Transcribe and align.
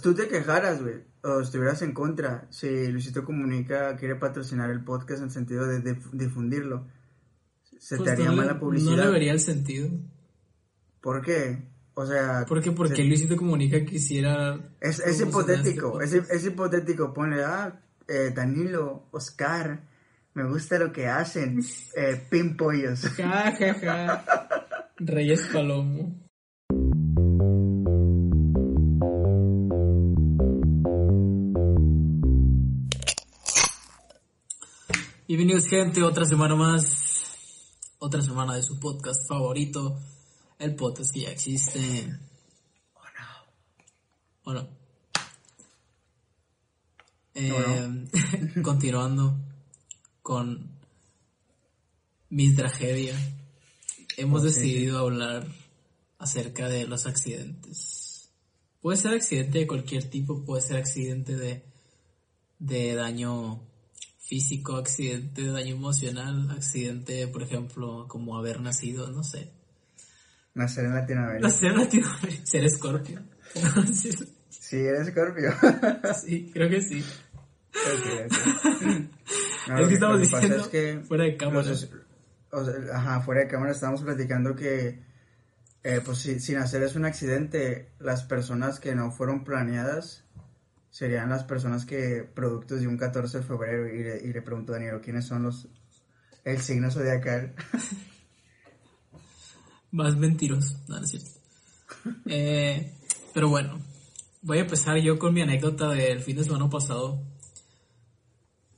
tú 0.00 0.14
te 0.14 0.28
quejaras, 0.28 0.80
güey, 0.82 1.02
o 1.22 1.40
estuvieras 1.40 1.82
en 1.82 1.92
contra 1.92 2.46
si 2.50 2.86
Luisito 2.88 3.24
Comunica 3.24 3.96
quiere 3.96 4.14
patrocinar 4.16 4.70
el 4.70 4.84
podcast 4.84 5.18
en 5.18 5.24
el 5.24 5.30
sentido 5.32 5.66
de, 5.66 5.96
difundirlo. 6.12 6.86
Se 7.78 7.96
Pues 7.96 8.06
te 8.06 8.12
haría 8.12 8.26
no 8.26 8.30
le- 8.32 8.36
mala 8.36 8.60
publicidad. 8.60 8.96
No 8.96 9.04
le 9.04 9.10
vería 9.10 9.32
el 9.32 9.40
sentido. 9.40 9.88
¿Por 11.00 11.22
qué? 11.24 11.62
O 11.94 12.06
sea, 12.06 12.44
porque 12.46 12.70
se- 12.94 13.04
Luisito 13.04 13.36
Comunica 13.36 13.84
quisiera... 13.84 14.54
es, 14.80 15.00
es 15.00 15.16
promocionar 15.18 15.58
hipotético, 15.58 16.00
este 16.00 16.18
es, 16.18 16.30
es 16.30 16.46
hipotético. 16.46 17.12
Ponle, 17.12 17.42
ah, 17.42 17.80
eh, 18.06 18.32
Danilo, 18.34 19.08
Oscar, 19.10 19.82
me 20.34 20.44
gusta 20.48 20.78
lo 20.78 20.92
que 20.92 21.08
hacen, 21.08 21.60
eh, 21.96 22.22
pimpollos. 22.30 23.00
Ja, 23.16 23.52
ja, 23.58 23.74
ja. 23.74 24.24
Reyes 24.98 25.48
Palomo. 25.52 26.19
Bienvenidos 35.30 35.68
gente, 35.68 36.02
otra 36.02 36.24
semana 36.24 36.56
más, 36.56 37.24
otra 38.00 38.20
semana 38.20 38.56
de 38.56 38.64
su 38.64 38.80
podcast 38.80 39.28
favorito, 39.28 39.96
el 40.58 40.74
podcast 40.74 41.14
que 41.14 41.20
ya 41.20 41.30
existe. 41.30 42.18
¿O 44.42 44.52
no? 44.52 44.68
Eh, 47.34 48.08
continuando 48.64 49.38
con 50.20 50.68
mi 52.28 52.52
tragedia, 52.52 53.14
hemos 54.16 54.42
decidido 54.42 54.98
hablar 54.98 55.46
acerca 56.18 56.68
de 56.68 56.88
los 56.88 57.06
accidentes. 57.06 58.32
Puede 58.80 58.98
ser 58.98 59.14
accidente 59.14 59.60
de 59.60 59.68
cualquier 59.68 60.10
tipo, 60.10 60.44
puede 60.44 60.62
ser 60.62 60.76
accidente 60.76 61.36
de, 61.36 61.62
de 62.58 62.96
daño 62.96 63.69
físico, 64.30 64.76
accidente 64.76 65.42
de 65.42 65.50
daño 65.50 65.74
emocional, 65.74 66.48
accidente, 66.52 67.26
por 67.26 67.42
ejemplo, 67.42 68.06
como 68.06 68.38
haber 68.38 68.60
nacido, 68.60 69.10
no 69.10 69.24
sé. 69.24 69.50
Nacer 70.54 70.84
en 70.84 70.94
Latinoamérica. 70.94 71.48
Nacer 71.48 71.72
en 71.72 71.78
Latinoamérica, 71.78 72.46
ser 72.46 72.64
escorpio. 72.64 73.20
sí, 74.48 74.76
eres 74.76 75.08
Scorpio. 75.08 75.52
sí, 76.24 76.48
creo 76.54 76.70
que 76.70 76.80
sí. 76.80 77.04
Ok, 77.74 78.06
ok. 78.26 79.10
No, 79.68 79.78
es 79.78 79.88
que 79.88 79.94
estamos 79.94 80.20
diciendo 80.20 80.56
es 80.56 80.68
que 80.68 81.00
fuera 81.06 81.24
de 81.24 81.36
cámara. 81.36 81.68
los 81.68 81.82
es- 81.82 81.90
o 82.52 82.64
sea, 82.64 82.74
ajá, 82.96 83.20
fuera 83.20 83.42
de 83.42 83.48
cámara 83.48 83.72
estábamos 83.72 84.02
platicando 84.02 84.54
que, 84.56 85.02
eh, 85.82 86.00
pues 86.04 86.18
si, 86.18 86.40
sin 86.40 86.56
hacer 86.56 86.82
es 86.82 86.94
un 86.96 87.04
accidente, 87.04 87.90
las 87.98 88.22
personas 88.24 88.80
que 88.80 88.94
no 88.94 89.10
fueron 89.12 89.44
planeadas 89.44 90.24
serían 90.90 91.30
las 91.30 91.44
personas 91.44 91.86
que, 91.86 92.28
productos 92.34 92.80
de 92.80 92.88
un 92.88 92.96
14 92.96 93.38
de 93.38 93.44
febrero, 93.44 93.88
y 93.88 94.02
le, 94.02 94.28
y 94.28 94.32
le 94.32 94.42
pregunto 94.42 94.72
a 94.72 94.76
Daniel, 94.76 95.00
¿quiénes 95.00 95.26
son 95.26 95.44
los, 95.44 95.68
el 96.44 96.60
signo 96.60 96.90
zodiacal? 96.90 97.54
Más 99.92 100.16
mentiroso, 100.16 100.78
no, 100.88 100.98
no 100.98 101.04
es 101.04 101.10
cierto. 101.10 101.30
Eh, 102.26 102.94
pero 103.34 103.48
bueno, 103.48 103.80
voy 104.42 104.58
a 104.58 104.62
empezar 104.62 104.96
yo 104.98 105.18
con 105.18 105.34
mi 105.34 105.42
anécdota 105.42 105.90
del 105.90 106.20
fin 106.20 106.36
de 106.36 106.44
semana 106.44 106.70
pasado, 106.70 107.22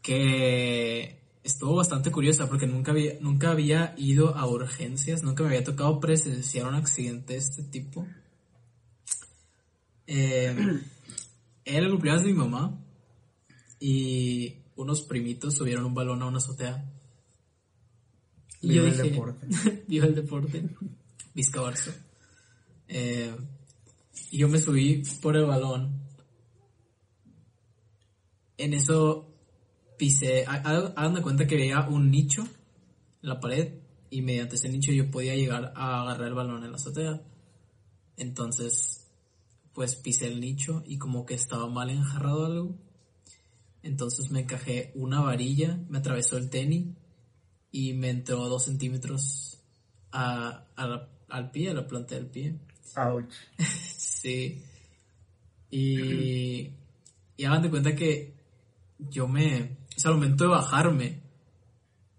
que 0.01 1.21
estuvo 1.45 1.77
bastante 1.77 2.11
curiosa 2.11 2.49
porque 2.49 2.67
nunca 2.67 2.93
había, 2.93 3.15
nunca 3.21 3.51
había 3.51 3.95
ido 3.97 4.37
a 4.37 4.47
urgencias, 4.47 5.23
nunca 5.23 5.43
me 5.43 5.51
había 5.51 5.65
tocado 5.65 6.01
presenciar 6.01 6.67
un 6.67 6.75
accidente 6.75 7.35
de 7.35 7.39
este 7.39 7.63
tipo. 7.63 8.07
Eh, 10.07 10.55
era 11.65 11.87
el 11.87 11.91
cumpleaños 11.93 12.25
de 12.25 12.33
mi 12.33 12.39
mamá 12.39 12.79
y 13.81 14.57
unos 14.77 15.03
primitos 15.03 15.55
subieron 15.55 15.85
un 15.85 15.95
balón 15.95 16.23
a 16.23 16.27
una 16.27 16.39
azotea. 16.39 16.89
Y 18.61 18.69
Viva 18.69 18.83
yo 18.85 18.89
el 18.89 18.97
dije, 18.97 19.11
deporte. 19.11 19.47
Viva 19.89 20.07
el 20.07 20.15
deporte. 20.15 20.69
Vizca 21.35 21.61
Barça. 21.63 21.93
Eh, 22.89 23.35
y 24.31 24.39
yo 24.39 24.49
me 24.49 24.59
subí 24.59 25.03
por 25.21 25.37
el 25.37 25.45
balón. 25.47 26.01
En 28.59 28.75
eso 28.75 29.29
pisé. 29.99 30.45
ha- 30.47 30.63
ha- 30.65 30.93
Hagan 30.97 31.15
de 31.15 31.23
cuenta 31.23 31.47
que 31.47 31.57
veía 31.57 31.81
un 31.89 32.11
nicho 32.11 32.43
en 32.43 33.29
la 33.29 33.41
pared. 33.41 33.79
Y 34.11 34.21
mediante 34.23 34.57
ese 34.57 34.69
nicho 34.69 34.93
yo 34.93 35.11
podía 35.11 35.35
llegar 35.35 35.73
a 35.75 36.03
agarrar 36.03 36.29
el 36.29 36.35
balón 36.35 36.63
en 36.65 36.71
la 36.71 36.77
azotea. 36.77 37.23
Entonces, 38.17 39.02
pues 39.75 39.97
pisé 39.97 40.27
el 40.29 40.41
nicho 40.41 40.83
y 40.87 40.99
como 40.99 41.25
que 41.27 41.35
estaba 41.35 41.69
mal 41.69 41.91
enjarrado 41.91 42.47
algo. 42.47 42.77
Entonces 43.83 44.31
me 44.31 44.41
encajé 44.41 44.93
una 44.95 45.21
varilla, 45.21 45.81
me 45.89 45.99
atravesó 45.99 46.37
el 46.37 46.51
tenis 46.51 46.87
y 47.71 47.95
me 47.95 48.11
entró 48.11 48.49
dos 48.49 48.65
centímetros 48.65 49.59
a, 50.13 50.67
a 50.77 50.87
la- 50.87 51.09
al 51.29 51.51
pie, 51.51 51.71
a 51.71 51.75
la 51.75 51.87
planta 51.87 52.15
del 52.15 52.27
pie. 52.27 52.59
Ouch. 52.97 53.33
Sí. 54.23 54.63
Y, 55.71 56.71
y 57.37 57.45
hagan 57.45 57.63
de 57.63 57.71
cuenta 57.71 57.97
que 57.97 58.35
yo 58.99 59.27
me, 59.27 59.79
o 59.97 59.99
sea, 59.99 60.11
al 60.11 60.17
momento 60.19 60.45
de 60.45 60.51
bajarme, 60.51 61.23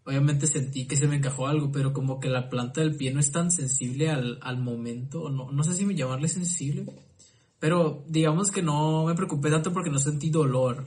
obviamente 0.06 0.48
sentí 0.48 0.86
que 0.86 0.98
se 0.98 1.08
me 1.08 1.16
encajó 1.18 1.48
algo, 1.48 1.72
pero 1.72 1.94
como 1.94 2.20
que 2.20 2.28
la 2.30 2.50
planta 2.50 2.82
del 2.82 2.96
pie 2.98 3.14
no 3.14 3.22
es 3.22 3.32
tan 3.32 3.52
sensible 3.52 4.10
al, 4.10 4.38
al 4.42 4.58
momento, 4.60 5.22
o 5.24 5.30
no, 5.30 5.50
no 5.52 5.64
sé 5.64 5.76
si 5.76 5.86
me 5.86 5.96
llamarle 5.96 6.28
sensible, 6.28 6.86
pero 7.64 8.04
digamos 8.10 8.52
que 8.52 8.62
no 8.62 9.06
me 9.06 9.16
preocupé 9.16 9.50
tanto 9.50 9.72
porque 9.72 9.90
no 9.90 9.98
sentí 9.98 10.30
dolor. 10.30 10.86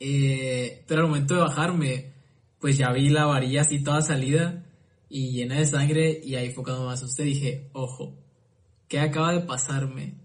Eh, 0.00 0.84
pero 0.88 1.02
al 1.02 1.06
momento 1.06 1.36
de 1.36 1.42
bajarme, 1.42 2.12
pues 2.58 2.76
ya 2.76 2.90
vi 2.90 3.08
la 3.08 3.24
varilla 3.24 3.60
así 3.60 3.84
toda 3.84 4.02
salida 4.02 4.66
y 5.08 5.30
llena 5.30 5.58
de 5.58 5.66
sangre 5.66 6.20
y 6.24 6.34
ahí 6.34 6.52
fue 6.52 6.64
cuando 6.64 6.88
me 6.88 6.92
asusté 6.92 7.22
dije, 7.22 7.70
ojo, 7.72 8.18
¿qué 8.88 8.98
acaba 8.98 9.32
de 9.32 9.42
pasarme? 9.42 10.18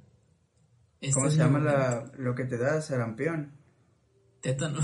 Este 0.99 1.13
¿Cómo 1.13 1.29
se 1.29 1.37
llama 1.37 1.59
momento". 1.59 1.77
la, 1.77 2.11
lo 2.17 2.33
que 2.33 2.45
te 2.45 2.57
da 2.57 2.81
sarampión? 2.81 3.51
Tétano. 4.41 4.79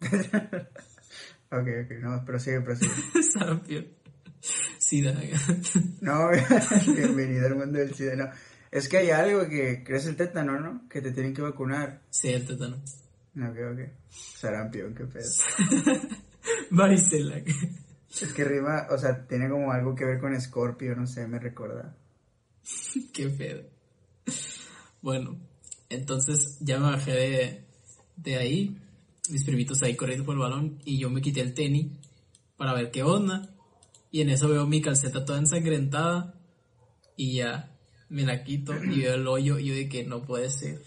Ok, 1.50 1.66
ok, 1.84 1.90
no, 2.02 2.24
prosigue, 2.26 2.60
prosigue. 2.60 2.92
Sarampión. 3.32 3.86
Sida. 4.40 5.14
No, 6.00 6.28
bienvenido 6.94 7.46
al 7.46 7.56
mundo 7.56 7.78
del 7.78 7.94
SIDA, 7.94 8.16
no. 8.16 8.30
Es 8.70 8.88
que 8.88 8.98
hay 8.98 9.10
algo 9.10 9.48
que 9.48 9.82
crees 9.82 10.06
el 10.06 10.16
tétano, 10.16 10.60
¿no? 10.60 10.88
Que 10.88 11.00
te 11.00 11.12
tienen 11.12 11.34
que 11.34 11.42
vacunar. 11.42 12.02
Sí, 12.10 12.28
el 12.28 12.46
tétano. 12.46 12.76
Ok, 13.36 13.56
ok. 13.72 13.80
Sarampión, 14.08 14.94
qué 14.94 15.04
pedo. 15.04 15.30
Varicela. 16.70 17.38
Es 17.38 18.32
que 18.32 18.44
rima, 18.44 18.86
o 18.90 18.98
sea, 18.98 19.26
tiene 19.26 19.48
como 19.48 19.70
algo 19.72 19.94
que 19.94 20.04
ver 20.04 20.18
con 20.18 20.38
Scorpio, 20.40 20.94
no 20.94 21.06
sé, 21.06 21.26
me 21.26 21.38
recuerda. 21.38 21.96
Qué 23.12 23.28
pedo. 23.28 23.62
Bueno, 25.00 25.38
entonces 25.88 26.58
ya 26.60 26.78
me 26.78 26.90
bajé 26.90 27.12
de, 27.12 27.64
de 28.16 28.36
ahí. 28.36 28.78
Mis 29.30 29.44
primitos 29.44 29.82
ahí 29.82 29.94
corriendo 29.94 30.24
por 30.24 30.34
el 30.34 30.40
balón 30.40 30.78
y 30.84 30.98
yo 30.98 31.10
me 31.10 31.20
quité 31.20 31.40
el 31.40 31.54
tenis 31.54 31.92
para 32.56 32.74
ver 32.74 32.90
qué 32.90 33.02
onda. 33.02 33.54
Y 34.10 34.22
en 34.22 34.30
eso 34.30 34.48
veo 34.48 34.66
mi 34.66 34.80
calceta 34.80 35.24
toda 35.24 35.38
ensangrentada 35.38 36.34
y 37.16 37.34
ya 37.36 37.76
me 38.08 38.22
la 38.24 38.42
quito 38.42 38.72
y 38.82 39.00
veo 39.00 39.14
el 39.14 39.26
hoyo 39.26 39.58
y 39.58 39.66
yo 39.66 39.74
de 39.74 39.88
que 39.88 40.04
no 40.04 40.22
puede 40.24 40.48
ser. 40.50 40.82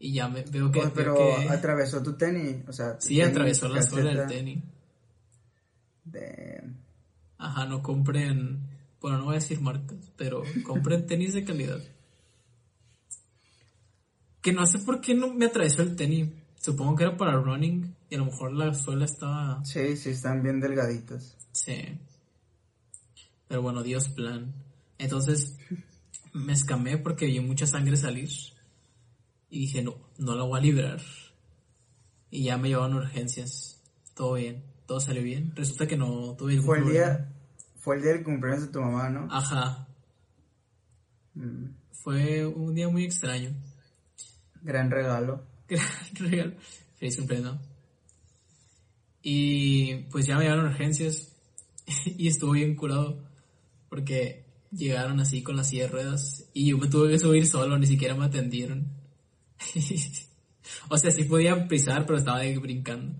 Y 0.00 0.12
ya 0.14 0.28
me 0.28 0.42
veo 0.42 0.70
que... 0.72 0.80
Veo 0.80 0.92
pero 0.92 1.14
que- 1.14 1.48
atravesó 1.48 2.02
tu 2.02 2.14
tenis, 2.14 2.56
o 2.68 2.72
sea, 2.72 3.00
sí, 3.00 3.16
tenis, 3.16 3.30
atravesó 3.30 3.68
la 3.68 3.82
suela 3.82 4.10
del 4.14 4.26
tenis. 4.28 4.64
de- 6.04 6.62
Ajá, 7.38 7.66
no 7.66 7.82
compren, 7.82 8.60
bueno, 9.00 9.18
no 9.18 9.24
voy 9.26 9.36
a 9.36 9.38
decir 9.38 9.60
marcas, 9.60 9.96
pero 10.16 10.42
compren 10.64 11.06
tenis 11.06 11.34
de 11.34 11.44
calidad. 11.44 11.80
Que 14.40 14.52
no 14.52 14.66
sé 14.66 14.78
por 14.80 15.00
qué 15.00 15.14
no 15.14 15.32
me 15.32 15.46
atravesó 15.46 15.82
el 15.82 15.96
tenis. 15.96 16.28
Supongo 16.60 16.96
que 16.96 17.04
era 17.04 17.16
para 17.16 17.36
running 17.40 17.94
y 18.10 18.14
a 18.14 18.18
lo 18.18 18.26
mejor 18.26 18.52
la 18.52 18.74
suela 18.74 19.04
estaba... 19.04 19.64
Sí, 19.64 19.96
sí, 19.96 20.10
están 20.10 20.42
bien 20.42 20.60
delgaditos. 20.60 21.36
Sí. 21.52 21.98
Pero 23.54 23.62
bueno, 23.62 23.84
Dios 23.84 24.08
plan. 24.08 24.52
Entonces 24.98 25.56
me 26.32 26.52
escamé 26.54 26.98
porque 26.98 27.26
vi 27.26 27.38
mucha 27.38 27.68
sangre 27.68 27.96
salir. 27.96 28.28
Y 29.48 29.60
dije, 29.60 29.80
no, 29.80 29.94
no 30.18 30.34
la 30.34 30.42
voy 30.42 30.58
a 30.58 30.62
librar. 30.62 31.00
Y 32.32 32.42
ya 32.46 32.58
me 32.58 32.66
llevaban 32.70 32.94
a 32.94 32.96
urgencias. 32.96 33.80
Todo 34.16 34.32
bien, 34.34 34.64
todo 34.86 34.98
salió 34.98 35.22
bien. 35.22 35.52
Resulta 35.54 35.86
que 35.86 35.96
no 35.96 36.34
tuve 36.36 36.54
ningún 36.54 36.66
Fue 36.66 36.78
el 36.78 36.82
problema. 36.82 37.06
día, 37.16 37.32
fue 37.78 37.94
el 37.94 38.02
día 38.02 38.12
del 38.14 38.24
cumpleaños 38.24 38.66
de 38.66 38.72
tu 38.72 38.80
mamá, 38.80 39.08
¿no? 39.08 39.28
Ajá, 39.30 39.86
Mm, 41.34 41.66
Fue 41.92 42.44
un 42.44 42.74
día 42.74 42.88
muy 42.88 43.04
extraño. 43.04 43.50
gran 44.62 44.90
regalo. 44.90 45.46
Gran 45.68 45.86
regalo. 46.16 46.54
Feliz 46.96 47.16
cumpleaños. 47.18 47.60
Y 49.22 49.94
pues 50.10 50.26
ya 50.26 50.36
me 50.38 50.42
llevaron 50.42 50.66
urgencias 50.66 51.32
y 52.06 52.26
estuvo 52.26 52.50
bien 52.52 52.74
curado 52.74 53.23
porque 53.94 54.44
llegaron 54.72 55.20
así 55.20 55.44
con 55.44 55.56
las 55.56 55.68
silla 55.68 55.84
de 55.84 55.88
ruedas 55.90 56.50
y 56.52 56.66
yo 56.66 56.78
me 56.78 56.88
tuve 56.88 57.10
que 57.10 57.18
subir 57.20 57.46
solo, 57.46 57.78
ni 57.78 57.86
siquiera 57.86 58.16
me 58.16 58.24
atendieron. 58.24 58.88
o 60.88 60.98
sea, 60.98 61.12
sí 61.12 61.22
podía 61.22 61.68
pisar, 61.68 62.04
pero 62.04 62.18
estaba 62.18 62.38
ahí 62.38 62.56
brincando 62.56 63.14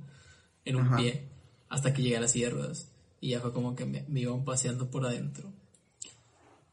en 0.64 0.74
un 0.74 0.86
Ajá. 0.86 0.96
pie 0.96 1.28
hasta 1.68 1.94
que 1.94 2.02
llegué 2.02 2.16
a 2.16 2.22
las 2.22 2.32
silla 2.32 2.48
de 2.48 2.54
ruedas. 2.54 2.90
Y 3.20 3.28
ya 3.28 3.40
fue 3.40 3.52
como 3.52 3.76
que 3.76 3.84
me, 3.84 4.04
me 4.08 4.22
iban 4.22 4.44
paseando 4.44 4.90
por 4.90 5.06
adentro. 5.06 5.52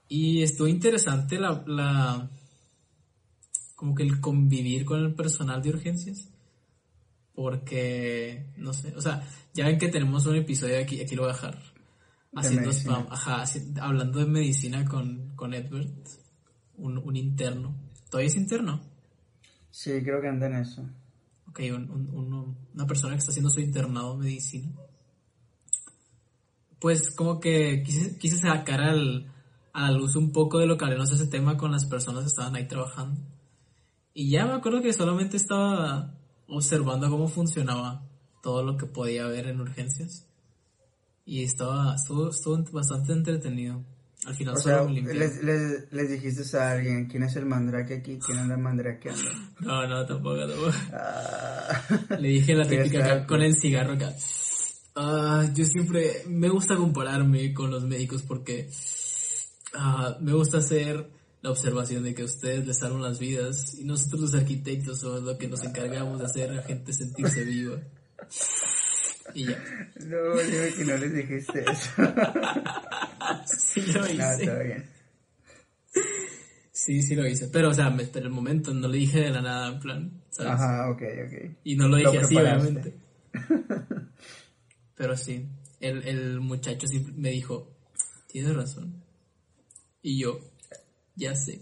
Y 0.07 0.41
estuvo 0.41 0.67
interesante 0.67 1.39
la, 1.39 1.63
la, 1.67 2.27
como 3.75 3.93
que 3.93 4.01
el 4.01 4.19
convivir 4.19 4.83
con 4.83 4.99
el 4.99 5.13
personal 5.13 5.61
de 5.61 5.69
urgencias. 5.69 6.27
Porque, 7.35 8.47
no 8.57 8.73
sé, 8.73 8.95
o 8.95 9.01
sea, 9.01 9.29
ya 9.53 9.67
ven 9.67 9.77
que 9.77 9.89
tenemos 9.89 10.25
un 10.25 10.37
episodio 10.37 10.79
aquí, 10.79 10.99
aquí 10.99 11.15
lo 11.15 11.21
voy 11.21 11.29
a 11.29 11.35
dejar. 11.35 11.70
Haciendo 12.33 12.69
spam, 12.71 13.07
ajá, 13.11 13.43
hablando 13.81 14.19
de 14.19 14.25
medicina 14.25 14.85
con, 14.85 15.35
con 15.35 15.53
Edward, 15.53 15.89
un, 16.77 16.97
un 16.97 17.15
interno. 17.15 17.75
¿Todavía 18.09 18.29
es 18.29 18.35
interno? 18.37 18.81
Sí, 19.69 19.91
creo 20.03 20.21
que 20.21 20.27
anda 20.27 20.47
en 20.47 20.55
eso. 20.55 20.81
Ok, 21.49 21.59
un- 21.73 21.89
un- 21.91 22.57
una 22.73 22.87
persona 22.87 23.13
que 23.13 23.19
está 23.19 23.31
haciendo 23.31 23.49
su 23.49 23.59
internado 23.59 24.13
en 24.13 24.19
medicina. 24.19 24.71
Pues 26.79 27.13
como 27.15 27.39
que 27.39 27.83
quise, 27.83 28.17
quise 28.17 28.37
sacar 28.37 28.81
al, 28.81 29.31
a 29.73 29.91
la 29.91 29.97
luz 29.97 30.15
un 30.15 30.31
poco 30.31 30.57
de 30.59 30.65
lo 30.65 30.77
que 30.77 30.85
hablamos 30.85 31.11
ese 31.11 31.27
tema 31.27 31.57
con 31.57 31.71
las 31.71 31.85
personas 31.85 32.21
que 32.23 32.27
estaban 32.27 32.55
ahí 32.55 32.67
trabajando. 32.67 33.21
Y 34.13 34.29
ya 34.31 34.45
me 34.45 34.53
acuerdo 34.53 34.81
que 34.81 34.91
solamente 34.93 35.37
estaba 35.37 36.17
observando 36.47 37.09
cómo 37.09 37.27
funcionaba 37.27 38.03
todo 38.41 38.63
lo 38.63 38.77
que 38.77 38.87
podía 38.87 39.25
haber 39.25 39.47
en 39.47 39.61
urgencias. 39.61 40.27
Y 41.25 41.43
estaba, 41.43 41.95
estuvo, 41.95 42.29
estuvo 42.29 42.57
bastante 42.71 43.13
entretenido. 43.13 43.83
Al 44.25 44.35
final 44.35 44.53
O 44.55 44.59
solo 44.59 44.83
sea, 44.83 45.01
me 45.01 45.13
les, 45.13 45.43
les, 45.43 45.91
les 45.91 46.09
dijiste 46.11 46.57
a 46.57 46.71
alguien 46.71 47.07
quién 47.07 47.23
es 47.23 47.35
el 47.37 47.45
mandrake 47.47 47.95
aquí, 47.95 48.19
quién 48.23 48.37
anda 48.37 48.55
mandrakeando. 48.55 49.29
No, 49.61 49.87
no, 49.87 50.05
tampoco, 50.05 50.47
tampoco. 50.47 50.71
Ah, 50.93 52.17
Le 52.19 52.27
dije 52.29 52.53
la 52.53 52.63
está, 52.63 52.99
acá, 52.99 53.25
con 53.25 53.41
el 53.41 53.55
cigarro 53.55 53.93
acá. 53.93 54.13
Ah, 54.95 55.49
yo 55.55 55.65
siempre 55.65 56.23
me 56.27 56.49
gusta 56.49 56.75
compararme 56.75 57.53
con 57.53 57.71
los 57.71 57.83
médicos 57.85 58.21
porque 58.21 58.69
ah, 59.73 60.17
me 60.19 60.33
gusta 60.33 60.59
hacer 60.59 61.09
la 61.41 61.49
observación 61.49 62.03
de 62.03 62.13
que 62.13 62.23
ustedes 62.23 62.67
les 62.67 62.77
salvan 62.77 63.01
las 63.01 63.17
vidas 63.17 63.79
y 63.79 63.85
nosotros 63.85 64.21
los 64.21 64.35
arquitectos 64.35 64.99
somos 64.99 65.23
lo 65.23 65.37
que 65.37 65.47
nos 65.47 65.63
encargamos 65.63 66.19
de 66.19 66.25
hacer 66.25 66.51
a 66.51 66.55
la 66.55 66.61
gente 66.61 66.93
sentirse 66.93 67.43
viva. 67.43 67.79
Y 69.33 69.45
ya. 69.45 69.57
no, 70.05 70.37
dime 70.37 70.73
que 70.75 70.85
no 70.85 70.97
les 70.97 71.13
dijiste 71.13 71.63
eso. 71.71 71.89
Sí 73.45 73.81
lo 73.93 74.01
no, 74.01 74.09
hice. 74.09 74.43
está 74.43 74.59
bien. 74.59 74.85
Sí, 76.71 77.01
sí 77.01 77.15
lo 77.15 77.27
hice. 77.27 77.47
Pero, 77.47 77.69
o 77.69 77.73
sea, 77.73 77.89
me 77.89 78.03
esperé 78.03 78.25
el 78.25 78.31
momento, 78.31 78.73
no 78.73 78.87
le 78.87 78.97
dije 78.97 79.19
de 79.21 79.29
la 79.29 79.41
nada, 79.41 79.67
en 79.73 79.79
plan, 79.79 80.23
¿sabes? 80.29 80.51
Ajá, 80.53 80.89
ok, 80.91 81.01
ok. 81.27 81.57
Y 81.63 81.75
no 81.75 81.87
lo 81.87 81.97
Lo 81.97 82.11
dije 82.11 82.23
así, 82.23 82.35
preparaste. 82.35 82.67
obviamente. 82.69 82.93
Pero 84.95 85.15
sí, 85.17 85.47
el, 85.79 86.03
el 86.07 86.39
muchacho 86.39 86.87
sí 86.87 87.05
me 87.15 87.29
dijo, 87.29 87.71
tienes 88.27 88.55
razón. 88.55 89.03
Y 90.01 90.19
yo, 90.19 90.39
ya 91.15 91.35
sé. 91.35 91.61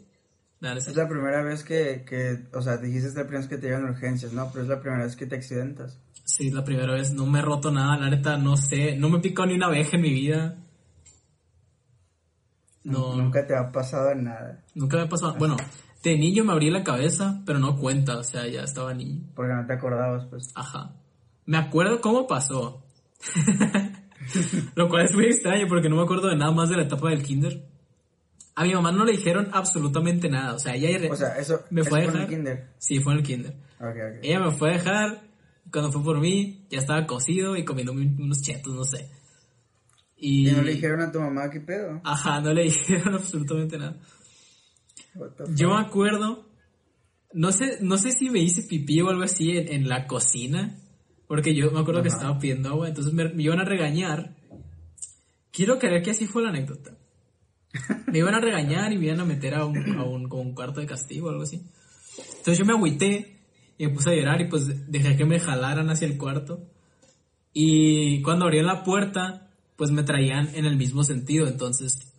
Nada, 0.62 0.76
no. 0.76 0.82
Es 0.82 0.96
la 0.96 1.08
primera 1.08 1.44
vez 1.44 1.64
que, 1.64 2.04
que, 2.08 2.48
o 2.54 2.62
sea, 2.62 2.78
dijiste 2.78 3.08
es 3.10 3.16
la 3.16 3.24
primera 3.24 3.40
vez 3.42 3.50
que 3.50 3.58
te 3.58 3.68
llevan 3.68 3.86
urgencias, 3.86 4.34
¿no? 4.34 4.50
Pero 4.52 4.64
es 4.64 4.70
la 4.70 4.82
primera 4.82 5.04
vez 5.06 5.16
que 5.16 5.26
te 5.26 5.36
accidentas. 5.36 6.00
Sí, 6.36 6.52
la 6.52 6.64
primera 6.64 6.94
vez, 6.94 7.12
no 7.14 7.26
me 7.26 7.40
he 7.40 7.42
roto 7.42 7.72
nada, 7.72 7.98
la 7.98 8.10
neta, 8.10 8.38
no 8.38 8.56
sé, 8.56 8.96
no 8.96 9.10
me 9.10 9.20
picó 9.20 9.46
ni 9.46 9.56
una 9.56 9.66
abeja 9.66 9.96
en 9.98 10.02
mi 10.04 10.12
vida. 10.12 10.58
No, 12.84 13.16
Nunca 13.16 13.46
te 13.46 13.56
ha 13.56 13.72
pasado 13.72 14.14
nada, 14.16 14.64
nunca 14.76 14.98
me 14.98 15.04
ha 15.04 15.10
pasado. 15.10 15.36
Bueno, 15.38 15.58
de 16.04 16.18
niño 16.18 16.44
me 16.46 16.54
abrí 16.54 16.70
la 16.70 16.84
cabeza, 16.84 17.42
pero 17.46 17.60
no 17.60 17.76
cuenta, 17.78 18.18
o 18.18 18.24
sea, 18.24 18.48
ya 18.48 18.62
estaba 18.62 18.94
niño. 18.94 19.24
porque 19.36 19.54
no 19.54 19.66
te 19.66 19.74
acordabas, 19.74 20.26
pues. 20.30 20.52
Ajá. 20.56 20.94
Me 21.46 21.58
acuerdo 21.58 22.00
cómo 22.00 22.28
pasó. 22.28 22.84
Lo 24.76 24.88
cual 24.88 25.06
es 25.06 25.16
muy 25.16 25.26
extraño 25.26 25.66
porque 25.68 25.90
no 25.90 25.96
me 25.96 26.04
acuerdo 26.04 26.30
de 26.30 26.36
nada 26.38 26.52
más 26.52 26.70
de 26.70 26.78
la 26.78 26.84
etapa 26.84 27.10
del 27.10 27.24
kinder. 27.24 27.66
A 28.56 28.64
mi 28.64 28.74
mamá 28.74 28.92
no 28.92 29.04
le 29.04 29.14
dijeron 29.14 29.50
absolutamente 29.52 30.30
nada. 30.30 30.54
O 30.54 30.60
sea, 30.60 30.76
ella 30.76 31.12
O 31.12 31.16
sea, 31.16 31.38
eso, 31.38 31.64
me 31.72 31.84
fue 31.84 32.00
a 32.00 32.04
fue 32.04 32.04
en 32.04 32.08
el 32.08 32.14
dejar. 32.14 32.28
kinder. 32.30 32.70
Sí, 32.78 33.00
fue 33.00 33.14
en 33.14 33.20
el 33.20 33.26
kinder. 33.26 33.56
Ella 34.22 34.40
me 34.40 34.52
fue 34.52 34.70
a 34.70 34.74
dejar. 34.74 35.29
Cuando 35.72 35.92
fue 35.92 36.04
por 36.04 36.20
mí, 36.20 36.66
ya 36.70 36.80
estaba 36.80 37.06
cocido 37.06 37.56
y 37.56 37.66
comiendo 37.66 37.92
unos 37.94 38.42
chetos, 38.42 38.74
no 38.74 38.84
sé. 38.84 39.10
Y, 40.18 40.50
¿Y 40.50 40.52
no 40.52 40.62
le 40.62 40.74
dijeron 40.74 41.02
a 41.02 41.12
tu 41.12 41.20
mamá 41.20 41.50
qué 41.50 41.62
pedo? 41.62 42.02
Ajá, 42.04 42.42
no 42.42 42.54
le 42.54 42.64
dijeron 42.66 43.16
absolutamente 43.16 43.78
nada. 43.78 43.98
Yo 45.56 45.70
me 45.70 45.82
acuerdo, 45.82 46.46
no 47.34 47.52
sé, 47.52 47.78
no 47.82 47.98
sé 47.98 48.12
si 48.12 48.30
me 48.30 48.40
hice 48.40 48.64
pipí 48.64 49.02
o 49.02 49.10
algo 49.10 49.24
así 49.24 49.52
en, 49.52 49.72
en 49.72 49.90
la 49.90 50.08
cocina, 50.08 50.78
porque 51.28 51.56
yo 51.56 51.72
me 51.72 51.80
acuerdo 51.80 52.02
que 52.02 52.10
Ajá. 52.10 52.18
estaba 52.18 52.40
pidiendo 52.40 52.70
agua, 52.70 52.88
entonces 52.88 53.14
me, 53.14 53.30
me 53.30 53.44
iban 53.44 53.60
a 53.60 53.66
regañar. 53.66 54.36
Quiero 55.52 55.80
creer 55.80 56.04
que 56.04 56.12
así 56.12 56.26
fue 56.28 56.44
la 56.44 56.50
anécdota. 56.50 56.98
Me 58.08 58.20
iban 58.20 58.34
a 58.34 58.40
regañar 58.40 58.92
y 58.92 58.98
me 58.98 59.06
iban 59.06 59.20
a 59.20 59.26
meter 59.26 59.54
a 59.56 59.66
un, 59.66 59.78
a 59.98 60.04
un, 60.04 60.28
como 60.28 60.42
un 60.42 60.56
cuarto 60.56 60.80
de 60.80 60.88
castigo 60.88 61.28
o 61.28 61.30
algo 61.30 61.44
así. 61.44 61.62
Entonces 62.38 62.58
yo 62.58 62.66
me 62.66 62.74
agüité 62.74 63.39
y 63.80 63.88
me 63.88 63.94
puse 63.94 64.10
a 64.10 64.14
llorar 64.14 64.42
y 64.42 64.50
pues 64.50 64.92
dejé 64.92 65.16
que 65.16 65.24
me 65.24 65.40
jalaran 65.40 65.90
hacia 65.90 66.06
el 66.06 66.18
cuarto. 66.18 66.68
Y 67.54 68.22
cuando 68.22 68.44
abrieron 68.44 68.68
la 68.68 68.84
puerta, 68.84 69.52
pues 69.78 69.90
me 69.90 70.04
traían 70.04 70.54
en 70.54 70.66
el 70.66 70.76
mismo 70.76 71.06
sentido. 71.06 71.48
Entonces, 71.48 72.14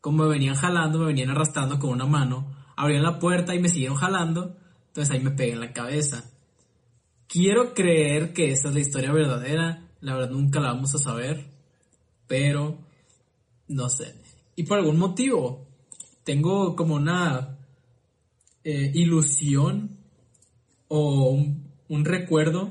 como 0.00 0.24
me 0.24 0.30
venían 0.30 0.54
jalando, 0.54 0.98
me 0.98 1.04
venían 1.04 1.28
arrastrando 1.28 1.78
con 1.78 1.90
una 1.90 2.06
mano, 2.06 2.56
abrieron 2.76 3.04
la 3.04 3.18
puerta 3.18 3.54
y 3.54 3.60
me 3.60 3.68
siguieron 3.68 3.98
jalando. 3.98 4.56
Entonces 4.86 5.14
ahí 5.14 5.22
me 5.22 5.32
pegué 5.32 5.52
en 5.52 5.60
la 5.60 5.74
cabeza. 5.74 6.24
Quiero 7.28 7.74
creer 7.74 8.32
que 8.32 8.50
esa 8.50 8.68
es 8.68 8.74
la 8.74 8.80
historia 8.80 9.12
verdadera. 9.12 9.90
La 10.00 10.14
verdad 10.14 10.30
nunca 10.30 10.60
la 10.60 10.72
vamos 10.72 10.94
a 10.94 10.98
saber. 10.98 11.46
Pero, 12.26 12.78
no 13.68 13.90
sé. 13.90 14.14
Y 14.56 14.62
por 14.62 14.78
algún 14.78 14.98
motivo, 14.98 15.68
tengo 16.24 16.74
como 16.74 16.94
una 16.94 17.58
eh, 18.64 18.90
ilusión 18.94 20.01
o 20.94 21.30
un, 21.30 21.70
un 21.88 22.04
recuerdo 22.04 22.70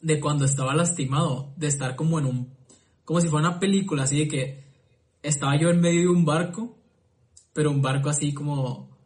de 0.00 0.18
cuando 0.18 0.46
estaba 0.46 0.74
lastimado, 0.74 1.52
de 1.58 1.66
estar 1.66 1.94
como 1.94 2.18
en 2.18 2.24
un, 2.24 2.54
como 3.04 3.20
si 3.20 3.28
fuera 3.28 3.50
una 3.50 3.60
película, 3.60 4.04
así 4.04 4.20
de 4.20 4.28
que 4.28 4.64
estaba 5.22 5.60
yo 5.60 5.68
en 5.68 5.78
medio 5.78 6.00
de 6.00 6.08
un 6.08 6.24
barco, 6.24 6.78
pero 7.52 7.70
un 7.70 7.82
barco 7.82 8.08
así 8.08 8.32
como, 8.32 8.96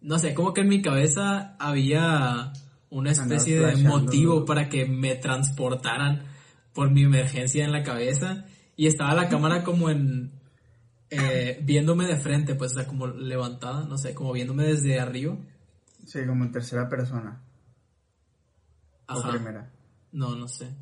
no 0.00 0.18
sé, 0.18 0.34
como 0.34 0.52
que 0.52 0.62
en 0.62 0.68
mi 0.68 0.82
cabeza 0.82 1.54
había 1.60 2.52
una 2.90 3.12
especie 3.12 3.60
de 3.60 3.76
motivo 3.84 4.44
para 4.44 4.68
que 4.68 4.86
me 4.86 5.14
transportaran 5.14 6.24
por 6.74 6.90
mi 6.90 7.04
emergencia 7.04 7.64
en 7.64 7.70
la 7.70 7.84
cabeza 7.84 8.46
y 8.74 8.88
estaba 8.88 9.14
la 9.14 9.28
cámara 9.28 9.62
como 9.62 9.90
en, 9.90 10.32
eh, 11.10 11.60
viéndome 11.62 12.08
de 12.08 12.16
frente, 12.16 12.56
pues, 12.56 12.72
o 12.72 12.74
sea, 12.80 12.88
como 12.88 13.06
levantada, 13.06 13.84
no 13.84 13.96
sé, 13.96 14.12
como 14.12 14.32
viéndome 14.32 14.64
desde 14.64 14.98
arriba. 14.98 15.38
Sí, 16.08 16.24
como 16.26 16.42
en 16.44 16.52
tercera 16.52 16.88
persona. 16.88 17.38
O 19.08 19.18
Ajá. 19.18 19.30
primera. 19.30 19.70
No, 20.12 20.34
no 20.36 20.48
sé. 20.48 20.74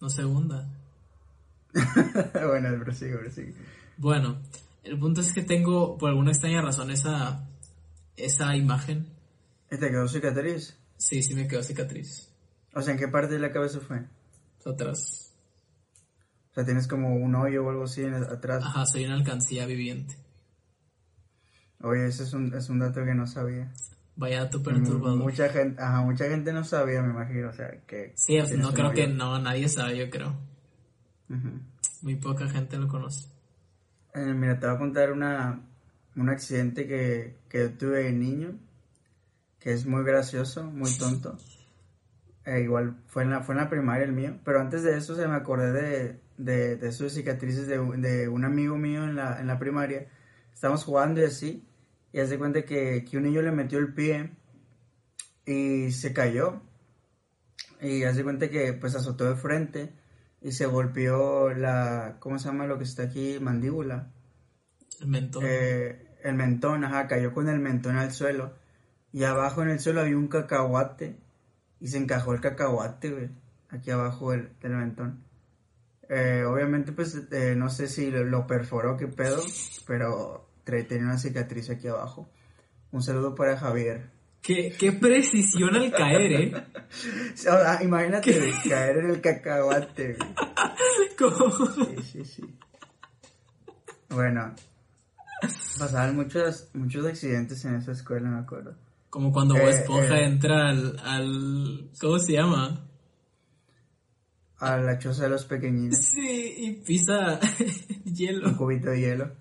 No 0.00 0.08
segunda. 0.08 0.68
bueno, 1.74 2.68
prosigue, 2.84 3.16
prosigue. 3.18 3.52
Bueno, 3.96 4.40
el 4.84 4.96
punto 4.98 5.22
es 5.22 5.32
que 5.32 5.42
tengo, 5.42 5.98
por 5.98 6.10
alguna 6.10 6.30
extraña 6.30 6.62
razón, 6.62 6.92
esa, 6.92 7.48
esa 8.16 8.54
imagen. 8.54 9.08
¿Y 9.72 9.76
te 9.76 9.90
quedó 9.90 10.06
cicatriz? 10.06 10.78
Sí, 10.98 11.20
sí 11.24 11.34
me 11.34 11.48
quedó 11.48 11.64
cicatriz. 11.64 12.30
O 12.74 12.80
sea, 12.80 12.92
¿en 12.94 13.00
qué 13.00 13.08
parte 13.08 13.34
de 13.34 13.40
la 13.40 13.50
cabeza 13.52 13.80
fue? 13.80 14.06
Atrás. 14.64 15.34
O 16.52 16.54
sea, 16.54 16.64
tienes 16.64 16.86
como 16.86 17.16
un 17.16 17.34
hoyo 17.34 17.64
o 17.66 17.70
algo 17.70 17.84
así 17.84 18.02
en 18.02 18.14
el- 18.14 18.24
atrás. 18.24 18.62
Ajá, 18.64 18.86
soy 18.86 19.04
una 19.04 19.14
alcancía 19.16 19.66
viviente. 19.66 20.16
Oye, 21.80 22.06
ese 22.06 22.22
es 22.22 22.32
un, 22.32 22.54
es 22.54 22.68
un 22.68 22.78
dato 22.78 23.04
que 23.04 23.14
no 23.14 23.26
sabía. 23.26 23.72
Vaya 24.16 24.44
dato 24.44 24.58
M- 24.58 24.64
perturbador. 24.64 25.18
Mucha 25.18 25.48
gente, 25.48 25.82
ajá, 25.82 26.02
mucha 26.02 26.26
gente 26.28 26.52
no 26.52 26.62
sabía, 26.64 27.02
me 27.02 27.10
imagino, 27.10 27.48
o 27.48 27.52
sea, 27.52 27.70
que... 27.86 28.12
Sí, 28.14 28.38
no 28.56 28.72
creo 28.72 28.92
que 28.92 29.06
no, 29.08 29.38
nadie 29.40 29.68
sabe, 29.68 29.96
yo 29.98 30.08
creo. 30.10 30.36
Muy 32.02 32.16
poca 32.16 32.48
gente 32.48 32.76
lo 32.78 32.86
conoce. 32.88 33.28
Eh, 34.14 34.20
mira, 34.34 34.58
te 34.60 34.66
voy 34.66 34.76
a 34.76 34.78
contar 34.78 35.10
una, 35.10 35.60
un 36.16 36.28
accidente 36.28 36.86
que, 36.86 37.36
que 37.48 37.68
tuve 37.70 38.04
de 38.04 38.12
niño, 38.12 38.58
que 39.58 39.72
es 39.72 39.86
muy 39.86 40.04
gracioso, 40.04 40.64
muy 40.64 40.92
tonto. 40.98 41.36
Eh, 42.44 42.60
igual 42.60 42.96
fue 43.06 43.22
en, 43.22 43.30
la, 43.30 43.42
fue 43.42 43.54
en 43.54 43.62
la 43.62 43.70
primaria 43.70 44.04
el 44.04 44.12
mío, 44.12 44.38
pero 44.44 44.60
antes 44.60 44.82
de 44.82 44.96
eso 44.98 45.16
se 45.16 45.26
me 45.26 45.34
acordé 45.34 45.72
de, 45.72 46.20
de, 46.36 46.76
de 46.76 46.92
sus 46.92 47.12
cicatrices 47.14 47.66
de, 47.66 47.78
un- 47.80 48.02
de 48.02 48.28
un 48.28 48.44
amigo 48.44 48.76
mío 48.76 49.02
en 49.04 49.16
la, 49.16 49.40
en 49.40 49.46
la 49.46 49.58
primaria. 49.58 50.06
Estábamos 50.52 50.84
jugando 50.84 51.20
y 51.20 51.24
así, 51.24 51.64
y 52.14 52.20
hace 52.20 52.38
cuenta 52.38 52.62
que, 52.62 53.04
que 53.04 53.16
un 53.16 53.24
niño 53.24 53.42
le 53.42 53.50
metió 53.50 53.80
el 53.80 53.92
pie 53.92 54.30
y 55.44 55.90
se 55.90 56.12
cayó. 56.12 56.62
Y 57.80 58.04
hace 58.04 58.22
cuenta 58.22 58.48
que 58.48 58.72
pues 58.72 58.94
azotó 58.94 59.24
de 59.24 59.34
frente 59.34 59.92
y 60.40 60.52
se 60.52 60.66
golpeó 60.66 61.52
la, 61.52 62.18
¿cómo 62.20 62.38
se 62.38 62.46
llama 62.46 62.68
lo 62.68 62.78
que 62.78 62.84
está 62.84 63.02
aquí? 63.02 63.38
Mandíbula. 63.40 64.12
El 65.00 65.08
mentón. 65.08 65.42
Eh, 65.44 66.14
el 66.22 66.36
mentón, 66.36 66.84
ajá, 66.84 67.08
cayó 67.08 67.32
con 67.34 67.48
el 67.48 67.58
mentón 67.58 67.96
al 67.96 68.12
suelo. 68.12 68.54
Y 69.10 69.24
abajo 69.24 69.62
en 69.62 69.70
el 69.70 69.80
suelo 69.80 70.02
había 70.02 70.16
un 70.16 70.28
cacahuate. 70.28 71.18
Y 71.80 71.88
se 71.88 71.98
encajó 71.98 72.32
el 72.32 72.40
cacahuate, 72.40 73.10
güey. 73.10 73.30
Aquí 73.70 73.90
abajo 73.90 74.30
del, 74.30 74.56
del 74.60 74.76
mentón. 74.76 75.24
Eh, 76.08 76.44
obviamente, 76.46 76.92
pues, 76.92 77.20
eh, 77.32 77.56
no 77.56 77.70
sé 77.70 77.88
si 77.88 78.08
lo, 78.12 78.22
lo 78.22 78.46
perforó, 78.46 78.96
qué 78.96 79.08
pedo. 79.08 79.42
Pero 79.84 80.53
trae- 80.64 80.84
tenía 80.86 81.04
una 81.04 81.18
cicatriz 81.18 81.70
aquí 81.70 81.88
abajo. 81.88 82.28
Un 82.92 83.02
saludo 83.02 83.34
para 83.34 83.56
Javier. 83.56 84.10
Qué, 84.42 84.74
qué 84.78 84.92
precisión 84.92 85.74
al 85.74 85.90
caer, 85.90 86.32
¿eh? 86.32 86.52
Imagínate 87.82 88.52
caer 88.68 88.98
en 88.98 89.10
el 89.10 89.20
cacahuate. 89.20 90.16
Como- 91.18 91.66
Sí, 91.86 92.02
sí, 92.02 92.24
sí. 92.24 92.58
Bueno, 94.10 94.54
pasaban 95.78 96.14
muchos, 96.14 96.68
muchos 96.74 97.04
accidentes 97.06 97.64
en 97.64 97.76
esa 97.76 97.92
escuela, 97.92 98.28
me 98.28 98.40
acuerdo. 98.40 98.76
Como 99.10 99.32
cuando 99.32 99.54
Bob 99.54 99.62
Eh, 99.66 99.70
Esponja 99.70 100.18
eh. 100.18 100.24
entra 100.26 100.68
al, 100.68 100.98
al... 101.04 101.90
¿Cómo 102.00 102.18
se 102.18 102.32
llama? 102.34 102.86
A 104.64 104.76
la 104.78 104.98
choza 104.98 105.24
de 105.24 105.28
los 105.30 105.44
pequeñines, 105.44 106.06
Sí, 106.08 106.54
y 106.58 106.72
pisa 106.84 107.38
un 108.06 108.14
hielo. 108.14 108.56
cubito 108.56 108.90
de 108.90 109.00
hielo. 109.00 109.32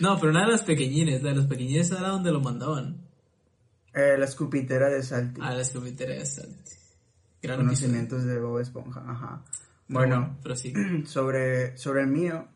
No, 0.00 0.18
pero 0.18 0.32
nada 0.32 0.46
de 0.46 0.52
los 0.52 0.62
pequeñines. 0.62 1.22
La 1.22 1.30
de 1.30 1.36
los 1.36 1.46
pequeñines 1.46 1.90
era 1.90 2.08
donde 2.08 2.32
lo 2.32 2.40
mandaban. 2.40 2.96
Eh, 3.94 4.16
la 4.18 4.24
escupitera 4.24 4.88
de 4.88 5.02
Salty. 5.02 5.40
A 5.42 5.54
la 5.54 5.62
escupitera 5.62 6.12
de. 6.14 6.18
Gran 6.18 6.24
episodio. 6.24 7.56
Conocimientos 7.56 8.24
de 8.24 8.38
Bob 8.38 8.58
Esponja, 8.60 9.02
ajá. 9.06 9.42
Bueno, 9.88 10.38
Pero 10.42 10.54
sí. 10.56 10.72
sobre, 11.06 11.76
sobre 11.76 12.02
el 12.02 12.08
mío, 12.08 12.46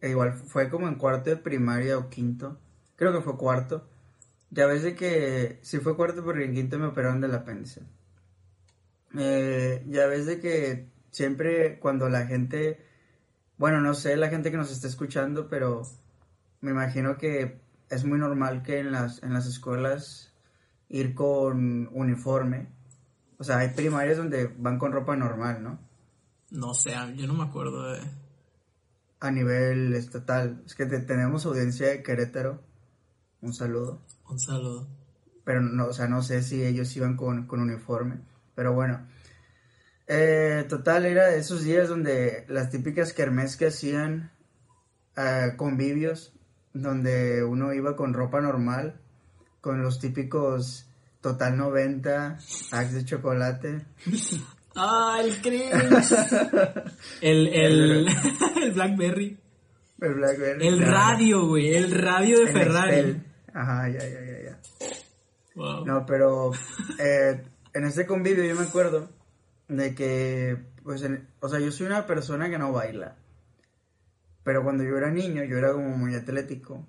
e 0.00 0.10
igual 0.10 0.34
fue 0.34 0.68
como 0.68 0.86
en 0.86 0.94
cuarto 0.94 1.30
de 1.30 1.36
primaria 1.36 1.98
o 1.98 2.08
quinto. 2.08 2.58
Creo 2.96 3.12
que 3.12 3.22
fue 3.22 3.36
cuarto. 3.36 3.88
Ya 4.50 4.66
ves 4.66 4.82
de 4.82 4.94
que 4.94 5.58
sí 5.62 5.78
fue 5.78 5.96
cuarto 5.96 6.24
porque 6.24 6.44
en 6.44 6.54
quinto 6.54 6.78
me 6.78 6.86
operaron 6.86 7.20
del 7.20 7.34
apéndice. 7.34 7.82
Eh, 9.16 9.84
ya 9.88 10.06
ves 10.06 10.26
de 10.26 10.40
que 10.40 10.88
siempre 11.10 11.78
cuando 11.78 12.08
la 12.08 12.26
gente, 12.26 12.84
bueno, 13.56 13.80
no 13.80 13.94
sé 13.94 14.16
la 14.16 14.28
gente 14.28 14.50
que 14.50 14.56
nos 14.56 14.70
está 14.70 14.86
escuchando, 14.86 15.48
pero 15.48 15.82
me 16.60 16.70
imagino 16.72 17.16
que 17.16 17.60
es 17.90 18.04
muy 18.04 18.18
normal 18.18 18.62
que 18.62 18.80
en 18.80 18.92
las, 18.92 19.22
en 19.22 19.32
las 19.32 19.46
escuelas 19.46 20.34
ir 20.88 21.14
con 21.14 21.88
uniforme. 21.92 22.68
O 23.38 23.44
sea, 23.44 23.58
hay 23.58 23.68
primarias 23.70 24.16
donde 24.18 24.48
van 24.58 24.78
con 24.78 24.92
ropa 24.92 25.16
normal, 25.16 25.62
¿no? 25.62 25.78
No 26.50 26.74
sé, 26.74 26.92
yo 27.16 27.26
no 27.26 27.34
me 27.34 27.44
acuerdo 27.44 27.92
de... 27.92 28.00
a 29.20 29.30
nivel 29.30 29.94
estatal. 29.94 30.62
Es 30.66 30.74
que 30.74 30.86
te- 30.86 31.00
tenemos 31.00 31.46
audiencia 31.46 31.88
de 31.88 32.02
Querétaro. 32.02 32.62
Un 33.40 33.52
saludo. 33.52 34.02
Un 34.28 34.38
saludo. 34.40 34.88
Pero 35.44 35.60
no, 35.62 35.86
o 35.86 35.92
sea, 35.92 36.08
no 36.08 36.22
sé 36.22 36.42
si 36.42 36.64
ellos 36.64 36.94
iban 36.96 37.16
con, 37.16 37.46
con 37.46 37.60
uniforme. 37.60 38.20
Pero 38.58 38.72
bueno. 38.72 39.06
Eh, 40.08 40.64
total, 40.68 41.06
era 41.06 41.28
de 41.28 41.38
esos 41.38 41.62
días 41.62 41.88
donde 41.88 42.44
las 42.48 42.70
típicas 42.70 43.12
kermés 43.12 43.56
que 43.56 43.66
hacían 43.66 44.32
eh, 45.16 45.52
convivios, 45.56 46.32
donde 46.72 47.44
uno 47.44 47.72
iba 47.72 47.94
con 47.94 48.14
ropa 48.14 48.40
normal, 48.40 49.00
con 49.60 49.80
los 49.80 50.00
típicos 50.00 50.90
Total 51.20 51.56
90, 51.56 52.38
Axe 52.72 52.94
de 52.94 53.04
chocolate. 53.04 53.86
¡Ah, 54.74 55.20
el 55.22 55.40
cringe! 55.40 55.70
el, 57.20 57.46
el, 57.46 58.08
el 58.60 58.72
Blackberry. 58.72 59.38
El 60.00 60.14
Blackberry. 60.14 60.66
El 60.66 60.78
claro. 60.78 60.92
radio, 60.92 61.46
güey. 61.46 61.76
El 61.76 61.92
radio 61.92 62.38
de 62.38 62.42
El 62.42 62.52
Ferrari. 62.52 62.96
Excel. 62.96 63.26
Ajá, 63.54 63.88
ya, 63.88 64.00
ya, 64.00 64.20
ya, 64.20 64.42
ya. 64.42 64.58
Wow. 65.54 65.84
No, 65.86 66.04
pero 66.04 66.50
eh, 66.98 67.40
en 67.78 67.84
este 67.86 68.06
convivio 68.06 68.44
yo 68.44 68.54
me 68.56 68.66
acuerdo 68.66 69.08
de 69.68 69.94
que, 69.94 70.56
pues, 70.82 71.02
en- 71.02 71.28
o 71.40 71.48
sea, 71.48 71.60
yo 71.60 71.70
soy 71.72 71.86
una 71.86 72.06
persona 72.06 72.48
que 72.50 72.58
no 72.58 72.72
baila. 72.72 73.16
Pero 74.44 74.62
cuando 74.62 74.84
yo 74.84 74.96
era 74.96 75.10
niño, 75.10 75.44
yo 75.44 75.58
era 75.58 75.72
como 75.72 75.90
muy 75.96 76.14
atlético. 76.14 76.86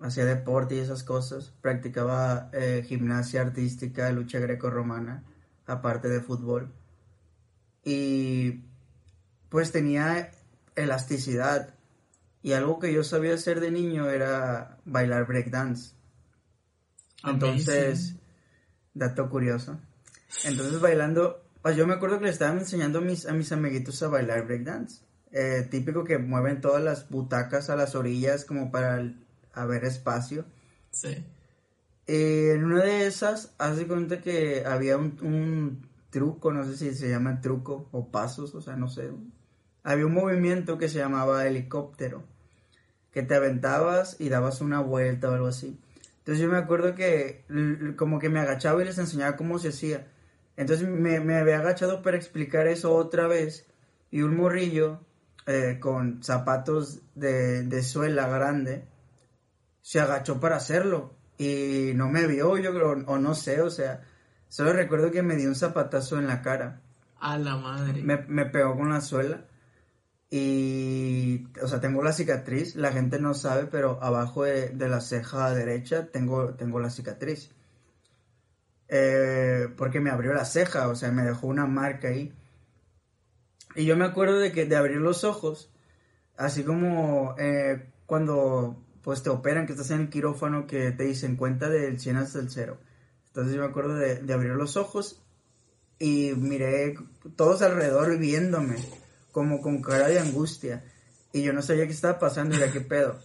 Hacía 0.00 0.24
deporte 0.24 0.74
y 0.74 0.78
esas 0.80 1.04
cosas. 1.04 1.52
Practicaba 1.60 2.50
eh, 2.52 2.84
gimnasia 2.86 3.40
artística, 3.40 4.10
lucha 4.10 4.40
greco-romana, 4.40 5.22
aparte 5.66 6.08
de 6.08 6.20
fútbol. 6.20 6.72
Y 7.84 8.64
pues 9.48 9.70
tenía 9.70 10.30
elasticidad. 10.74 11.74
Y 12.42 12.54
algo 12.54 12.80
que 12.80 12.92
yo 12.92 13.04
sabía 13.04 13.34
hacer 13.34 13.60
de 13.60 13.70
niño 13.70 14.10
era 14.10 14.78
bailar 14.84 15.26
breakdance. 15.26 15.94
Entonces, 17.24 18.16
dato 18.94 19.30
curioso. 19.30 19.78
Entonces 20.44 20.80
bailando, 20.80 21.42
pues 21.62 21.76
yo 21.76 21.86
me 21.86 21.94
acuerdo 21.94 22.18
que 22.18 22.24
le 22.26 22.30
estaban 22.30 22.58
enseñando 22.58 22.98
a 22.98 23.02
mis, 23.02 23.26
a 23.26 23.32
mis 23.32 23.52
amiguitos 23.52 24.02
a 24.02 24.08
bailar 24.08 24.46
breakdance. 24.46 25.02
Eh, 25.30 25.66
típico 25.70 26.04
que 26.04 26.18
mueven 26.18 26.60
todas 26.60 26.82
las 26.82 27.08
butacas 27.08 27.70
a 27.70 27.76
las 27.76 27.94
orillas 27.94 28.44
como 28.44 28.70
para 28.70 29.00
el- 29.00 29.24
haber 29.54 29.84
espacio. 29.84 30.44
Sí. 30.90 31.24
Eh, 32.06 32.52
en 32.54 32.64
una 32.64 32.82
de 32.82 33.06
esas, 33.06 33.54
hace 33.58 33.86
cuenta 33.86 34.20
que 34.20 34.64
había 34.66 34.96
un, 34.96 35.18
un 35.22 35.86
truco, 36.10 36.52
no 36.52 36.64
sé 36.64 36.76
si 36.76 36.94
se 36.94 37.08
llama 37.08 37.40
truco 37.40 37.88
o 37.92 38.08
pasos, 38.08 38.54
o 38.54 38.60
sea, 38.60 38.76
no 38.76 38.88
sé. 38.88 39.10
Había 39.84 40.06
un 40.06 40.12
movimiento 40.14 40.76
que 40.78 40.88
se 40.88 40.98
llamaba 40.98 41.46
helicóptero, 41.46 42.24
que 43.12 43.22
te 43.22 43.34
aventabas 43.34 44.16
y 44.20 44.28
dabas 44.28 44.60
una 44.60 44.80
vuelta 44.80 45.30
o 45.30 45.34
algo 45.34 45.46
así. 45.46 45.78
Entonces 46.18 46.42
yo 46.42 46.50
me 46.50 46.58
acuerdo 46.58 46.94
que 46.94 47.44
como 47.96 48.18
que 48.18 48.28
me 48.28 48.40
agachaba 48.40 48.82
y 48.82 48.84
les 48.84 48.98
enseñaba 48.98 49.36
cómo 49.36 49.58
se 49.58 49.68
hacía. 49.68 50.06
Entonces 50.56 50.88
me, 50.88 51.20
me 51.20 51.36
había 51.38 51.58
agachado 51.58 52.02
para 52.02 52.16
explicar 52.16 52.66
eso 52.66 52.94
otra 52.94 53.26
vez 53.26 53.66
y 54.10 54.22
un 54.22 54.36
morrillo 54.36 55.00
eh, 55.46 55.78
con 55.80 56.22
zapatos 56.22 57.02
de, 57.14 57.62
de 57.64 57.82
suela 57.82 58.28
grande 58.28 58.86
se 59.80 60.00
agachó 60.00 60.40
para 60.40 60.56
hacerlo 60.56 61.14
y 61.38 61.92
no 61.94 62.08
me 62.08 62.26
vio, 62.26 62.56
yo 62.58 62.72
creo, 62.72 62.92
o 63.06 63.18
no 63.18 63.34
sé, 63.34 63.60
o 63.62 63.70
sea, 63.70 64.02
solo 64.48 64.72
recuerdo 64.72 65.10
que 65.10 65.22
me 65.22 65.36
dio 65.36 65.48
un 65.48 65.54
zapatazo 65.56 66.18
en 66.18 66.26
la 66.28 66.42
cara, 66.42 66.82
A 67.28 67.38
la 67.38 67.56
madre. 67.56 68.02
me, 68.02 68.18
me 68.28 68.46
pegó 68.46 68.76
con 68.76 68.90
la 68.90 69.00
suela 69.00 69.46
y, 70.30 71.46
o 71.62 71.68
sea, 71.68 71.80
tengo 71.80 72.02
la 72.02 72.12
cicatriz, 72.12 72.76
la 72.76 72.92
gente 72.92 73.20
no 73.20 73.34
sabe, 73.34 73.66
pero 73.66 74.02
abajo 74.02 74.44
de, 74.44 74.70
de 74.70 74.88
la 74.88 75.00
ceja 75.00 75.50
derecha 75.54 76.08
tengo, 76.10 76.54
tengo 76.54 76.80
la 76.80 76.90
cicatriz. 76.90 77.50
Eh, 78.94 79.70
porque 79.78 80.00
me 80.00 80.10
abrió 80.10 80.34
la 80.34 80.44
ceja, 80.44 80.88
o 80.88 80.94
sea, 80.94 81.10
me 81.12 81.22
dejó 81.22 81.46
una 81.46 81.64
marca 81.64 82.08
ahí. 82.08 82.30
Y 83.74 83.86
yo 83.86 83.96
me 83.96 84.04
acuerdo 84.04 84.38
de 84.38 84.52
que 84.52 84.66
de 84.66 84.76
abrir 84.76 84.98
los 84.98 85.24
ojos, 85.24 85.72
así 86.36 86.62
como 86.62 87.34
eh, 87.38 87.90
cuando 88.04 88.76
pues 89.00 89.22
te 89.22 89.30
operan, 89.30 89.64
que 89.64 89.72
estás 89.72 89.90
en 89.92 90.02
el 90.02 90.10
quirófano, 90.10 90.66
que 90.66 90.90
te 90.92 91.04
dicen 91.04 91.36
cuenta 91.36 91.70
del 91.70 91.98
100 91.98 92.16
hasta 92.18 92.38
el 92.38 92.50
0. 92.50 92.78
Entonces 93.28 93.54
yo 93.54 93.62
me 93.62 93.68
acuerdo 93.68 93.94
de, 93.94 94.16
de 94.16 94.32
abrir 94.34 94.52
los 94.52 94.76
ojos 94.76 95.22
y 95.98 96.34
miré 96.36 96.94
todos 97.34 97.62
alrededor 97.62 98.18
viéndome, 98.18 98.76
como 99.32 99.62
con 99.62 99.80
cara 99.80 100.08
de 100.08 100.20
angustia. 100.20 100.84
Y 101.32 101.42
yo 101.42 101.54
no 101.54 101.62
sabía 101.62 101.86
qué 101.86 101.92
estaba 101.92 102.18
pasando 102.18 102.54
y 102.54 102.58
era 102.58 102.70
qué 102.70 102.82
pedo. 102.82 103.18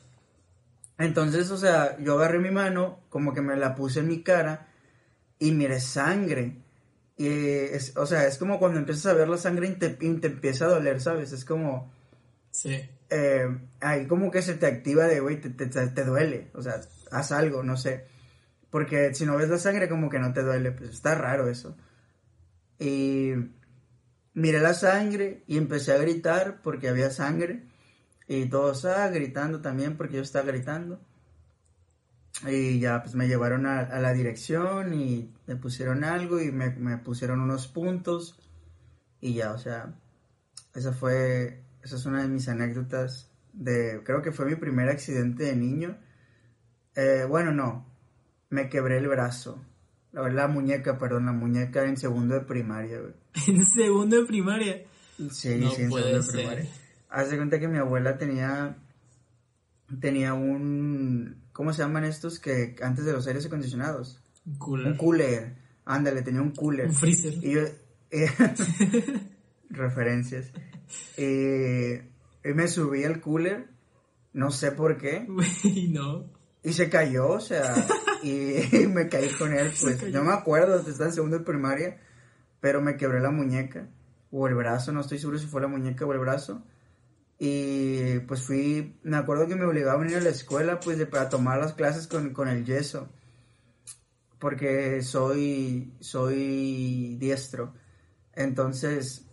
Entonces, 0.98 1.52
o 1.52 1.58
sea, 1.58 1.98
yo 2.00 2.18
agarré 2.18 2.40
mi 2.40 2.52
mano, 2.52 3.02
como 3.10 3.34
que 3.34 3.42
me 3.42 3.58
la 3.58 3.76
puse 3.76 4.00
en 4.00 4.08
mi 4.08 4.24
cara 4.24 4.67
y 5.40 5.52
miré 5.52 5.80
sangre. 5.80 6.58
Y 7.18 7.28
es, 7.28 7.96
o 7.98 8.06
sea, 8.06 8.28
es 8.28 8.38
como 8.38 8.60
cuando 8.60 8.80
empiezas 8.80 9.08
a 9.08 9.14
ver 9.14 9.28
la 9.28 9.38
sangre 9.38 9.68
y 9.68 9.76
te, 9.76 9.98
y 10.00 10.14
te 10.20 10.28
empieza 10.28 10.66
a 10.66 10.70
doler, 10.70 11.02
¿sabes? 11.02 11.32
Es 11.32 11.46
como, 11.46 11.92
Sí. 12.52 12.90
eh, 13.10 13.48
ahí 13.82 14.08
como 14.08 14.32
que 14.32 14.42
se 14.42 14.56
te 14.56 14.68
activa 14.68 15.06
de, 15.08 15.20
güey, 15.20 15.40
te, 15.42 15.50
te, 15.50 15.68
te 15.68 16.04
duele, 16.06 16.50
o 16.54 16.62
sea, 16.62 16.80
haz 17.12 17.32
algo, 17.32 17.64
no 17.64 17.78
sé. 17.78 18.06
Porque 18.70 19.14
si 19.16 19.26
no 19.26 19.38
ves 19.38 19.50
la 19.50 19.58
sangre 19.60 19.90
como 19.90 20.10
que 20.10 20.20
no 20.20 20.34
te 20.34 20.44
duele, 20.44 20.72
pues 20.72 20.90
está 20.92 21.16
raro 21.16 21.50
eso. 21.50 21.78
Y 22.80 23.34
miré 24.34 24.60
la 24.60 24.74
sangre 24.74 25.44
y 25.48 25.58
empecé 25.58 25.94
a 25.94 25.98
gritar 25.98 26.62
porque 26.62 26.90
había 26.90 27.10
sangre. 27.12 27.64
Y 28.28 28.48
todos 28.48 28.86
ah, 28.86 29.08
gritando 29.10 29.62
también 29.62 29.98
porque 29.98 30.18
yo 30.18 30.22
estaba 30.22 30.46
gritando. 30.46 31.00
Y 32.46 32.80
ya 32.80 33.02
pues 33.02 33.16
me 33.16 33.28
llevaron 33.28 33.66
a, 33.66 33.80
a 33.80 34.00
la 34.00 34.14
dirección 34.14 34.94
y 34.94 35.34
me 35.48 35.56
pusieron 35.56 36.04
algo 36.04 36.40
y 36.40 36.52
me, 36.52 36.70
me 36.72 36.98
pusieron 36.98 37.42
unos 37.42 37.68
puntos. 37.68 38.38
Y 39.20 39.34
ya, 39.34 39.54
o 39.54 39.58
sea, 39.58 39.96
esa 40.76 40.94
fue, 40.94 41.64
esa 41.82 41.96
es 41.96 42.06
una 42.06 42.22
de 42.22 42.28
mis 42.28 42.48
anécdotas 42.48 43.32
de, 43.54 44.02
creo 44.04 44.22
que 44.22 44.32
fue 44.32 44.46
mi 44.46 44.56
primer 44.56 44.90
accidente 44.90 45.46
de 45.46 45.56
niño. 45.56 45.98
Eh, 46.96 47.26
bueno, 47.28 47.52
no, 47.52 47.88
me 48.50 48.70
quebré 48.70 48.98
el 48.98 49.08
brazo. 49.08 49.60
La, 50.12 50.30
la 50.30 50.48
muñeca, 50.48 50.98
perdón, 51.00 51.26
la 51.26 51.32
muñeca 51.34 51.86
en 51.86 51.98
segundo 51.98 52.36
de 52.36 52.42
primaria, 52.42 53.00
güey. 53.00 53.14
En 53.48 53.66
segundo 53.66 54.18
de 54.18 54.26
primaria. 54.26 54.84
Sí, 55.32 55.56
No 55.58 55.72
sí, 55.72 55.82
en 55.82 55.92
segundo 55.92 56.08
de 56.08 56.24
ser. 56.24 56.36
primaria. 56.36 56.70
Haz 57.10 57.32
de 57.32 57.38
cuenta 57.38 57.60
que 57.60 57.68
mi 57.68 57.78
abuela 57.80 58.18
tenía 58.18 58.78
tenía 60.02 60.34
un, 60.34 61.42
¿cómo 61.58 61.74
se 61.74 61.82
llaman 61.82 62.04
estos 62.04 62.40
que 62.40 62.76
antes 62.84 63.04
de 63.04 63.14
los 63.14 63.26
aires 63.26 63.48
acondicionados? 63.48 64.22
Un 64.46 64.60
cooler. 64.60 64.92
Un 64.92 64.98
cooler. 64.98 65.56
Ándale, 65.86 66.22
tenía 66.22 66.44
un 66.44 66.52
cooler. 66.52 66.86
Un 66.86 66.94
freezer. 66.94 67.34
Y 67.42 67.54
yo, 67.54 67.62
eh, 68.12 68.30
referencias. 69.72 70.52
Eh, 71.18 72.12
y 72.46 72.54
me 72.54 72.68
subí 72.68 73.04
al 73.06 73.20
cooler, 73.22 73.70
no 74.34 74.52
sé 74.52 74.72
por 74.72 75.00
qué, 75.00 75.26
Güey, 75.28 75.88
no. 75.88 76.30
y 76.64 76.74
se 76.74 76.92
cayó, 76.92 77.28
o 77.28 77.40
sea, 77.40 77.74
y, 78.22 78.86
me 78.86 79.10
caí 79.10 79.30
con 79.30 79.52
él, 79.52 79.74
pues, 79.82 80.14
no 80.14 80.24
me 80.24 80.34
acuerdo, 80.34 80.80
estaba 80.80 81.10
en 81.10 81.16
segundo 81.16 81.40
de 81.40 81.44
primaria, 81.44 82.00
pero 82.60 82.84
me 82.84 82.98
quebré 82.98 83.20
la 83.20 83.32
muñeca, 83.32 83.90
o 84.30 84.48
el 84.48 84.54
brazo, 84.54 84.92
no 84.92 85.02
estoy 85.02 85.18
seguro 85.18 85.40
si 85.40 85.48
fue 85.48 85.62
la 85.62 85.68
muñeca 85.68 86.06
o 86.06 86.14
el 86.14 86.20
brazo, 86.20 86.64
y 87.40 88.20
pues 88.20 88.44
fui, 88.44 89.00
me 89.04 89.18
acuerdo 89.18 89.48
que 89.48 89.56
me 89.56 89.66
obligaban 89.66 90.08
a 90.08 90.12
ir 90.12 90.18
a 90.18 90.22
la 90.22 90.30
escuela, 90.30 90.80
pues, 90.80 91.04
para 91.06 91.30
tomar 91.30 91.60
las 91.60 91.74
clases 91.74 92.08
con, 92.08 92.34
con 92.34 92.48
el 92.48 92.66
yeso, 92.66 93.10
porque 94.40 95.02
soy, 95.02 95.94
soy 96.00 97.16
diestro, 97.20 97.74
entonces, 98.34 99.26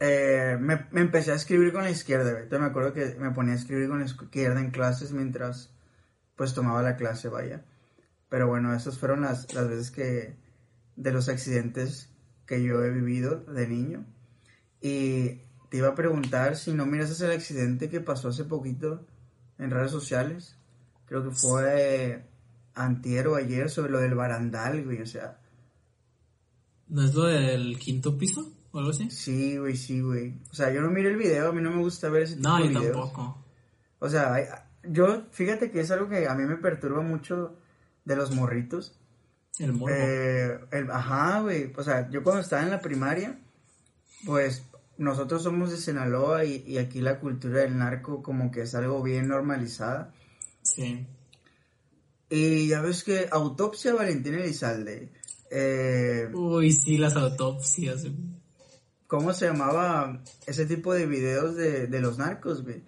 eh, 0.00 0.56
me, 0.58 0.86
me 0.90 1.02
empecé 1.02 1.30
a 1.30 1.36
escribir 1.36 1.72
con 1.72 1.84
la 1.84 1.90
izquierda. 1.90 2.30
Entonces 2.30 2.60
me 2.60 2.66
acuerdo 2.66 2.92
que 2.92 3.14
me 3.18 3.30
ponía 3.30 3.52
a 3.52 3.56
escribir 3.56 3.88
con 3.88 4.00
la 4.00 4.06
izquierda 4.06 4.60
en 4.60 4.70
clases 4.70 5.12
mientras 5.12 5.70
pues 6.34 6.54
tomaba 6.54 6.82
la 6.82 6.96
clase, 6.96 7.28
vaya. 7.28 7.64
Pero 8.30 8.48
bueno, 8.48 8.74
esas 8.74 8.98
fueron 8.98 9.20
las, 9.20 9.52
las 9.54 9.68
veces 9.68 9.90
que 9.90 10.36
de 10.96 11.12
los 11.12 11.28
accidentes 11.28 12.08
que 12.46 12.62
yo 12.62 12.82
he 12.82 12.90
vivido 12.90 13.40
de 13.44 13.68
niño. 13.68 14.06
Y 14.80 15.42
te 15.70 15.78
iba 15.78 15.88
a 15.88 15.94
preguntar 15.94 16.56
si 16.56 16.72
no 16.74 16.84
miras 16.84 17.18
el 17.22 17.30
accidente 17.32 17.88
que 17.88 18.00
pasó 18.00 18.28
hace 18.28 18.44
poquito 18.44 19.06
en 19.58 19.70
redes 19.70 19.90
sociales. 19.90 20.56
Creo 21.06 21.24
que 21.24 21.30
fue 21.34 22.24
antier 22.74 23.28
o 23.28 23.36
ayer 23.36 23.70
sobre 23.70 23.90
lo 23.92 23.98
del 24.00 24.14
barandal, 24.14 24.84
güey. 24.84 25.00
O 25.00 25.06
sea, 25.06 25.38
¿No 26.88 27.04
es 27.04 27.14
lo 27.14 27.24
del 27.24 27.78
quinto 27.78 28.18
piso 28.18 28.52
o 28.72 28.78
algo 28.78 28.90
así? 28.90 29.10
Sí, 29.10 29.56
güey, 29.58 29.76
sí, 29.76 30.00
güey. 30.00 30.34
O 30.50 30.54
sea, 30.54 30.72
yo 30.72 30.80
no 30.82 30.90
miré 30.90 31.10
el 31.10 31.16
video, 31.16 31.48
a 31.48 31.52
mí 31.52 31.62
no 31.62 31.70
me 31.70 31.78
gusta 31.82 32.08
ver 32.08 32.22
ese 32.24 32.36
tipo 32.36 32.48
No, 32.48 32.56
de 32.58 32.72
yo 32.72 32.80
videos. 32.80 32.96
tampoco. 32.96 33.44
O 34.00 34.08
sea, 34.08 34.66
yo, 34.82 35.24
fíjate 35.30 35.70
que 35.70 35.80
es 35.80 35.90
algo 35.92 36.08
que 36.08 36.26
a 36.26 36.34
mí 36.34 36.44
me 36.44 36.56
perturba 36.56 37.00
mucho 37.02 37.56
de 38.04 38.16
los 38.16 38.34
morritos. 38.34 38.98
El 39.58 39.72
morbo. 39.74 39.94
Eh, 39.94 40.58
el- 40.72 40.90
ajá, 40.90 41.40
güey. 41.42 41.72
O 41.76 41.82
sea, 41.84 42.08
yo 42.10 42.22
cuando 42.24 42.40
estaba 42.42 42.62
en 42.62 42.70
la 42.70 42.80
primaria, 42.80 43.38
pues 44.24 44.64
nosotros 45.00 45.42
somos 45.42 45.70
de 45.70 45.78
Sinaloa 45.78 46.44
y, 46.44 46.62
y 46.66 46.78
aquí 46.78 47.00
la 47.00 47.18
cultura 47.18 47.60
del 47.60 47.76
narco 47.78 48.22
como 48.22 48.50
que 48.50 48.62
es 48.62 48.74
algo 48.74 49.02
bien 49.02 49.28
normalizada. 49.28 50.12
Sí. 50.62 51.06
Y 52.28 52.68
ya 52.68 52.80
ves 52.80 53.02
que 53.02 53.26
Autopsia 53.30 53.94
Valentín 53.94 54.34
Elizalde. 54.34 55.10
Eh, 55.50 56.28
Uy, 56.32 56.70
sí, 56.70 56.98
las 56.98 57.16
autopsias. 57.16 58.06
¿Cómo 59.06 59.32
se 59.32 59.46
llamaba 59.46 60.22
ese 60.46 60.66
tipo 60.66 60.92
de 60.94 61.06
videos 61.06 61.56
de, 61.56 61.86
de 61.88 62.00
los 62.00 62.18
narcos, 62.18 62.62
güey? 62.62 62.84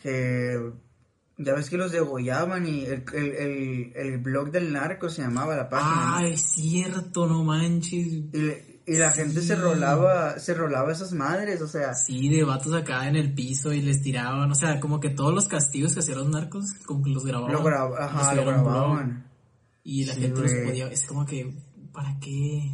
Que 0.00 0.72
ya 1.36 1.54
ves 1.54 1.68
que 1.68 1.76
los 1.76 1.92
degollaban 1.92 2.66
y 2.66 2.84
el, 2.84 3.04
el, 3.12 3.24
el, 3.34 3.92
el 3.94 4.18
blog 4.18 4.50
del 4.50 4.72
narco 4.72 5.10
se 5.10 5.22
llamaba 5.22 5.56
la 5.56 5.68
página. 5.68 6.16
Ah, 6.16 6.20
¿no? 6.22 6.28
es 6.28 6.40
cierto, 6.40 7.26
no 7.26 7.44
manches. 7.44 8.06
Y, 8.06 8.30
le- 8.32 8.71
y 8.86 8.96
la 8.96 9.10
gente 9.10 9.40
Sí. 9.40 9.46
se 9.48 9.56
rolaba, 9.56 10.38
se 10.38 10.54
rolaba 10.54 10.92
esas 10.92 11.12
madres, 11.12 11.60
o 11.62 11.68
sea, 11.68 11.94
Sí, 11.94 12.28
de 12.28 12.42
vatos 12.44 12.72
acá 12.74 13.06
en 13.08 13.16
el 13.16 13.32
piso 13.34 13.72
y 13.72 13.80
les 13.80 14.02
tiraban. 14.02 14.50
O 14.50 14.54
sea, 14.54 14.80
como 14.80 14.98
que 15.00 15.10
todos 15.10 15.32
los 15.34 15.46
castigos 15.48 15.94
que 15.94 16.00
hacían 16.00 16.18
los 16.18 16.28
narcos, 16.28 16.64
como 16.86 17.04
que 17.04 17.10
los 17.10 17.24
grababan. 17.24 17.52
lo, 17.52 17.62
gra- 17.62 17.88
los 17.90 17.98
ajá, 18.00 18.34
lo 18.34 18.44
grababan. 18.44 19.26
Y 19.84 20.04
la 20.04 20.14
Sí, 20.14 20.20
gente 20.22 20.40
los 20.40 20.52
podía. 20.52 20.88
Es 20.88 21.06
como 21.06 21.24
que, 21.26 21.54
¿para 21.92 22.18
qué? 22.20 22.70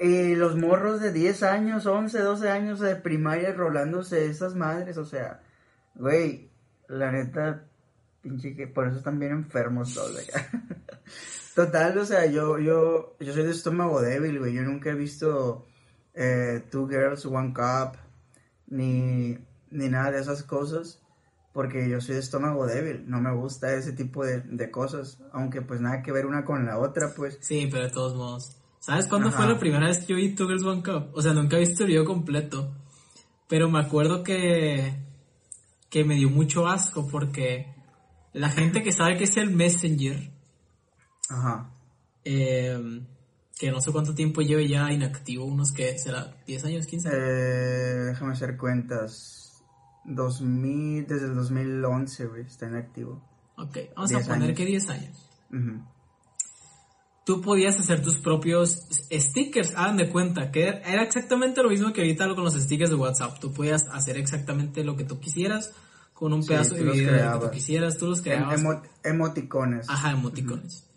Y 0.00 0.34
los 0.36 0.56
morros 0.56 1.00
de 1.00 1.12
10 1.12 1.42
años, 1.42 1.86
11, 1.86 2.20
12 2.20 2.48
años 2.50 2.78
de 2.80 2.94
primaria 2.96 3.52
rolándose 3.52 4.26
esas 4.26 4.54
madres, 4.54 4.96
o 4.98 5.04
sea, 5.04 5.40
güey, 5.96 6.48
la 6.88 7.10
neta, 7.10 7.64
pinche 8.22 8.54
que 8.54 8.66
por 8.68 8.86
eso 8.86 8.98
están 8.98 9.18
bien 9.18 9.32
enfermos 9.32 9.94
todos 9.94 10.16
acá. 10.28 10.48
Total, 11.58 11.98
o 11.98 12.04
sea, 12.04 12.24
yo, 12.26 12.60
yo, 12.60 13.16
yo 13.18 13.32
soy 13.32 13.42
de 13.42 13.50
estómago 13.50 14.00
débil, 14.00 14.38
güey, 14.38 14.54
yo 14.54 14.62
nunca 14.62 14.90
he 14.90 14.94
visto 14.94 15.66
eh, 16.14 16.62
Two 16.70 16.86
Girls, 16.86 17.26
One 17.26 17.52
Cup, 17.52 17.98
ni, 18.68 19.36
ni 19.68 19.88
nada 19.88 20.12
de 20.12 20.20
esas 20.20 20.44
cosas, 20.44 21.02
porque 21.52 21.90
yo 21.90 22.00
soy 22.00 22.14
de 22.14 22.20
estómago 22.20 22.64
débil, 22.64 23.10
no 23.10 23.20
me 23.20 23.34
gusta 23.34 23.74
ese 23.74 23.92
tipo 23.92 24.24
de, 24.24 24.42
de 24.42 24.70
cosas, 24.70 25.20
aunque 25.32 25.60
pues 25.60 25.80
nada 25.80 26.00
que 26.00 26.12
ver 26.12 26.26
una 26.26 26.44
con 26.44 26.64
la 26.64 26.78
otra, 26.78 27.12
pues. 27.16 27.38
Sí, 27.40 27.68
pero 27.68 27.86
de 27.86 27.90
todos 27.90 28.14
modos. 28.14 28.56
¿Sabes 28.78 29.08
cuándo 29.08 29.30
Ajá. 29.30 29.38
fue 29.38 29.48
la 29.48 29.58
primera 29.58 29.88
vez 29.88 29.98
que 29.98 30.12
yo 30.12 30.16
vi 30.16 30.36
Two 30.36 30.46
Girls 30.46 30.62
One 30.62 30.84
Cup? 30.84 31.10
O 31.14 31.22
sea, 31.22 31.32
nunca 31.32 31.56
he 31.56 31.58
visto 31.58 31.82
el 31.82 31.88
video 31.88 32.04
completo. 32.04 32.72
Pero 33.48 33.68
me 33.68 33.80
acuerdo 33.80 34.22
que. 34.22 34.94
que 35.90 36.04
me 36.04 36.14
dio 36.14 36.30
mucho 36.30 36.68
asco 36.68 37.08
porque 37.08 37.74
la 38.32 38.48
gente 38.48 38.84
que 38.84 38.92
sabe 38.92 39.16
que 39.16 39.24
es 39.24 39.36
el 39.36 39.50
Messenger, 39.50 40.37
Ajá. 41.28 41.70
eh, 42.24 43.02
que 43.58 43.70
no 43.72 43.80
sé 43.80 43.90
cuánto 43.90 44.14
tiempo 44.14 44.40
lleve 44.42 44.68
ya 44.68 44.92
inactivo, 44.92 45.44
unos 45.44 45.72
que 45.72 45.98
será 45.98 46.36
10 46.46 46.64
años, 46.64 46.86
15. 46.86 47.08
Eh, 47.12 48.04
déjame 48.06 48.32
hacer 48.32 48.56
cuentas. 48.56 49.62
2000, 50.04 51.06
desde 51.06 51.26
el 51.26 51.34
2011, 51.34 52.26
güey, 52.26 52.42
está 52.42 52.66
inactivo. 52.68 53.22
ok, 53.56 53.76
vamos 53.96 54.10
a 54.12 54.14
10 54.18 54.26
poner 54.28 54.42
años. 54.44 54.56
que 54.56 54.64
10 54.64 54.88
años. 54.90 55.28
Ujú. 55.52 55.82
Tú 57.26 57.42
podías 57.42 57.78
hacer 57.78 58.00
tus 58.02 58.16
propios 58.18 58.86
stickers, 59.12 59.74
hagan 59.76 59.98
de 59.98 60.08
cuenta, 60.10 60.50
que 60.50 60.62
era 60.68 61.02
exactamente 61.02 61.62
lo 61.62 61.68
mismo 61.68 61.92
que 61.92 62.00
ahorita 62.00 62.26
con 62.34 62.42
los 62.44 62.54
stickers 62.54 62.88
de 62.90 62.96
WhatsApp. 62.96 63.38
Tú 63.38 63.52
podías 63.52 63.86
hacer 63.88 64.16
exactamente 64.16 64.82
lo 64.82 64.96
que 64.96 65.04
tú 65.04 65.20
quisieras 65.20 65.72
con 66.14 66.32
un 66.32 66.44
pedazo 66.46 66.74
de 66.74 66.84
video 66.84 67.38
que 67.40 67.46
tú 67.46 67.50
quisieras, 67.52 67.98
tú 67.98 68.06
los 68.06 68.18
Em- 68.20 68.24
creabas. 68.24 68.60
emo- 68.62 68.82
emoticones. 69.04 69.90
Ajá, 69.90 70.12
emoticones. 70.12 70.87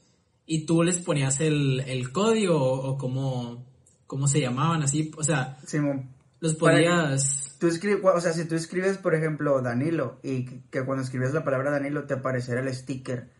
Y 0.53 0.65
tú 0.65 0.83
les 0.83 0.97
ponías 0.97 1.39
el, 1.39 1.79
el 1.79 2.11
código 2.11 2.61
o, 2.61 2.89
o 2.89 2.97
cómo, 2.97 3.65
cómo 4.05 4.27
se 4.27 4.41
llamaban, 4.41 4.83
así, 4.83 5.09
o 5.17 5.23
sea, 5.23 5.57
Simón, 5.65 6.09
los 6.41 6.55
podías... 6.55 7.55
tú 7.57 7.67
o 7.67 8.19
sea, 8.19 8.33
si 8.33 8.45
tú 8.49 8.55
escribes, 8.55 8.97
por 8.97 9.15
ejemplo, 9.15 9.61
Danilo, 9.61 10.19
y 10.23 10.43
que, 10.43 10.83
cuando 10.83 11.05
escribes 11.05 11.33
la 11.33 11.45
palabra 11.45 11.71
Danilo 11.71 12.03
te 12.03 12.15
apareciera 12.15 12.59
el 12.59 12.75
sticker 12.75 13.31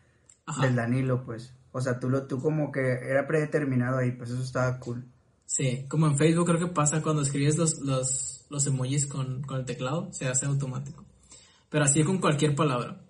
Ajá, 0.46 0.66
del 0.66 0.78
Danilo, 0.78 1.26
pues. 1.26 1.54
O 1.74 1.82
sea, 1.82 2.00
tú 2.00 2.10
lo, 2.10 2.28
tú 2.28 2.40
como 2.40 2.72
que 2.72 2.80
era 2.80 3.28
predeterminado 3.28 3.98
ahí, 3.98 4.14
pues 4.14 4.30
eso 4.30 4.42
estaba 4.42 4.80
cool. 4.80 5.04
sí, 5.46 5.86
como 5.90 6.08
en 6.08 6.18
Facebook 6.18 6.46
creo 6.46 6.60
que 6.60 6.74
pasa 6.74 7.02
cuando 7.02 7.24
escribes 7.24 7.58
los, 7.58 7.80
los, 7.80 8.46
los 8.50 8.66
emojis 8.68 9.06
con, 9.06 9.42
con 9.42 9.60
el 9.60 9.66
teclado, 9.66 10.08
se 10.14 10.30
hace 10.30 10.46
automático. 10.46 11.04
Pero 11.70 11.84
así 11.84 12.06
con 12.06 12.20
cualquier 12.20 12.56
palabra. 12.56 13.02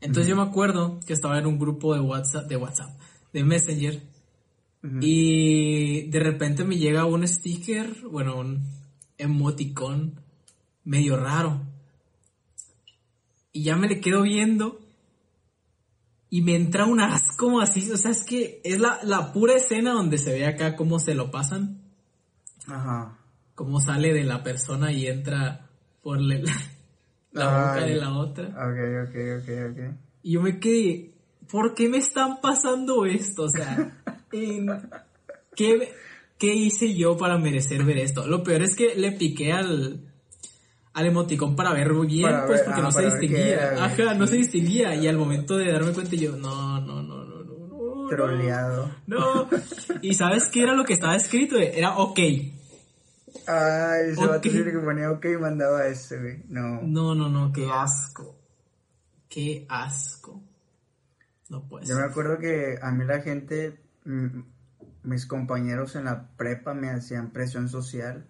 Entonces 0.00 0.26
yo 0.26 0.34
me 0.34 0.42
acuerdo 0.42 0.98
que 1.06 1.12
estaba 1.12 1.38
en 1.38 1.46
un 1.46 1.60
grupo 1.60 1.94
de 1.94 2.00
WhatsApp, 2.00 2.48
de 2.48 2.56
WhatsApp, 2.56 2.90
de 3.32 3.44
Messenger, 3.44 4.02
Ujú. 4.82 4.98
y 5.00 6.08
de 6.10 6.20
repente 6.20 6.64
me 6.64 6.76
llega 6.76 7.04
un 7.04 7.26
sticker, 7.26 7.94
bueno, 8.10 8.38
un 8.38 8.62
emoticón 9.18 10.20
medio 10.84 11.16
raro. 11.16 11.60
Y 13.52 13.64
ya 13.64 13.76
me 13.76 13.88
le 13.88 14.00
quedo 14.00 14.22
viendo 14.22 14.80
y 16.30 16.42
me 16.42 16.54
entra 16.54 16.86
un 16.86 17.00
asco 17.00 17.60
así, 17.60 17.90
o 17.90 17.96
sea, 17.96 18.12
es 18.12 18.24
que 18.24 18.60
es 18.64 18.78
la, 18.78 19.00
la 19.02 19.32
pura 19.32 19.54
escena 19.56 19.92
donde 19.92 20.16
se 20.18 20.32
ve 20.32 20.46
acá 20.46 20.76
cómo 20.76 21.00
se 21.00 21.14
lo 21.14 21.30
pasan, 21.32 21.82
Ajá. 22.68 23.18
cómo 23.56 23.80
sale 23.80 24.12
de 24.14 24.22
la 24.24 24.44
persona 24.44 24.92
y 24.92 25.06
entra 25.06 25.68
por 26.02 26.20
la 26.20 26.36
boca 27.32 27.74
Ay. 27.74 27.90
de 27.90 27.96
la 27.96 28.12
otra. 28.16 28.46
Ok, 28.48 29.08
ok, 29.08 29.16
ok, 29.42 29.48
ok. 29.72 29.96
Y 30.22 30.32
yo 30.34 30.42
me 30.42 30.60
quedé, 30.60 31.14
¿por 31.50 31.74
qué 31.74 31.88
me 31.88 31.98
están 31.98 32.40
pasando 32.40 33.04
esto? 33.06 33.44
O 33.44 33.48
sea, 33.48 34.02
¿qué, 35.56 35.92
¿qué 36.38 36.54
hice 36.54 36.94
yo 36.94 37.16
para 37.16 37.38
merecer 37.38 37.84
ver 37.84 37.98
esto? 37.98 38.26
Lo 38.26 38.42
peor 38.42 38.62
es 38.62 38.74
que 38.76 38.94
le 38.94 39.12
piqué 39.12 39.52
al, 39.52 40.00
al 40.94 41.06
emoticón 41.06 41.56
para 41.56 41.72
ver 41.72 41.92
bien, 42.06 42.22
Para 42.30 42.46
pues 42.46 42.60
ver- 42.60 42.64
porque 42.66 42.80
ah, 42.80 42.84
no 42.84 42.92
se 42.92 43.02
ver 43.02 43.12
qué 43.12 43.18
distinguía. 43.20 43.54
era. 43.72 43.84
Ajá, 43.84 44.14
no 44.14 44.26
se 44.26 44.36
distinguía. 44.36 44.94
Y 44.94 45.06
al 45.08 45.16
momento 45.18 45.56
de 45.56 45.72
darme 45.72 45.92
cuenta 45.92 46.16
yo, 46.16 46.36
no, 46.36 46.80
no, 46.80 47.02
no, 47.02 47.24
no, 47.24 47.44
no, 47.44 47.66
no. 47.68 48.06
Troleado. 48.08 48.90
No. 49.06 49.48
¿Y 50.02 50.14
sabes 50.14 50.46
qué 50.48 50.62
era 50.62 50.74
lo 50.74 50.84
que 50.84 50.94
estaba 50.94 51.14
escrito? 51.16 51.56
Era 51.56 51.96
ok. 51.98 52.18
Ay, 53.46 54.10
ese 54.10 54.24
Ok. 54.24 54.28
vato 54.30 54.48
sí 54.50 54.64
que 54.64 54.78
ponía 54.84 55.10
ok 55.12 55.24
y 55.26 55.36
mandaba 55.38 55.86
ese, 55.86 56.18
güey. 56.18 56.42
No. 56.48 56.80
No, 56.82 57.14
no, 57.14 57.28
no, 57.28 57.52
qué 57.52 57.68
asco. 57.72 58.36
Qué 59.28 59.64
asco. 59.68 60.42
No 61.50 61.68
puede 61.68 61.84
Yo 61.84 61.96
me 61.96 62.04
acuerdo 62.04 62.38
que 62.38 62.78
a 62.80 62.90
mí 62.92 63.04
la 63.04 63.20
gente, 63.20 63.78
mm, 64.04 64.40
mis 65.02 65.26
compañeros 65.26 65.96
en 65.96 66.04
la 66.04 66.30
prepa 66.36 66.72
me 66.72 66.90
hacían 66.90 67.32
presión 67.32 67.68
social 67.68 68.26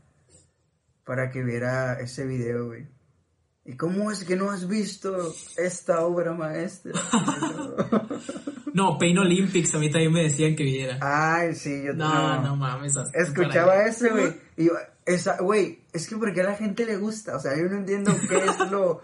para 1.05 1.31
que 1.31 1.45
viera 1.45 2.01
ese 2.01 2.27
video, 2.27 2.67
güey. 2.67 2.89
¿Y 3.65 3.77
cómo 3.77 4.11
es 4.11 4.25
que 4.25 4.37
no 4.37 4.51
has 4.51 4.67
visto 4.67 5.35
esta 5.59 6.01
obra 6.05 6.33
maestra? 6.33 6.93
no, 8.75 8.99
Pain 8.99 9.19
Olympics, 9.19 9.75
a 9.75 9.79
mí 9.79 9.91
también 9.91 10.13
me 10.13 10.23
decían 10.23 10.57
que 10.57 10.65
viera. 10.65 10.99
Ay, 11.01 11.55
sí, 11.55 11.83
yo 11.85 11.93
No, 11.93 12.41
no, 12.43 12.57
mames. 12.57 12.95
Escuchaba 13.13 13.85
ese, 13.85 14.09
güey. 14.09 14.35
Y 14.57 14.71
esa, 15.05 15.37
güey, 15.43 15.85
es 15.93 16.09
que 16.09 16.17
porque 16.17 16.41
a 16.41 16.45
la 16.45 16.55
gente 16.55 16.87
le 16.87 16.97
gusta, 16.97 17.37
o 17.37 17.39
sea, 17.39 17.55
yo 17.57 17.65
no 17.65 17.77
entiendo 17.77 18.13
qué 18.29 18.39
es 18.39 18.71
lo, 18.71 19.03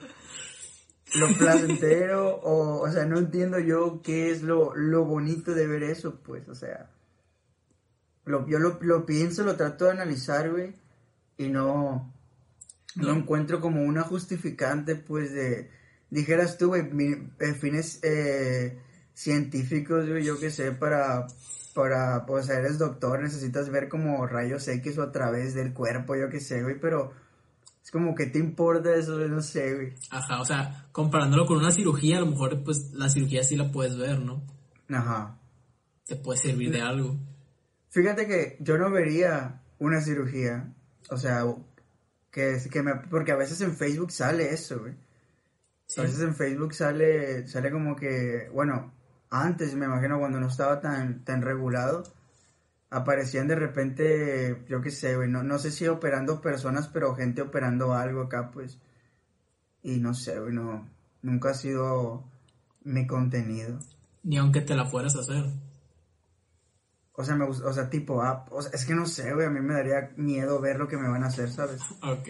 lo 1.15 1.29
placentero, 1.39 2.37
o, 2.37 2.81
o 2.81 2.91
sea, 2.91 3.05
no 3.07 3.19
entiendo 3.19 3.59
yo 3.59 4.01
qué 4.03 4.31
es 4.31 4.43
lo, 4.43 4.75
lo 4.75 5.05
bonito 5.05 5.55
de 5.55 5.67
ver 5.67 5.85
eso, 5.85 6.21
pues, 6.23 6.49
o 6.49 6.55
sea, 6.55 6.91
lo, 8.25 8.47
yo 8.49 8.59
lo, 8.59 8.79
lo 8.81 9.07
pienso, 9.07 9.45
lo 9.45 9.57
trato 9.57 9.85
de 9.85 9.93
analizar, 9.93 10.51
güey, 10.51 10.75
y 11.39 11.49
no, 11.49 12.13
no 12.97 13.13
encuentro 13.13 13.61
como 13.61 13.83
una 13.83 14.03
justificante, 14.03 14.97
pues, 14.97 15.33
de, 15.33 15.71
dijeras 16.11 16.59
tú, 16.59 16.69
güey, 16.69 16.83
eh, 17.39 17.55
fines 17.55 18.01
eh, 18.03 18.79
científicos, 19.15 20.09
güey, 20.09 20.25
yo 20.25 20.39
qué 20.41 20.51
sé, 20.51 20.73
para, 20.73 21.29
para, 21.73 22.27
pues, 22.27 22.49
eres 22.49 22.79
doctor, 22.79 23.23
necesitas 23.23 23.71
ver 23.71 23.89
como 23.89 24.27
rayos 24.27 24.67
X 24.67 24.99
o 24.99 25.03
a 25.03 25.13
través 25.13 25.55
del 25.55 25.73
cuerpo, 25.73 26.17
yo 26.17 26.29
qué 26.29 26.41
sé, 26.41 26.63
güey, 26.63 26.81
pero 26.81 27.13
es 27.87 27.93
como 27.93 28.17
que 28.17 28.27
te 28.27 28.41
importa 28.41 28.97
eso, 28.97 29.17
no 29.29 29.41
sé, 29.41 29.73
güey. 29.73 29.95
Ajá, 30.11 30.41
o 30.41 30.45
sea, 30.45 30.89
comparándolo 30.91 31.47
con 31.47 31.59
una 31.59 31.71
cirugía, 31.71 32.17
a 32.17 32.21
lo 32.21 32.27
mejor, 32.27 32.65
pues, 32.65 32.93
la 32.93 33.09
cirugía 33.09 33.45
sí 33.45 33.55
la 33.55 33.71
puedes 33.71 33.97
ver, 33.97 34.19
¿no? 34.19 34.43
Ajá. 34.89 35.39
Te 36.05 36.17
puede 36.17 36.37
servir 36.37 36.73
de 36.73 36.83
algo. 36.83 37.17
Fíjate 37.91 38.27
que 38.27 38.57
yo 38.59 38.77
no 38.77 38.91
vería 38.91 39.63
una 39.79 40.01
cirugía, 40.01 40.75
o 41.11 41.17
sea, 41.17 41.45
que, 42.33 42.59
que 42.69 42.83
me, 42.83 42.97
porque 43.09 43.31
a 43.31 43.37
veces 43.37 43.61
en 43.61 43.77
Facebook 43.77 44.11
sale 44.11 44.53
eso, 44.53 44.81
güey. 44.81 44.95
A 45.97 46.03
veces 46.03 46.21
en 46.23 46.35
Facebook 46.35 46.75
sale, 46.75 47.47
sale 47.47 47.71
como 47.71 47.95
que, 47.95 48.51
bueno, 48.53 48.93
antes 49.31 49.77
me 49.77 49.87
imagino 49.87 50.19
cuando 50.19 50.41
no 50.41 50.49
estaba 50.49 50.81
tan, 50.81 51.23
tan 51.23 51.41
regulado, 51.41 52.03
aparecían 52.97 53.49
de 53.49 53.55
repente, 53.55 54.65
yo 54.69 54.81
qué 54.81 54.91
sé, 54.91 55.17
güey, 55.17 55.29
no, 55.29 55.43
no 55.43 55.59
sé 55.59 55.71
si 55.71 55.87
operando 55.87 56.41
personas, 56.41 56.89
pero 56.89 57.15
gente 57.15 57.43
operando 57.43 57.95
algo 57.95 58.23
acá, 58.23 58.51
pues. 58.51 58.79
Y 59.83 59.99
no 59.99 60.15
sé, 60.15 60.39
güey, 60.41 60.55
no, 60.55 60.89
nunca 61.23 61.51
ha 61.51 61.55
sido 61.55 62.25
mi 62.85 63.07
contenido. 63.07 63.79
Ni 64.23 64.39
aunque 64.39 64.61
te 64.61 64.75
la 64.75 64.87
fueras 64.87 65.15
a 65.17 65.21
hacer. 65.21 65.45
O 67.13 67.25
sea, 67.25 67.35
me 67.35 67.47
gusta, 67.47 67.67
o 67.67 67.73
sea, 67.73 67.89
tipo, 67.89 68.23
ah, 68.23 68.47
es 68.73 68.85
que 68.85 68.95
no 68.95 69.07
sé, 69.07 69.33
güey, 69.33 69.47
a 69.47 69.51
mí 69.51 69.61
me 69.61 69.75
daría 69.75 70.13
miedo 70.17 70.61
ver 70.61 70.79
lo 70.79 70.89
que 70.89 70.97
me 70.97 71.09
van 71.09 71.25
a 71.25 71.29
hacer, 71.29 71.51
¿sabes? 71.51 71.81
Ok. 72.03 72.29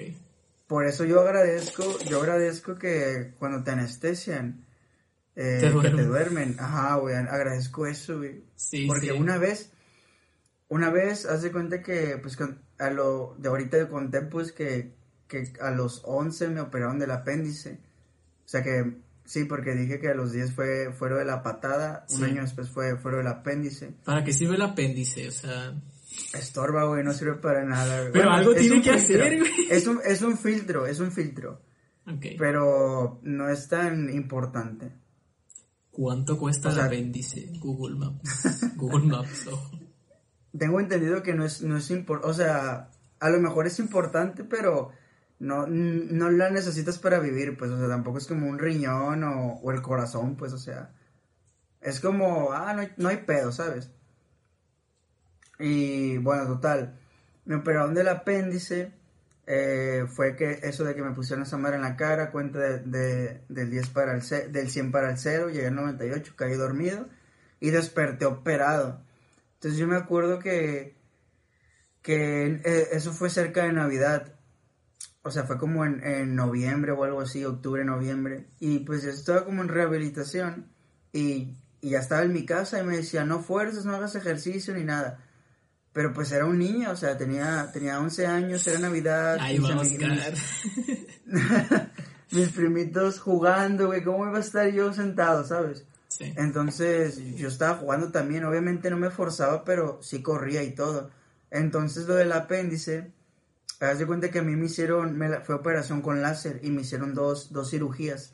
Por 0.67 0.85
eso 0.87 1.05
yo 1.05 1.21
agradezco, 1.21 1.99
yo 2.09 2.21
agradezco 2.21 2.77
que 2.77 3.35
cuando 3.39 3.63
te 3.63 3.71
anestesian, 3.71 4.65
eh, 5.37 5.73
que 5.83 5.91
te 5.91 6.05
duermen, 6.05 6.57
ajá, 6.59 6.97
güey, 6.97 7.15
agradezco 7.15 7.87
eso, 7.87 8.19
güey. 8.19 8.45
Sí, 8.57 8.87
Porque 8.87 9.13
una 9.13 9.39
vez, 9.39 9.73
una 10.69 10.91
vez, 10.91 11.27
haz 11.27 11.43
de 11.43 11.53
cuenta 11.53 11.83
que, 11.83 12.19
pues, 12.21 12.37
a 12.79 12.91
lo, 12.91 13.37
de 13.39 13.49
ahorita 13.49 13.89
conté, 13.89 14.23
pues, 14.23 14.53
que, 14.53 14.95
que 15.29 15.53
a 15.61 15.71
los 15.71 16.03
11 16.05 16.49
me 16.49 16.61
operaron 16.61 16.99
del 16.99 17.11
apéndice. 17.11 17.81
O 18.45 18.49
sea 18.49 18.63
que 18.63 19.07
Sí, 19.27 19.45
porque 19.45 19.75
dije 19.75 19.99
que 19.99 20.09
a 20.09 20.15
los 20.15 20.33
10 20.33 20.55
fue 20.55 20.93
fuera 20.93 21.19
de 21.19 21.25
la 21.25 21.43
patada, 21.43 22.07
un 22.11 22.23
año 22.23 22.43
después 22.43 22.71
fue 22.71 22.97
fuera 22.97 23.19
del 23.19 23.27
apéndice. 23.27 23.93
¿Para 24.05 24.23
qué 24.23 24.33
sirve 24.33 24.55
el 24.55 24.63
apéndice? 24.63 25.29
O 25.29 25.33
sea... 25.33 25.75
Estorba, 26.33 26.85
güey, 26.85 27.03
no 27.03 27.13
sirve 27.13 27.35
para 27.35 27.65
nada. 27.65 28.03
Güey. 28.03 28.13
Pero 28.13 28.31
algo 28.31 28.55
tiene 28.55 28.81
que 28.81 28.91
hacer, 28.91 29.39
güey. 29.39 29.51
Es 29.69 29.87
un, 29.87 30.01
es 30.05 30.23
un 30.23 30.39
filtro, 30.39 30.87
es 30.87 31.01
un 31.01 31.11
filtro. 31.11 31.61
Ok. 32.07 32.25
Pero 32.39 33.19
no 33.25 33.51
es 33.51 33.69
tan 33.69 34.09
importante. 34.11 34.93
¿Cuánto 35.91 36.39
cuesta 36.39 36.71
el 36.71 36.81
apéndice? 36.81 37.51
Google 37.59 37.97
Maps. 37.97 38.77
Google 38.77 39.07
Maps. 39.07 39.47
Tengo 40.59 40.81
entendido 40.81 41.23
que 41.23 41.35
no 41.35 41.45
es, 41.45 41.63
no 41.63 41.77
es 41.77 41.91
importante, 41.91 42.31
o 42.31 42.35
sea, 42.35 42.91
a 43.21 43.31
lo 43.31 43.41
mejor 43.41 43.67
es 43.67 43.79
importante, 43.79 44.45
pero 44.45 44.93
no, 45.39 45.67
no 45.67 46.31
la 46.31 46.51
necesitas 46.51 46.99
para 46.99 47.19
vivir, 47.19 47.57
pues, 47.57 47.71
o 47.71 47.79
sea, 47.79 47.89
tampoco 47.89 48.19
es 48.19 48.27
como 48.27 48.49
un 48.49 48.59
riñón 48.59 49.25
o, 49.25 49.71
el 49.73 49.83
corazón, 49.83 50.37
pues, 50.37 50.53
o 50.53 50.59
sea, 50.59 50.91
es 51.81 52.01
como, 52.01 52.53
ah, 52.53 52.73
no 52.75 52.81
hay, 52.81 52.93
no 52.97 53.09
hay 53.09 53.19
pedo, 53.19 53.53
¿sabes? 53.53 53.91
Y 55.59 56.19
bueno, 56.19 56.47
total, 56.47 56.99
me 57.45 57.57
operaron 57.57 57.95
del 57.95 58.09
apéndice, 58.09 58.93
eh, 59.47 60.07
fue 60.09 60.35
que 60.35 60.59
eso 60.65 60.85
de 60.85 60.95
que 60.95 61.03
me 61.03 61.13
pusieron 61.13 61.45
esa 61.45 61.57
madre 61.57 61.77
en 61.77 61.83
la 61.83 61.97
cara, 61.97 62.33
cuenta 62.33 62.59
de, 62.59 63.43
del, 63.49 63.71
10 63.71 63.91
para 63.91 64.15
el 64.15 64.53
del 64.53 64.71
100 64.71 64.91
para 64.91 65.11
el 65.11 65.19
0, 65.19 65.51
llegué 65.51 65.69
al 65.69 65.75
98, 65.77 66.35
caí 66.37 66.55
dormido 66.55 67.07
y 67.61 67.71
desperté 67.71 68.27
operado. 68.27 69.06
Entonces 69.67 69.81
yo 69.81 69.89
me 69.89 69.97
acuerdo 69.97 70.39
que, 70.39 70.95
que 72.01 72.61
eh, 72.65 72.89
eso 72.93 73.13
fue 73.13 73.31
cerca 73.31 73.65
de 73.65 73.73
Navidad 73.73 74.37
o 75.27 75.31
sea, 75.33 75.43
fue 75.43 75.59
como 75.59 75.85
en, 75.85 76.37
noviembre 76.37 76.93
o 76.93 77.03
algo 77.03 77.21
así, 77.21 77.45
octubre, 77.45 77.85
noviembre. 77.85 78.47
Y 78.61 78.79
pues 78.79 79.03
yo 79.03 79.11
estaba 79.11 79.45
como 79.45 79.63
en 79.63 79.69
rehabilitación 79.69 80.69
y, 81.13 81.57
ya 81.83 81.99
estaba 81.99 82.23
en 82.23 82.33
mi 82.33 82.47
casa 82.47 82.81
y 82.81 82.85
me 82.85 82.99
decía, 82.99 83.25
no 83.25 83.41
fuerzas, 83.41 83.85
no 83.85 83.97
hagas 83.97 84.15
ejercicio 84.15 84.73
ni 84.73 84.85
nada. 84.85 85.19
Pero 85.93 86.13
pues 86.13 86.31
era 86.31 86.47
un 86.47 86.61
niño, 86.61 86.93
o 86.93 86.97
sea, 86.97 87.17
tenía, 87.17 87.73
tenía 87.73 87.99
11 87.99 88.27
años, 88.27 88.65
era 88.69 88.79
Navidad. 88.79 89.39
Ahí 89.41 89.59
vamos, 89.59 89.89
mis, 92.31 92.49
primitos 92.51 93.19
jugando, 93.19 93.89
güey, 93.89 94.05
¿cómo 94.05 94.29
iba 94.29 94.39
a 94.39 94.43
estar 94.43 94.71
yo 94.71 94.93
sentado, 94.93 95.45
sabes? 95.45 95.85
Sí. 96.17 96.33
Entonces 96.37 97.19
yo 97.37 97.49
estaba 97.49 97.77
jugando 97.77 98.11
también, 98.11 98.45
obviamente 98.45 98.91
no 98.91 98.97
me 98.97 99.11
forzaba, 99.11 99.65
pero 99.65 99.99
sí 100.03 100.23
corría 100.23 100.63
y 100.63 100.75
todo. 100.75 101.11
Entonces 101.51 102.07
lo 102.07 102.15
del 102.15 102.33
apéndice 102.33 103.13
Haz 103.81 103.99
de 103.99 104.07
cuenta 104.07 104.31
que 104.31 104.39
a 104.39 104.43
mí 104.43 104.57
me 104.57 104.67
hicieron, 104.67 105.19
me, 105.19 105.41
fue 105.41 105.55
operación 105.55 106.01
con 106.01 106.23
láser 106.23 106.61
y 106.63 106.71
me 106.71 106.81
hicieron 106.81 107.15
dos, 107.15 107.53
dos 107.53 107.71
cirugías. 107.71 108.33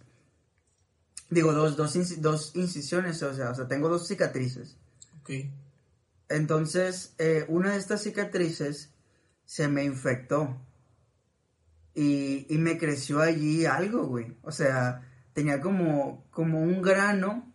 Digo, 1.31 1.53
dos, 1.53 1.77
dos, 1.77 1.95
dos 2.21 2.53
incisiones, 2.55 3.23
o 3.23 3.35
sea, 3.35 3.51
o 3.51 3.55
sea, 3.55 3.67
tengo 3.67 3.89
dos 3.89 4.07
cicatrices. 4.07 4.77
Ok. 5.21 5.31
Entonces, 6.29 7.15
eh, 7.19 7.45
una 7.49 7.73
de 7.73 7.79
estas 7.79 8.03
cicatrices 8.03 8.91
se 9.45 9.67
me 9.67 9.83
infectó. 9.83 10.61
Y, 11.95 12.47
y 12.49 12.59
me 12.59 12.79
creció 12.79 13.21
allí 13.21 13.67
algo, 13.67 14.07
güey. 14.07 14.37
O 14.43 14.53
sea, 14.53 15.11
tenía 15.33 15.61
como, 15.61 16.25
como 16.31 16.63
un 16.63 16.81
grano, 16.83 17.52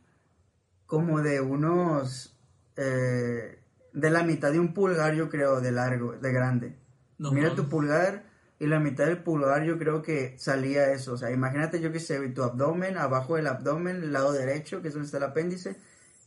como 0.87 1.21
de 1.21 1.41
unos, 1.41 2.35
eh, 2.75 3.59
de 3.93 4.09
la 4.09 4.23
mitad 4.23 4.51
de 4.51 4.59
un 4.59 4.73
pulgar, 4.73 5.13
yo 5.13 5.29
creo, 5.29 5.61
de 5.61 5.71
largo, 5.71 6.13
de 6.13 6.31
grande. 6.31 6.75
Mira 7.19 7.53
tu 7.53 7.67
pulgar 7.67 8.23
y 8.59 8.67
la 8.67 8.79
mitad 8.79 9.05
del 9.05 9.21
pulgar 9.21 9.63
yo 9.63 9.77
creo 9.77 10.01
que 10.01 10.35
salía 10.37 10.91
eso. 10.91 11.13
O 11.13 11.17
sea, 11.17 11.29
imagínate 11.31 11.79
yo 11.79 11.91
que 11.91 11.99
sé, 11.99 12.19
tu 12.29 12.43
abdomen, 12.43 12.97
abajo 12.97 13.35
del 13.35 13.47
abdomen, 13.47 13.97
el 13.97 14.13
lado 14.13 14.31
derecho, 14.31 14.81
que 14.81 14.87
es 14.87 14.93
donde 14.93 15.05
está 15.05 15.17
el 15.17 15.23
apéndice. 15.23 15.75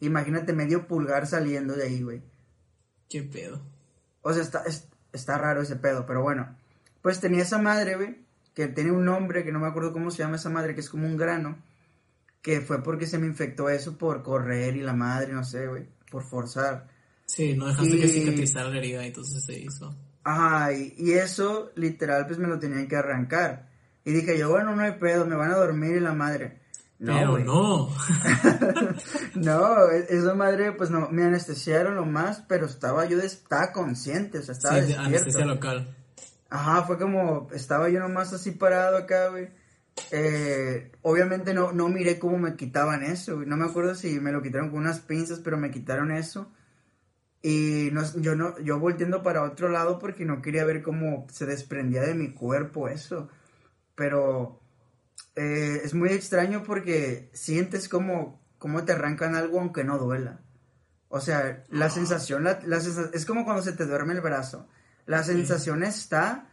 Imagínate 0.01 0.53
medio 0.53 0.87
pulgar 0.87 1.27
saliendo 1.27 1.75
de 1.75 1.85
ahí, 1.85 2.03
güey. 2.03 2.23
¿Qué 3.09 3.23
pedo? 3.23 3.61
O 4.23 4.33
sea, 4.33 4.43
está, 4.43 4.63
está 5.13 5.39
raro 5.39 5.63
ese 5.63 5.77
pedo, 5.77 6.07
pero 6.07 6.23
bueno. 6.23 6.57
Pues 7.03 7.21
tenía 7.21 7.43
esa 7.43 7.59
madre, 7.59 7.97
güey, 7.97 8.19
que 8.55 8.69
tiene 8.69 8.93
un 8.93 9.05
nombre, 9.05 9.43
que 9.43 9.53
no 9.53 9.59
me 9.59 9.67
acuerdo 9.67 9.93
cómo 9.93 10.11
se 10.11 10.19
llama 10.19 10.37
esa 10.37 10.51
madre, 10.51 10.75
que 10.75 10.81
es 10.81 10.91
como 10.91 11.07
un 11.07 11.17
grano. 11.17 11.57
Que 12.43 12.61
fue 12.61 12.83
porque 12.83 13.07
se 13.07 13.19
me 13.19 13.27
infectó 13.27 13.69
eso 13.69 13.99
por 13.99 14.23
correr 14.23 14.77
y 14.77 14.81
la 14.81 14.95
madre, 14.95 15.33
no 15.33 15.45
sé, 15.45 15.67
güey, 15.67 15.87
por 16.11 16.25
forzar. 16.25 16.89
Sí, 17.27 17.55
no 17.55 17.67
dejaste 17.67 17.99
que 17.99 18.09
cicatrizara 18.09 18.71
la 18.71 18.79
herida, 18.79 19.05
entonces 19.05 19.45
se 19.45 19.59
hizo. 19.59 19.95
Ajá, 20.25 20.73
y, 20.73 21.13
eso 21.13 21.71
literal 21.77 22.27
pues 22.27 22.39
me 22.39 22.49
lo 22.49 22.59
tenían 22.59 22.89
que 22.89 22.97
arrancar. 22.97 23.69
Y 24.05 24.13
dije 24.13 24.39
yo, 24.39 24.51
bueno, 24.51 24.75
no 24.75 24.83
hay 24.83 24.93
pedo, 24.93 25.27
me 25.27 25.37
van 25.37 25.53
a 25.53 25.57
dormir 25.57 25.97
y 25.97 26.01
la 26.01 26.13
madre. 26.13 26.61
No, 26.99 27.15
Pero 27.15 27.39
no. 27.39 27.89
no, 29.35 29.91
esa 29.91 30.35
madre 30.35 30.73
pues 30.73 30.91
no, 30.91 31.09
me 31.11 31.25
anestesiaron 31.25 31.97
lo 31.97 32.05
más, 32.05 32.45
pero 32.47 32.67
estaba 32.67 33.07
yo, 33.07 33.19
estaba 33.21 33.73
consciente, 33.73 34.39
o 34.39 34.43
sea, 34.43 34.53
estaba 34.53 34.83
sí, 34.83 34.93
anestesia 34.93 35.47
local. 35.47 35.97
Ajá, 36.51 36.83
fue 36.83 36.99
como, 36.99 37.49
estaba 37.55 37.89
yo 37.89 38.01
nomás 38.01 38.33
así 38.33 38.51
parado 38.51 38.99
acá, 38.99 39.29
güey. 39.29 39.49
Eh, 40.11 40.93
obviamente 41.03 41.55
no, 41.55 41.73
no 41.73 41.89
miré 41.89 42.19
cómo 42.19 42.39
me 42.39 42.57
quitaban 42.57 43.03
eso. 43.03 43.37
No 43.45 43.57
me 43.57 43.67
acuerdo 43.67 43.95
si 43.95 44.21
me 44.21 44.33
lo 44.33 44.43
quitaron 44.43 44.71
con 44.71 44.81
unas 44.81 45.01
pinzas, 45.01 45.41
pero 45.41 45.57
me 45.57 45.71
quitaron 45.71 46.11
eso. 46.11 46.53
Y 47.43 47.89
no, 47.93 48.03
yo 48.21 48.35
no, 48.35 48.59
yo 48.61 48.79
volteando 48.79 49.23
para 49.23 49.43
otro 49.43 49.69
lado 49.69 49.99
porque 49.99 50.25
no 50.25 50.43
quería 50.43 50.65
ver 50.65 50.83
cómo 50.83 51.27
se 51.31 51.47
desprendía 51.47 52.03
de 52.03 52.15
mi 52.15 52.33
cuerpo 52.33 52.89
eso. 52.89 53.29
Pero 53.95 54.61
eh, 55.37 55.81
es 55.85 55.95
muy 55.95 56.11
extraño 56.11 56.63
porque 56.65 57.31
sientes 57.33 57.89
como, 57.89 58.43
como 58.59 58.85
te 58.85 58.93
arrancan 58.93 59.35
algo 59.35 59.61
aunque 59.61 59.85
no 59.85 59.99
duela. 59.99 60.41
O 61.09 61.21
sea, 61.21 61.65
la 61.71 61.87
ah. 61.87 61.91
sensación, 61.91 62.45
la, 62.45 62.61
es 63.13 63.27
como 63.27 63.45
cuando 63.45 63.63
se 63.63 63.73
te 63.73 63.87
duerme 63.87 64.15
el 64.15 64.21
brazo. 64.21 64.69
La 65.07 65.25
sensación 65.25 65.83
está, 65.83 66.49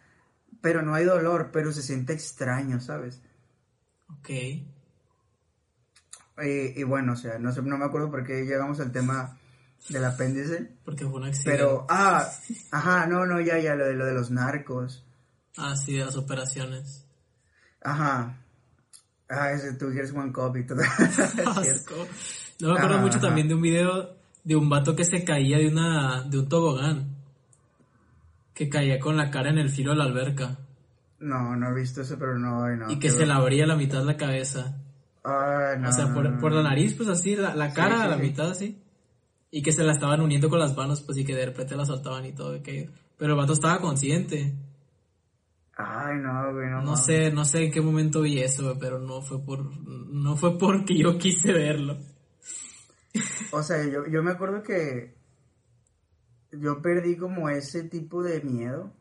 pero 0.61 0.81
no 0.81 0.95
hay 0.95 1.05
dolor, 1.05 1.51
pero 1.51 1.71
se 1.71 1.83
siente 1.83 2.13
extraño, 2.13 2.79
¿sabes? 2.79 3.21
Ok. 4.09 4.29
Y, 4.29 4.65
y 6.79 6.83
bueno, 6.83 7.13
o 7.13 7.15
sea, 7.15 7.39
no 7.39 7.51
sé, 7.51 7.61
no 7.61 7.77
me 7.77 7.85
acuerdo 7.85 8.11
por 8.11 8.25
qué 8.25 8.45
llegamos 8.45 8.79
al 8.79 8.91
tema 8.91 9.37
del 9.89 10.05
apéndice. 10.05 10.71
Porque 10.85 11.05
fue 11.05 11.19
un 11.19 11.25
accidente. 11.25 11.51
Pero, 11.51 11.85
ah, 11.89 12.29
ajá, 12.71 13.07
no, 13.07 13.25
no, 13.25 13.41
ya, 13.41 13.59
ya, 13.59 13.75
lo 13.75 13.85
de, 13.85 13.93
lo 13.93 14.05
de 14.05 14.13
los 14.13 14.31
narcos. 14.31 15.03
Ah, 15.57 15.75
sí, 15.75 15.97
de 15.97 16.05
las 16.05 16.15
operaciones. 16.15 17.05
Ajá. 17.81 18.37
Ah, 19.29 19.51
ese 19.51 19.73
tú 19.73 19.89
quieres 19.91 20.13
One 20.13 20.31
Cup 20.31 20.55
y 20.57 20.65
todo. 20.65 20.81
No 22.59 22.69
me 22.69 22.73
acuerdo 22.73 22.95
Ajá, 22.95 23.03
mucho 23.03 23.17
ajá. 23.19 23.27
también 23.27 23.47
de 23.47 23.53
un 23.53 23.61
video 23.61 24.15
de 24.43 24.55
un 24.55 24.67
vato 24.67 24.95
que 24.95 25.05
se 25.05 25.23
caía 25.23 25.59
de 25.59 25.67
una 25.67 26.23
de 26.23 26.39
un 26.39 26.49
tobogán. 26.49 27.15
Que 28.55 28.67
caía 28.67 28.99
con 28.99 29.15
la 29.15 29.29
cara 29.29 29.51
en 29.51 29.59
el 29.59 29.69
filo 29.69 29.91
de 29.91 29.97
la 29.97 30.05
alberca. 30.05 30.57
No, 31.19 31.55
no 31.55 31.69
he 31.69 31.73
visto 31.73 32.01
eso, 32.01 32.15
pero 32.19 32.37
no, 32.37 32.67
no. 32.75 32.91
y 32.91 32.99
que 32.99 33.09
se 33.09 33.25
le 33.25 33.31
horror. 33.31 33.41
abría 33.43 33.65
la 33.65 33.75
mitad 33.75 33.99
de 33.99 34.05
la 34.05 34.17
cabeza. 34.17 34.77
Ay, 35.23 35.79
no, 35.79 35.89
o 35.89 35.91
sea, 35.91 36.13
por, 36.13 36.51
la 36.53 36.63
nariz, 36.63 36.93
pues 36.93 37.09
así, 37.09 37.35
la, 37.35 37.55
la 37.55 37.73
cara 37.73 37.97
sí, 37.97 38.01
a 38.03 38.07
la 38.07 38.15
sí. 38.17 38.21
mitad 38.21 38.49
así. 38.49 38.81
Y 39.49 39.61
que 39.61 39.71
se 39.71 39.83
la 39.83 39.93
estaban 39.93 40.21
uniendo 40.21 40.49
con 40.49 40.59
las 40.59 40.75
manos, 40.75 41.01
pues 41.01 41.17
y 41.17 41.25
que 41.25 41.35
de 41.35 41.45
repente 41.47 41.75
la 41.75 41.85
soltaban 41.85 42.25
y 42.25 42.33
todo. 42.33 42.61
que- 42.61 42.89
Pero 43.17 43.33
el 43.33 43.37
vato 43.39 43.53
estaba 43.53 43.79
consciente. 43.79 44.53
Ay, 45.75 46.17
no, 46.19 46.53
güey, 46.53 46.69
no. 46.69 46.81
No 46.81 46.95
sé, 46.95 47.31
no 47.31 47.45
sé 47.45 47.65
en 47.65 47.71
qué 47.71 47.81
momento 47.81 48.21
vi 48.21 48.39
eso, 48.39 48.63
güey, 48.63 48.77
pero 48.79 48.99
no 48.99 49.21
fue 49.21 49.39
por, 49.43 49.63
no 49.87 50.35
fue 50.35 50.57
porque 50.57 50.97
yo 50.97 51.17
quise 51.17 51.51
verlo. 51.53 51.97
O 53.51 53.61
sea, 53.63 53.83
yo, 53.85 54.05
yo 54.07 54.21
me 54.23 54.31
acuerdo 54.31 54.61
que 54.63 55.15
yo 56.51 56.81
perdí 56.81 57.17
como 57.17 57.49
ese 57.49 57.83
tipo 57.83 58.23
de 58.23 58.41
miedo, 58.41 58.91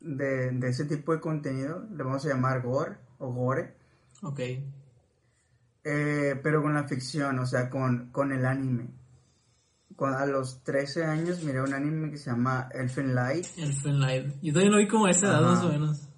de, 0.00 0.50
de 0.52 0.68
ese 0.68 0.84
tipo 0.86 1.12
de 1.12 1.20
contenido, 1.20 1.86
le 1.94 2.02
vamos 2.02 2.24
a 2.24 2.28
llamar 2.28 2.62
gore 2.62 2.96
o 3.18 3.32
gore, 3.32 3.74
Ok. 4.22 4.40
eh, 5.84 6.40
pero 6.42 6.62
con 6.62 6.74
la 6.74 6.84
ficción, 6.86 7.38
o 7.38 7.46
sea, 7.46 7.68
con, 7.70 8.10
con 8.10 8.32
el 8.32 8.44
anime. 8.46 8.88
Cuando, 9.96 10.18
a 10.18 10.26
los 10.26 10.62
13 10.64 11.04
años 11.04 11.42
miré 11.44 11.60
un 11.60 11.74
anime 11.74 12.10
que 12.10 12.16
se 12.16 12.30
llama 12.30 12.68
Elfen 12.72 13.14
Light, 13.14 13.46
Elfen 13.58 14.00
Light. 14.00 14.32
Yo 14.42 14.52
también 14.52 14.72
lo 14.72 14.78
vi 14.78 14.88
como 14.88 15.06
a 15.06 15.10
esa 15.10 15.26
edad 15.28 15.42
más 15.42 15.62
o 15.64 15.68
menos. 15.68 16.08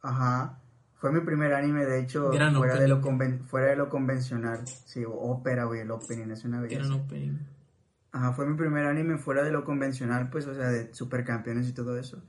ajá, 0.00 0.58
fue 0.94 1.10
mi 1.12 1.20
primer 1.20 1.52
anime, 1.54 1.84
de 1.84 2.00
hecho, 2.00 2.30
Gran 2.30 2.54
fuera 2.54 2.76
de, 2.78 2.86
lo 2.86 3.00
conven- 3.00 3.44
fuera 3.46 3.68
de 3.70 3.76
lo 3.76 3.88
convencional, 3.88 4.64
sí, 4.68 5.02
ópera, 5.08 5.64
güey, 5.64 5.80
el 5.80 5.90
opening 5.90 6.30
es 6.30 6.44
una 6.44 6.60
belleza. 6.60 6.82
era 6.84 6.94
un 6.94 7.00
opening. 7.00 7.38
Ajá, 8.12 8.32
fue 8.34 8.46
mi 8.46 8.56
primer 8.56 8.84
anime 8.86 9.18
fuera 9.18 9.42
de 9.42 9.50
lo 9.50 9.64
convencional, 9.64 10.28
pues, 10.30 10.46
o 10.46 10.54
sea, 10.54 10.68
de 10.68 10.92
supercampeones 10.94 11.68
y 11.68 11.72
todo 11.72 11.98
eso. 11.98 12.22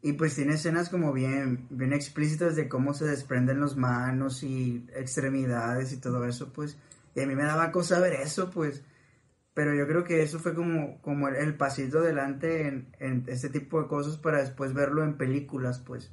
Y 0.00 0.12
pues 0.12 0.36
tiene 0.36 0.54
escenas 0.54 0.90
como 0.90 1.12
bien, 1.12 1.66
bien 1.70 1.92
explícitas 1.92 2.54
de 2.54 2.68
cómo 2.68 2.94
se 2.94 3.04
desprenden 3.04 3.58
los 3.58 3.76
manos 3.76 4.44
y 4.44 4.86
extremidades 4.94 5.92
y 5.92 5.96
todo 6.00 6.24
eso, 6.24 6.52
pues. 6.52 6.78
Y 7.14 7.20
a 7.20 7.26
mí 7.26 7.34
me 7.34 7.42
daba 7.42 7.72
cosa 7.72 7.98
ver 7.98 8.14
eso, 8.14 8.50
pues. 8.50 8.84
Pero 9.54 9.74
yo 9.74 9.88
creo 9.88 10.04
que 10.04 10.22
eso 10.22 10.38
fue 10.38 10.54
como, 10.54 11.02
como 11.02 11.26
el, 11.28 11.34
el 11.36 11.56
pasito 11.56 11.98
adelante 11.98 12.68
en, 12.68 12.94
en 13.00 13.24
este 13.26 13.48
tipo 13.48 13.82
de 13.82 13.88
cosas 13.88 14.18
para 14.18 14.38
después 14.38 14.72
verlo 14.72 15.02
en 15.02 15.16
películas, 15.16 15.80
pues. 15.80 16.12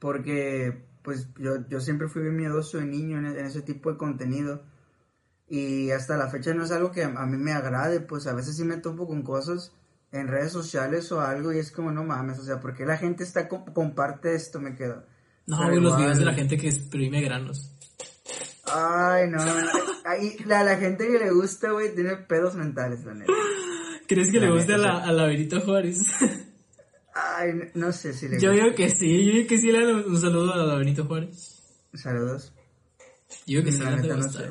Porque, 0.00 0.86
pues, 1.02 1.28
yo, 1.36 1.68
yo 1.68 1.80
siempre 1.80 2.08
fui 2.08 2.22
bien 2.22 2.36
miedoso 2.36 2.78
de 2.78 2.86
niño 2.86 3.18
en, 3.18 3.26
en 3.26 3.44
ese 3.44 3.60
tipo 3.60 3.92
de 3.92 3.98
contenido. 3.98 4.64
Y 5.46 5.90
hasta 5.90 6.16
la 6.16 6.28
fecha 6.28 6.54
no 6.54 6.64
es 6.64 6.70
algo 6.70 6.92
que 6.92 7.04
a 7.04 7.26
mí 7.26 7.36
me 7.36 7.52
agrade, 7.52 8.00
pues 8.00 8.26
a 8.26 8.32
veces 8.32 8.56
sí 8.56 8.64
me 8.64 8.78
topo 8.78 9.06
con 9.06 9.22
cosas 9.22 9.72
en 10.14 10.28
redes 10.28 10.52
sociales 10.52 11.10
o 11.12 11.20
algo 11.20 11.52
y 11.52 11.58
es 11.58 11.70
como, 11.72 11.90
no 11.90 12.04
mames, 12.04 12.38
o 12.38 12.44
sea, 12.44 12.60
¿por 12.60 12.74
qué 12.74 12.86
la 12.86 12.96
gente 12.96 13.24
está 13.24 13.48
co- 13.48 13.64
comparte 13.74 14.34
esto? 14.34 14.60
Me 14.60 14.74
quedo. 14.76 15.04
No, 15.46 15.58
Pero 15.58 15.80
los 15.80 15.96
videos 15.98 16.18
de 16.18 16.24
la 16.24 16.34
gente 16.34 16.56
que 16.56 16.68
exprime 16.68 17.20
granos. 17.20 17.70
Ay, 18.66 19.28
no, 19.28 19.44
no. 19.44 19.52
Ahí, 20.04 20.36
la, 20.46 20.62
la 20.64 20.76
gente 20.76 21.06
que 21.06 21.18
le 21.18 21.30
gusta, 21.30 21.72
güey, 21.72 21.94
tiene 21.94 22.16
pedos 22.16 22.54
mentales, 22.54 23.04
la 23.04 23.14
neta. 23.14 23.32
¿Crees 24.06 24.30
que 24.30 24.38
La 24.38 24.46
le 24.46 24.52
guste 24.52 24.74
a 24.74 24.78
la, 24.78 24.98
a 25.04 25.12
la 25.12 25.26
Juárez? 25.64 25.98
Ay, 27.14 27.52
no, 27.74 27.86
no 27.86 27.92
sé 27.92 28.12
si 28.12 28.28
le 28.28 28.40
yo 28.40 28.50
gusta. 28.50 28.64
digo 28.64 28.76
que 28.76 28.90
sí, 28.90 29.24
yo 29.26 29.32
digo 29.32 29.48
que 29.48 29.58
sí 29.58 29.70
le 29.72 29.84
dan 29.84 30.04
un 30.06 30.20
saludo 30.20 30.52
a 30.52 30.56
la 30.58 30.76
Benito 30.76 31.04
Juárez. 31.04 31.60
Saludos. 31.94 32.52
Yo 33.46 33.60
digo 33.60 33.64
que 33.64 33.72
sí 33.72 33.78
La 33.80 33.96
neta, 33.96 34.16
no 34.16 34.22
sé. 34.28 34.50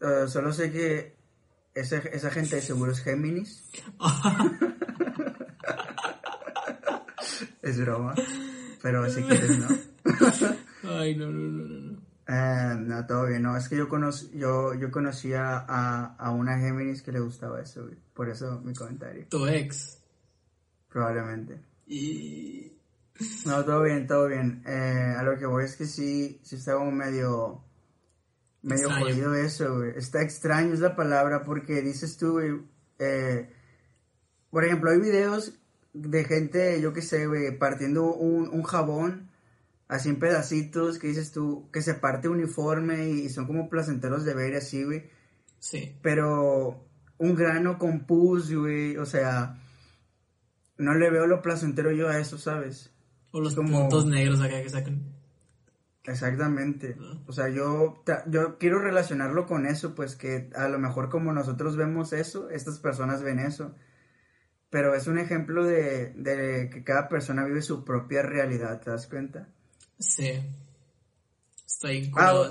Uh, 0.00 0.28
solo 0.28 0.52
sé 0.52 0.72
que 0.72 1.11
esa, 1.74 1.98
esa 1.98 2.30
gente 2.30 2.56
de 2.56 2.62
seguro 2.62 2.92
es 2.92 3.00
Géminis. 3.00 3.64
es 7.62 7.80
broma. 7.80 8.14
Pero 8.82 9.08
si 9.10 9.22
quieres, 9.22 9.58
¿no? 9.58 9.68
Ay, 10.98 11.16
no, 11.16 11.30
no, 11.30 11.38
no, 11.38 11.68
no, 11.68 11.92
no. 11.92 12.02
Eh, 12.28 12.74
no, 12.78 13.06
todo 13.06 13.26
bien, 13.26 13.42
no, 13.42 13.56
es 13.56 13.68
que 13.68 13.76
yo, 13.76 13.88
conoc 13.88 14.14
yo, 14.32 14.74
yo 14.74 14.90
conocía 14.90 15.64
a, 15.68 16.14
a 16.16 16.30
una 16.30 16.58
Géminis 16.58 17.02
que 17.02 17.12
le 17.12 17.20
gustaba 17.20 17.60
eso, 17.60 17.84
güey. 17.84 17.96
Por 18.14 18.28
eso 18.28 18.60
mi 18.60 18.74
comentario, 18.74 19.26
Tu 19.28 19.46
ex. 19.46 20.00
probablemente. 20.88 21.60
Y... 21.86 22.72
No, 23.44 23.64
todo 23.64 23.82
bien, 23.82 24.06
todo 24.06 24.28
bien. 24.28 24.62
Eh, 24.66 25.14
a 25.16 25.22
lo 25.22 25.38
que 25.38 25.46
voy 25.46 25.64
es 25.64 25.76
que 25.76 25.86
sí, 25.86 26.40
sí 26.42 26.58
como 26.64 26.90
medio, 26.90 27.62
medio 28.62 28.86
Extraño. 28.88 29.06
jodido 29.06 29.34
eso, 29.34 29.76
güey. 29.76 29.92
Está 29.96 30.22
extraño 30.22 30.72
es 30.74 30.80
la 30.80 30.94
palabra 30.96 31.42
porque 31.44 31.82
dices 31.82 32.16
tú, 32.16 32.32
güey, 32.32 32.60
eh, 32.98 33.50
por 34.50 34.64
ejemplo, 34.64 34.90
hay 34.90 35.00
videos 35.00 35.54
de 35.92 36.24
gente, 36.24 36.80
yo 36.80 36.92
qué 36.92 37.02
sé, 37.02 37.26
güey, 37.26 37.56
partiendo 37.58 38.14
un, 38.14 38.48
un 38.48 38.62
jabón 38.62 39.30
así 39.88 40.08
en 40.08 40.18
pedacitos 40.18 40.98
que 40.98 41.08
dices 41.08 41.32
tú, 41.32 41.68
que 41.72 41.82
se 41.82 41.94
parte 41.94 42.28
uniforme 42.28 43.10
y 43.10 43.28
son 43.28 43.46
como 43.46 43.68
placenteros 43.68 44.24
de 44.24 44.34
ver 44.34 44.54
así, 44.54 44.84
güey. 44.84 45.10
Sí. 45.58 45.96
Pero 46.02 46.86
un 47.18 47.34
grano 47.34 47.78
con 47.78 48.06
pus, 48.06 48.52
güey, 48.52 48.96
o 48.96 49.04
sea, 49.06 49.58
no 50.78 50.94
le 50.94 51.10
veo 51.10 51.26
lo 51.26 51.42
placentero 51.42 51.92
yo 51.92 52.08
a 52.08 52.18
eso, 52.18 52.38
¿sabes? 52.38 52.90
O 53.32 53.40
los 53.40 53.54
Como- 53.54 53.80
puntos 53.80 54.06
negros 54.06 54.40
acá 54.40 54.62
que 54.62 54.70
sacan. 54.70 55.02
Exactamente. 56.04 56.96
O 57.26 57.32
sea, 57.32 57.48
yo, 57.48 58.02
yo 58.26 58.58
quiero 58.58 58.80
relacionarlo 58.80 59.46
con 59.46 59.66
eso, 59.66 59.94
pues 59.94 60.16
que 60.16 60.50
a 60.54 60.68
lo 60.68 60.78
mejor 60.78 61.08
como 61.08 61.32
nosotros 61.32 61.76
vemos 61.76 62.12
eso, 62.12 62.50
estas 62.50 62.78
personas 62.78 63.22
ven 63.22 63.38
eso. 63.38 63.74
Pero 64.68 64.94
es 64.94 65.06
un 65.06 65.18
ejemplo 65.18 65.64
de, 65.64 66.12
de 66.16 66.70
que 66.70 66.82
cada 66.82 67.08
persona 67.08 67.44
vive 67.44 67.62
su 67.62 67.84
propia 67.84 68.22
realidad, 68.22 68.80
¿te 68.80 68.90
das 68.90 69.06
cuenta? 69.06 69.48
Sí. 69.98 70.42
Estoy 71.66 72.10
Ah. 72.16 72.48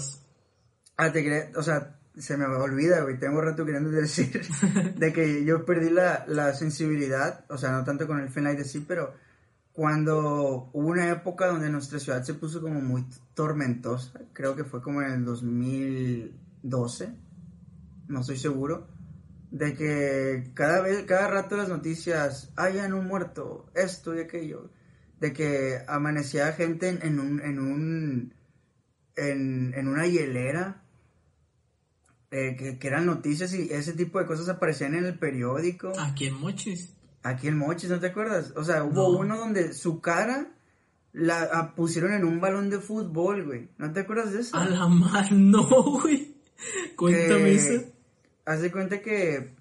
Ah, 0.97 1.11
te 1.11 1.51
o 1.55 1.63
sea, 1.63 1.99
se 2.15 2.37
me 2.37 2.45
olvida, 2.45 3.01
güey, 3.01 3.17
tengo 3.17 3.41
rato 3.41 3.65
queriendo 3.65 3.89
decir 3.89 4.41
de 4.97 5.13
que 5.13 5.43
yo 5.43 5.65
perdí 5.65 5.89
la, 5.89 6.25
la 6.27 6.53
sensibilidad, 6.53 7.45
o 7.49 7.57
sea, 7.57 7.71
no 7.71 7.83
tanto 7.83 8.05
con 8.07 8.19
el 8.19 8.29
Fenlight 8.29 8.59
de 8.59 8.65
sí, 8.65 8.85
pero 8.87 9.13
cuando 9.73 10.69
hubo 10.73 10.89
una 10.89 11.09
época 11.09 11.47
donde 11.47 11.69
nuestra 11.69 11.99
ciudad 11.99 12.23
se 12.23 12.33
puso 12.33 12.61
como 12.61 12.81
muy 12.81 13.05
tormentosa, 13.33 14.19
creo 14.33 14.55
que 14.55 14.63
fue 14.63 14.81
como 14.81 15.01
en 15.01 15.11
el 15.11 15.25
2012, 15.25 17.13
no 18.07 18.21
estoy 18.21 18.37
seguro, 18.37 18.87
de 19.49 19.73
que 19.73 20.51
cada 20.53 20.81
vez, 20.81 21.03
cada 21.03 21.27
rato 21.29 21.55
las 21.55 21.69
noticias, 21.69 22.51
hayan 22.57 22.93
un 22.93 23.07
muerto, 23.07 23.69
esto 23.73 24.15
y 24.15 24.19
aquello, 24.19 24.69
de 25.19 25.33
que 25.33 25.81
amanecía 25.87 26.51
gente 26.53 26.89
en, 26.89 27.19
un, 27.19 27.39
en 27.41 27.59
un, 27.59 28.33
en, 29.15 29.87
una 29.87 30.05
hielera, 30.05 30.83
eh, 32.31 32.55
que, 32.57 32.77
que 32.79 32.87
eran 32.87 33.05
noticias 33.05 33.53
y 33.53 33.71
ese 33.71 33.93
tipo 33.93 34.19
de 34.19 34.25
cosas 34.25 34.49
aparecían 34.49 34.95
en 34.95 35.05
el 35.05 35.19
periódico. 35.19 35.93
Aquí 35.97 36.27
en 36.27 36.39
Mochis. 36.39 36.93
Aquí 37.23 37.47
en 37.47 37.57
Mochis, 37.57 37.89
¿no 37.89 37.99
te 37.99 38.07
acuerdas? 38.07 38.53
O 38.55 38.63
sea, 38.63 38.83
hubo 38.83 38.93
No. 39.13 39.19
uno 39.19 39.37
donde 39.37 39.73
su 39.73 40.01
cara 40.01 40.47
la 41.13 41.49
ah, 41.53 41.75
pusieron 41.75 42.13
en 42.13 42.23
un 42.23 42.39
balón 42.39 42.69
de 42.69 42.79
fútbol, 42.79 43.45
güey. 43.45 43.69
¿No 43.77 43.91
te 43.91 43.99
acuerdas 44.01 44.31
de 44.33 44.39
eso? 44.41 44.55
A 44.57 44.65
la 44.65 44.87
mar, 44.87 45.31
no, 45.31 45.63
güey. 46.01 46.35
Cuéntame 46.95 47.43
Que- 47.43 47.55
eso. 47.55 47.83
Haz 48.45 48.61
de 48.61 48.71
cuenta 48.71 49.01
que 49.01 49.55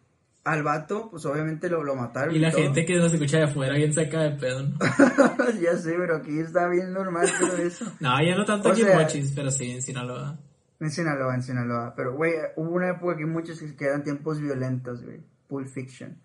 al 0.45 0.63
vato, 0.63 1.11
pues 1.11 1.27
obviamente 1.27 1.69
lo, 1.69 1.85
lo 1.85 1.95
mataron. 1.95 2.35
Y 2.35 2.39
la 2.39 2.51
gente 2.51 2.87
que 2.87 2.97
nos 2.97 3.13
escucha 3.13 3.37
de 3.39 3.45
afuera 3.45 3.75
bien 3.77 3.93
saca 3.93 4.23
de 4.23 4.31
pedo. 4.39 4.63
¿no? 4.63 4.79
ya 5.61 5.77
sé, 5.77 5.95
pero 5.99 6.17
aquí 6.17 6.39
está 6.39 6.67
bien 6.69 6.93
normal 6.93 7.29
todo 7.39 7.57
eso. 7.59 7.85
No, 8.01 8.15
ya 8.25 8.35
no 8.37 8.45
tanto 8.47 8.71
O 8.71 8.73
aquí 8.73 8.81
sea- 8.83 8.93
en 8.95 8.99
Mochis, 9.03 9.33
pero 9.37 9.51
sí 9.51 9.71
en 9.71 9.83
Sinaloa. 9.83 10.39
En 10.81 10.91
Sinaloa, 10.91 11.35
en 11.35 11.43
Sinaloa. 11.43 11.93
Pero, 11.95 12.15
güey, 12.17 12.33
hubo 12.57 12.71
una 12.71 12.89
época 12.93 13.19
que 13.19 13.27
muchos 13.27 13.61
que 13.61 13.85
eran 13.85 14.03
tiempos 14.03 14.41
violentos, 14.41 15.05
güey. 15.05 15.21
Pulp 15.47 15.69
Fiction. 15.69 16.17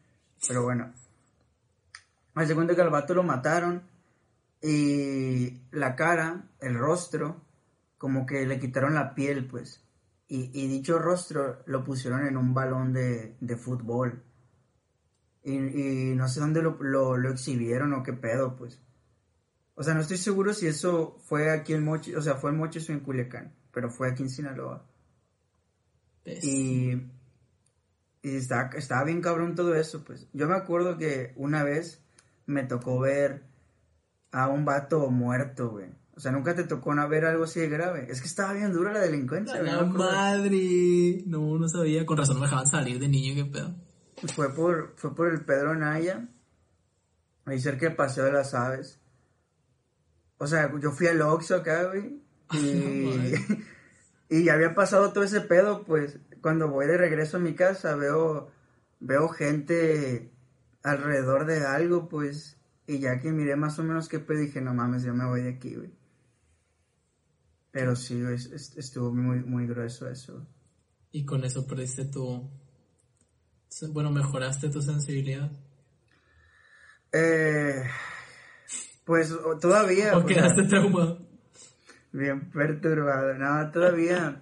Pero 0.47 0.63
bueno. 0.63 0.93
Haz 2.35 2.47
de 2.49 2.55
cuenta 2.55 2.75
que 2.75 2.81
al 2.81 2.89
vato 2.89 3.13
lo 3.13 3.23
mataron. 3.23 3.83
Y 4.61 5.61
la 5.71 5.95
cara, 5.95 6.49
el 6.59 6.77
rostro, 6.77 7.41
como 7.97 8.25
que 8.25 8.45
le 8.45 8.59
quitaron 8.59 8.93
la 8.93 9.15
piel, 9.15 9.47
pues. 9.47 9.83
Y, 10.27 10.51
y 10.53 10.67
dicho 10.67 10.99
rostro 10.99 11.63
lo 11.65 11.83
pusieron 11.83 12.25
en 12.25 12.37
un 12.37 12.53
balón 12.53 12.93
de, 12.93 13.35
de 13.39 13.57
fútbol. 13.57 14.23
Y, 15.43 15.53
y 15.53 16.15
no 16.15 16.27
sé 16.27 16.39
dónde 16.39 16.61
lo, 16.61 16.77
lo, 16.81 17.17
lo 17.17 17.29
exhibieron 17.29 17.93
o 17.93 18.03
qué 18.03 18.13
pedo, 18.13 18.55
pues. 18.55 18.81
O 19.75 19.83
sea, 19.83 19.93
no 19.93 20.01
estoy 20.01 20.17
seguro 20.17 20.53
si 20.53 20.67
eso 20.67 21.17
fue 21.25 21.51
aquí 21.51 21.73
en 21.73 21.83
Mochis, 21.83 22.15
o 22.15 22.21
sea, 22.21 22.35
fue 22.35 22.51
en 22.51 22.57
Mochis 22.57 22.89
o 22.89 22.93
en 22.93 23.01
Culiacán, 23.01 23.53
pero 23.71 23.89
fue 23.89 24.09
aquí 24.09 24.23
en 24.23 24.29
Sinaloa. 24.29 24.87
Y, 26.25 26.93
y 28.23 28.35
estaba, 28.37 28.69
estaba 28.69 29.03
bien 29.03 29.21
cabrón 29.21 29.53
todo 29.53 29.75
eso, 29.75 30.03
pues. 30.03 30.27
Yo 30.33 30.47
me 30.47 30.55
acuerdo 30.55 30.97
que 30.97 31.33
una 31.35 31.63
vez 31.63 32.04
me 32.45 32.63
tocó 32.63 32.99
ver 32.99 33.43
a 34.31 34.47
un 34.49 34.65
vato 34.65 35.09
muerto, 35.09 35.69
güey. 35.69 35.89
O 36.15 36.19
sea, 36.19 36.31
nunca 36.31 36.55
te 36.55 36.63
tocó 36.63 36.93
no 36.93 37.07
ver 37.09 37.25
algo 37.25 37.43
así 37.43 37.59
de 37.59 37.67
grave. 37.67 38.07
Es 38.09 38.21
que 38.21 38.27
estaba 38.27 38.53
bien 38.53 38.71
dura 38.71 38.93
la 38.93 38.99
delincuencia. 38.99 39.61
La 39.61 39.83
madre. 39.83 41.23
No, 41.25 41.57
no 41.57 41.67
sabía. 41.67 42.05
Con 42.05 42.17
razón 42.17 42.39
me 42.39 42.45
dejaban 42.45 42.67
salir 42.67 42.99
de 42.99 43.09
niño, 43.09 43.35
qué 43.35 43.51
pedo. 43.51 43.75
Fue 44.33 44.53
por, 44.53 44.93
fue 44.95 45.13
por 45.13 45.27
el 45.33 45.43
Pedro 45.43 45.75
Naya. 45.75 46.29
Ahí 47.43 47.59
cerca 47.59 47.87
del 47.87 47.95
Paseo 47.95 48.25
de 48.25 48.31
las 48.31 48.53
Aves. 48.53 48.99
O 50.37 50.47
sea, 50.47 50.71
yo 50.79 50.91
fui 50.91 51.07
al 51.07 51.21
Oxxo 51.21 51.55
acá, 51.55 51.85
güey. 51.85 52.21
Y, 52.53 53.33
y 54.29 54.43
ya 54.43 54.53
había 54.53 54.75
pasado 54.75 55.11
todo 55.11 55.23
ese 55.23 55.41
pedo, 55.41 55.83
pues. 55.83 56.19
Cuando 56.41 56.69
voy 56.69 56.87
de 56.87 56.97
regreso 56.97 57.37
a 57.37 57.39
mi 57.41 57.55
casa, 57.55 57.95
veo, 57.95 58.51
veo 58.99 59.29
gente 59.29 60.31
alrededor 60.85 61.45
de 61.45 61.65
algo, 61.65 62.07
pues. 62.07 62.57
Y 62.87 62.99
ya 62.99 63.19
que 63.19 63.31
miré 63.31 63.55
más 63.55 63.79
o 63.79 63.83
menos 63.83 64.07
qué 64.07 64.19
pedo, 64.19 64.39
dije, 64.39 64.61
no 64.61 64.73
mames, 64.73 65.03
yo 65.03 65.13
me 65.13 65.25
voy 65.25 65.41
de 65.41 65.55
aquí, 65.55 65.75
güey. 65.75 65.91
Pero 67.71 67.95
sí, 67.95 68.21
estuvo 68.77 69.11
muy, 69.11 69.43
muy 69.43 69.65
grueso 69.67 70.07
eso. 70.07 70.47
Y 71.11 71.25
con 71.25 71.43
eso 71.43 71.65
perdiste 71.65 72.05
tu... 72.05 72.49
Bueno, 73.91 74.11
mejoraste 74.11 74.69
tu 74.69 74.81
sensibilidad. 74.81 75.51
Eh, 77.11 77.83
pues 79.03 79.33
todavía... 79.59 80.17
¿O 80.17 80.25
quedaste 80.25 80.63
traumado? 80.63 81.27
Bien 82.13 82.49
perturbado. 82.51 83.33
No, 83.33 83.71
todavía... 83.71 84.41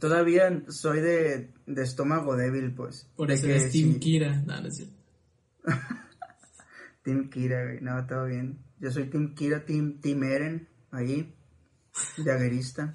todavía 0.00 0.64
soy 0.68 1.00
de, 1.00 1.52
de 1.66 1.82
estómago 1.82 2.36
débil, 2.36 2.74
pues. 2.74 3.06
Por 3.16 3.30
eso 3.30 3.46
eres 3.46 3.70
Team 3.70 4.00
Kira. 4.00 4.42
No, 4.42 4.60
no 4.60 4.68
es 4.68 4.76
cierto. 4.76 4.97
team 7.02 7.30
Kira, 7.30 7.64
güey. 7.64 7.80
No, 7.80 8.06
todo 8.06 8.26
bien. 8.26 8.58
Yo 8.80 8.90
soy 8.90 9.10
Team 9.10 9.34
Kira, 9.34 9.64
Team, 9.64 10.00
team 10.00 10.22
Eren. 10.22 10.68
Ahí. 10.90 11.34
Jaguerista. 11.92 12.92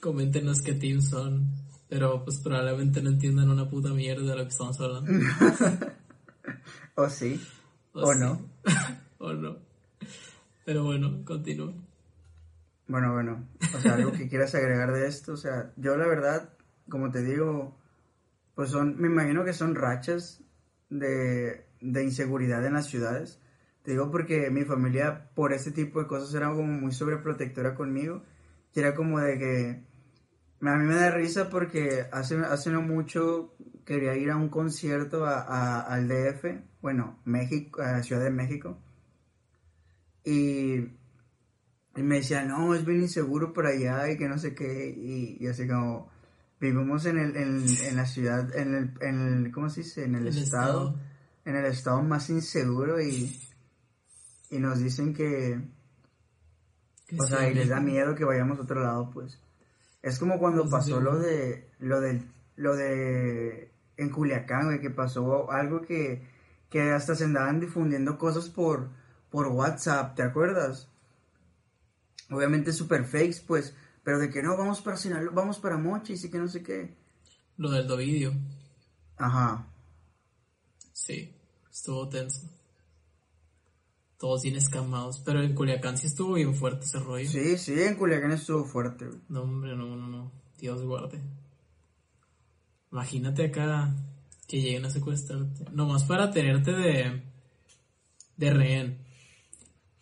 Coméntenos 0.00 0.60
qué 0.62 0.74
team 0.74 1.00
son. 1.00 1.50
Pero 1.88 2.24
pues 2.24 2.40
probablemente 2.40 3.02
no 3.02 3.10
entiendan 3.10 3.50
una 3.50 3.68
puta 3.68 3.90
mierda 3.90 4.30
de 4.30 4.36
lo 4.36 4.42
que 4.42 4.48
estamos 4.48 4.80
hablando. 4.80 5.12
o 6.96 7.08
sí. 7.08 7.40
O, 7.92 8.14
no. 8.14 8.40
o 9.18 9.32
no. 9.32 9.58
Pero 10.64 10.84
bueno, 10.84 11.24
continúa. 11.24 11.72
Bueno, 12.88 13.12
bueno. 13.12 13.48
O 13.74 13.80
sea, 13.80 13.94
algo 13.94 14.12
que 14.12 14.28
quieras 14.28 14.54
agregar 14.54 14.92
de 14.92 15.06
esto. 15.06 15.32
O 15.32 15.36
sea, 15.36 15.72
yo 15.76 15.96
la 15.96 16.06
verdad, 16.06 16.50
como 16.88 17.10
te 17.10 17.22
digo, 17.22 17.76
pues 18.54 18.70
son, 18.70 18.96
me 19.00 19.08
imagino 19.08 19.44
que 19.44 19.52
son 19.52 19.74
rachas 19.74 20.43
de, 20.98 21.66
de 21.80 22.04
inseguridad 22.04 22.64
en 22.64 22.74
las 22.74 22.86
ciudades. 22.86 23.40
Te 23.82 23.92
digo 23.92 24.10
porque 24.10 24.50
mi 24.50 24.64
familia, 24.64 25.30
por 25.34 25.52
ese 25.52 25.70
tipo 25.70 26.00
de 26.00 26.06
cosas, 26.06 26.34
era 26.34 26.48
como 26.48 26.64
muy 26.64 26.92
sobreprotectora 26.92 27.74
conmigo. 27.74 28.22
Y 28.74 28.80
era 28.80 28.94
como 28.94 29.20
de 29.20 29.38
que. 29.38 29.84
A 30.66 30.76
mí 30.76 30.84
me 30.86 30.94
da 30.94 31.10
risa 31.10 31.50
porque 31.50 32.06
hace, 32.10 32.38
hace 32.38 32.70
no 32.70 32.80
mucho 32.80 33.54
quería 33.84 34.16
ir 34.16 34.30
a 34.30 34.36
un 34.36 34.48
concierto 34.48 35.26
a, 35.26 35.80
al 35.80 36.08
DF, 36.08 36.44
bueno, 36.80 37.20
México, 37.24 37.82
a 37.82 38.02
Ciudad 38.02 38.22
de 38.22 38.30
México. 38.30 38.78
Y, 40.24 40.76
y, 41.96 42.02
me 42.02 42.16
decía, 42.16 42.42
no, 42.44 42.74
es 42.74 42.84
bien 42.86 43.02
inseguro 43.02 43.52
por 43.52 43.66
allá 43.66 44.10
y 44.10 44.16
que 44.16 44.28
no 44.28 44.38
sé 44.38 44.54
qué. 44.54 44.88
Y, 44.88 45.46
así 45.46 45.68
como, 45.68 46.10
vivimos 46.60 47.06
en, 47.06 47.18
el, 47.18 47.36
en, 47.36 47.64
en 47.88 47.96
la 47.96 48.06
ciudad, 48.06 48.54
en 48.56 48.74
el, 48.74 48.94
en 49.00 49.44
el, 49.44 49.52
¿cómo 49.52 49.68
se 49.68 49.82
dice? 49.82 50.04
En 50.04 50.14
el, 50.14 50.28
estado, 50.28 50.98
en 51.44 51.56
el 51.56 51.66
estado 51.66 52.02
más 52.02 52.30
inseguro 52.30 53.00
y 53.00 53.40
y 54.54 54.60
nos 54.60 54.78
dicen 54.78 55.12
que, 55.12 55.60
o 57.18 57.26
sea, 57.26 57.48
y 57.50 57.54
les 57.54 57.68
da 57.68 57.80
miedo 57.80 58.14
que 58.14 58.24
vayamos 58.24 58.58
a 58.58 58.62
otro 58.62 58.82
lado, 58.82 59.10
pues. 59.12 59.40
Es 60.00 60.18
como 60.18 60.38
cuando 60.38 60.68
pasó 60.70 61.00
lo 61.00 61.18
de, 61.18 61.70
lo 61.80 62.00
de, 62.00 62.22
lo 62.54 62.76
de, 62.76 63.72
en 63.96 64.10
Culiacán, 64.10 64.66
güey, 64.66 64.80
que 64.80 64.90
pasó 64.90 65.50
algo 65.50 65.80
que, 65.80 66.24
que 66.70 66.92
hasta 66.92 67.16
se 67.16 67.24
andaban 67.24 67.58
difundiendo 67.58 68.16
cosas 68.16 68.48
por, 68.48 68.90
por 69.28 69.48
WhatsApp, 69.48 70.14
¿te 70.14 70.22
acuerdas? 70.22 70.88
Obviamente 72.30 72.72
super 72.72 73.04
fakes, 73.04 73.42
pues, 73.44 73.74
pero 74.04 74.18
de 74.18 74.30
que 74.30 74.42
no, 74.42 74.56
vamos 74.56 74.80
para 74.80 74.96
Sinaloa, 74.96 75.32
vamos 75.34 75.58
para 75.58 75.78
Mochis 75.78 76.24
y 76.24 76.30
que 76.30 76.38
no 76.38 76.48
sé 76.48 76.62
qué. 76.62 76.96
Lo 77.56 77.70
del 77.70 77.86
Dovidio. 77.86 78.32
Ajá. 79.16 79.66
Sí, 80.92 81.34
estuvo 81.70 82.08
tenso 82.08 82.54
todos 84.24 84.42
bien 84.42 84.56
escamados. 84.56 85.20
Pero 85.22 85.42
en 85.42 85.54
Culiacán 85.54 85.98
sí 85.98 86.06
estuvo 86.06 86.34
bien 86.34 86.54
fuerte 86.54 86.86
ese 86.86 86.98
rollo. 86.98 87.28
Sí, 87.28 87.58
sí, 87.58 87.74
en 87.78 87.96
Culiacán 87.96 88.32
estuvo 88.32 88.64
fuerte. 88.64 89.06
No, 89.28 89.42
hombre, 89.42 89.76
no, 89.76 89.96
no, 89.96 90.08
no. 90.08 90.32
Dios 90.58 90.82
guarde. 90.82 91.20
Imagínate 92.90 93.44
acá 93.44 93.94
que 94.48 94.62
lleguen 94.62 94.86
a 94.86 94.90
secuestrarte. 94.90 95.66
Nomás 95.72 96.04
para 96.04 96.30
tenerte 96.30 96.72
de, 96.72 97.22
de 98.38 98.50
rehén. 98.50 99.04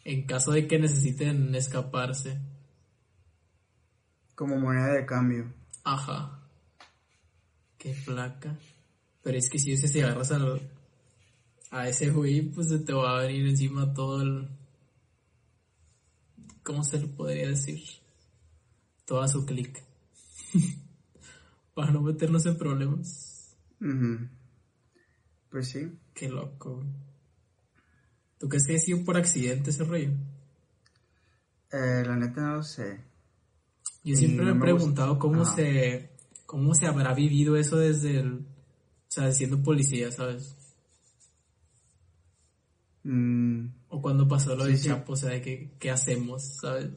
En 0.04 0.24
caso 0.24 0.52
de 0.52 0.68
que 0.68 0.78
necesiten 0.78 1.52
escaparse. 1.56 2.38
Como 4.34 4.56
moneda 4.58 4.92
de 4.94 5.06
cambio. 5.06 5.52
Ajá. 5.84 6.40
Qué 7.78 7.94
placa. 8.04 8.56
Pero 9.22 9.38
es 9.38 9.48
que 9.50 9.58
si 9.58 9.72
ese 9.72 9.88
se 9.88 10.02
agarras 10.02 10.32
al, 10.32 10.70
a 11.70 11.88
ese 11.88 12.10
güey 12.10 12.42
pues 12.42 12.68
se 12.68 12.78
te 12.80 12.92
va 12.92 13.18
a 13.18 13.22
venir 13.22 13.46
encima 13.46 13.92
todo 13.92 14.22
el... 14.22 14.48
¿Cómo 16.62 16.84
se 16.84 17.00
le 17.00 17.08
podría 17.08 17.48
decir? 17.48 17.82
Toda 19.04 19.26
su 19.26 19.44
clic. 19.44 19.82
Para 21.74 21.90
no 21.90 22.02
meternos 22.02 22.46
en 22.46 22.56
problemas. 22.56 23.56
Pues 25.50 25.68
sí. 25.68 25.98
Qué 26.14 26.28
loco. 26.28 26.84
¿Tú 28.38 28.48
crees 28.48 28.66
que 28.66 28.76
ha 28.76 28.78
sido 28.78 29.04
por 29.04 29.16
accidente 29.16 29.70
ese 29.70 29.84
rollo? 29.84 30.10
Eh, 31.72 32.02
la 32.04 32.16
neta 32.16 32.42
no 32.42 32.56
lo 32.56 32.62
sé. 32.62 33.00
Yo 34.04 34.16
siempre 34.16 34.44
me 34.44 34.52
he 34.52 34.60
preguntado 34.60 35.18
cómo 35.18 35.44
se 35.44 36.10
cómo 36.46 36.74
se 36.74 36.86
habrá 36.86 37.14
vivido 37.14 37.56
eso 37.56 37.78
desde 37.78 38.20
el, 38.20 38.34
o 38.34 38.44
sea, 39.08 39.32
siendo 39.32 39.62
policía, 39.62 40.10
¿sabes? 40.10 40.56
Mm. 43.04 43.66
O 43.88 44.00
cuando 44.00 44.28
pasó 44.28 44.54
lo 44.54 44.64
de 44.64 44.78
Chapo, 44.78 45.12
o 45.12 45.16
sea, 45.16 45.40
¿qué, 45.40 45.72
¿qué 45.78 45.90
hacemos? 45.90 46.56
¿Sabes? 46.60 46.90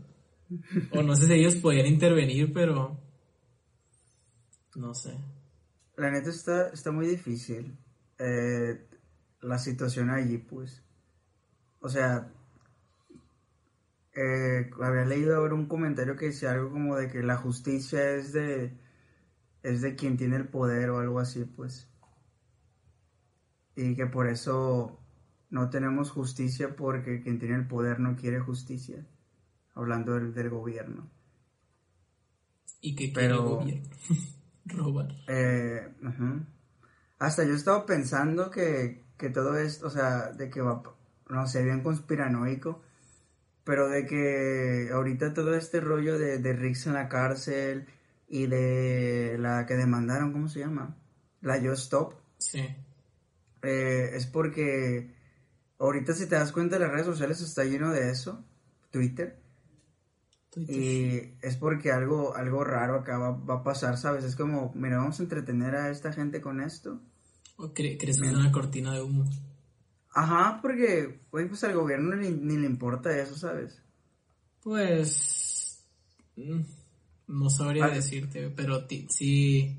O 0.91 1.01
no 1.01 1.15
sé 1.15 1.25
si 1.25 1.33
ellos 1.33 1.55
podían 1.55 1.87
intervenir, 1.87 2.53
pero. 2.53 2.99
No 4.75 4.93
sé. 4.93 5.17
La 5.97 6.11
neta 6.11 6.29
está, 6.29 6.69
está 6.69 6.91
muy 6.91 7.07
difícil. 7.07 7.77
Eh, 8.19 8.87
la 9.41 9.57
situación 9.57 10.09
allí, 10.09 10.37
pues. 10.37 10.83
O 11.79 11.89
sea. 11.89 12.31
Eh, 14.15 14.69
había 14.81 15.03
leído 15.03 15.35
ahora 15.35 15.55
un 15.55 15.67
comentario 15.67 16.15
que 16.15 16.27
decía 16.27 16.51
algo 16.51 16.71
como 16.71 16.95
de 16.95 17.09
que 17.09 17.21
la 17.21 17.35
justicia 17.35 18.11
es 18.11 18.31
de. 18.31 18.77
es 19.61 19.81
de 19.81 19.95
quien 19.95 20.15
tiene 20.15 20.37
el 20.37 20.47
poder 20.47 20.89
o 20.89 20.99
algo 20.99 21.19
así, 21.19 21.43
pues. 21.43 21.89
Y 23.75 23.95
que 23.95 24.05
por 24.05 24.27
eso 24.27 25.01
no 25.49 25.69
tenemos 25.69 26.11
justicia 26.11 26.75
porque 26.77 27.21
quien 27.21 27.39
tiene 27.39 27.55
el 27.55 27.67
poder 27.67 27.99
no 27.99 28.15
quiere 28.15 28.39
justicia. 28.39 29.05
Hablando 29.73 30.13
del, 30.13 30.49
gobierno. 30.49 31.11
¿Y 32.79 32.95
qué 32.95 33.11
quiere 33.11 33.33
el 33.33 33.41
gobierno? 33.41 33.89
Robar. 34.65 35.13
Eh, 35.27 35.93
Hasta 37.19 37.43
yo 37.43 37.53
estaba 37.53 37.85
pensando 37.85 38.49
que, 38.49 39.03
todo 39.33 39.57
esto, 39.57 39.87
o 39.87 39.89
sea, 39.89 40.31
de 40.31 40.49
que 40.49 40.61
va, 40.61 40.81
no 41.29 41.47
sé, 41.47 41.63
bien 41.65 41.83
conspiranoico, 41.83 42.84
pero 43.65 43.89
de 43.89 44.05
que 44.05 44.89
ahorita 44.93 45.33
todo 45.33 45.55
este 45.55 45.81
rollo 45.81 46.17
de, 46.17 46.37
de 46.37 46.53
Rix 46.53 46.85
en 46.85 46.93
la 46.93 47.09
cárcel 47.09 47.87
y 48.29 48.45
de 48.45 49.37
la 49.39 49.65
que 49.65 49.73
demandaron, 49.73 50.31
¿cómo 50.31 50.47
se 50.47 50.59
llama? 50.59 50.95
La 51.41 51.57
Yo 51.57 51.73
Stop. 51.73 52.13
Sí. 52.37 52.63
Eh, 53.63 54.11
es 54.13 54.27
porque 54.27 55.11
ahorita 55.79 56.13
si 56.13 56.27
te 56.27 56.35
das 56.35 56.51
cuenta 56.51 56.77
las 56.77 56.91
redes 56.91 57.07
sociales 57.07 57.41
está 57.41 57.63
lleno 57.63 57.91
de 57.91 58.11
eso, 58.11 58.45
Twitter. 58.91 59.43
Y 60.55 61.33
es 61.41 61.57
porque 61.59 61.91
algo, 61.91 62.33
algo 62.33 62.63
raro 62.63 62.99
acá 62.99 63.17
va, 63.17 63.55
a 63.55 63.63
pasar, 63.63 63.97
¿sabes? 63.97 64.23
Es 64.23 64.37
como, 64.37 64.71
mira, 64.73 64.97
vamos 64.97 65.19
a 65.19 65.23
entretener 65.23 65.75
a 65.75 65.89
esta 65.89 66.13
gente 66.13 66.39
con 66.39 66.61
esto. 66.61 67.01
¿O 67.57 67.73
crees 67.73 67.97
que 67.97 68.09
es 68.09 68.21
una 68.21 68.51
cortina 68.53 68.93
de 68.93 69.01
humo? 69.01 69.25
Ajá, 70.15 70.59
porque, 70.61 71.19
pues 71.29 71.63
al 71.65 71.73
gobierno 71.75 72.15
ni, 72.15 72.29
ni 72.31 72.57
le 72.57 72.65
importa 72.65 73.15
eso, 73.19 73.35
¿sabes? 73.35 73.81
Pues. 74.63 75.83
mm, 76.35 76.61
No 77.27 77.49
sabría 77.49 77.87
decirte, 77.89 78.49
pero 78.49 78.85
ti- 78.85 79.07
sí. 79.09 79.77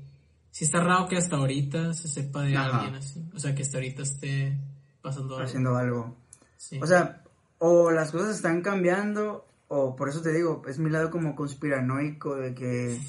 Sí 0.51 0.65
está 0.65 0.79
raro 0.81 1.07
que 1.07 1.17
hasta 1.17 1.35
ahorita 1.35 1.93
se 1.93 2.07
sepa 2.07 2.43
de 2.43 2.55
Ajá. 2.57 2.77
alguien 2.77 2.95
así. 2.95 3.23
O 3.33 3.39
sea, 3.39 3.53
que 3.53 3.61
hasta 3.61 3.77
ahorita 3.77 4.01
esté 4.03 4.57
pasando 5.01 5.35
algo. 5.35 5.45
Haciendo 5.47 5.75
algo. 5.75 6.17
Sí. 6.57 6.79
O 6.81 6.87
sea, 6.87 7.23
o 7.59 7.91
las 7.91 8.11
cosas 8.11 8.35
están 8.35 8.61
cambiando, 8.61 9.47
o 9.67 9.95
por 9.95 10.09
eso 10.09 10.21
te 10.21 10.33
digo, 10.33 10.63
es 10.67 10.79
mi 10.79 10.89
lado 10.89 11.09
como 11.11 11.35
conspiranoico 11.35 12.35
de 12.35 12.53
que 12.55 12.99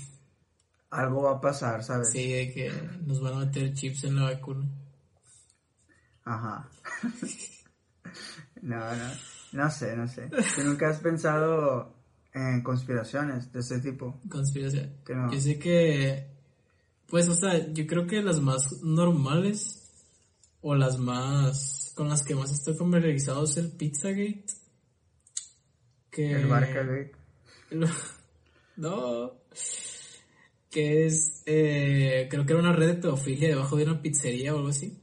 algo 0.91 1.23
va 1.23 1.33
a 1.33 1.41
pasar, 1.41 1.85
¿sabes? 1.85 2.11
Sí, 2.11 2.31
de 2.33 2.53
que 2.53 2.73
nos 3.07 3.21
van 3.21 3.35
a 3.35 3.39
meter 3.47 3.73
chips 3.75 4.05
en 4.05 4.17
la 4.17 4.25
vacuna. 4.25 4.67
Ajá. 6.29 6.69
no, 8.63 8.79
no, 8.79 9.11
no 9.53 9.71
sé, 9.71 9.97
no 9.97 10.07
sé. 10.07 10.29
¿Tú 10.29 10.63
nunca 10.63 10.91
has 10.91 10.99
pensado 10.99 11.95
en 12.35 12.63
conspiraciones 12.63 13.51
de 13.51 13.61
ese 13.61 13.81
tipo? 13.81 14.21
Conspiración. 14.29 14.97
Que 15.07 15.15
no. 15.15 15.33
Yo 15.33 15.41
sé 15.41 15.59
que. 15.59 16.27
Pues, 17.09 17.29
o 17.31 17.35
sea, 17.35 17.73
yo 17.73 17.87
creo 17.87 18.07
que 18.07 18.21
las 18.21 18.41
más 18.41 18.83
normales 18.83 19.91
o 20.61 20.75
las 20.75 20.99
más. 20.99 21.93
con 21.97 22.11
las 22.11 22.23
que 22.23 22.35
más 22.35 22.53
estoy 22.53 22.75
familiarizado 22.75 23.45
es 23.45 23.57
el 23.57 23.73
Pizzagate. 23.73 24.45
Que. 26.11 26.33
El 26.33 26.47
Barcagate. 26.47 27.13
No. 28.77 29.33
Que 30.71 31.07
es. 31.07 31.43
eh, 31.47 32.29
creo 32.31 32.47
que 32.47 32.53
era 32.53 32.63
una 32.63 32.73
red 32.73 32.87
de 32.87 32.95
pedofilia 32.95 33.49
debajo 33.49 33.77
de 33.77 33.83
una 33.83 34.01
pizzería 34.01 34.55
o 34.55 34.59
algo 34.59 34.69
así. 34.69 34.97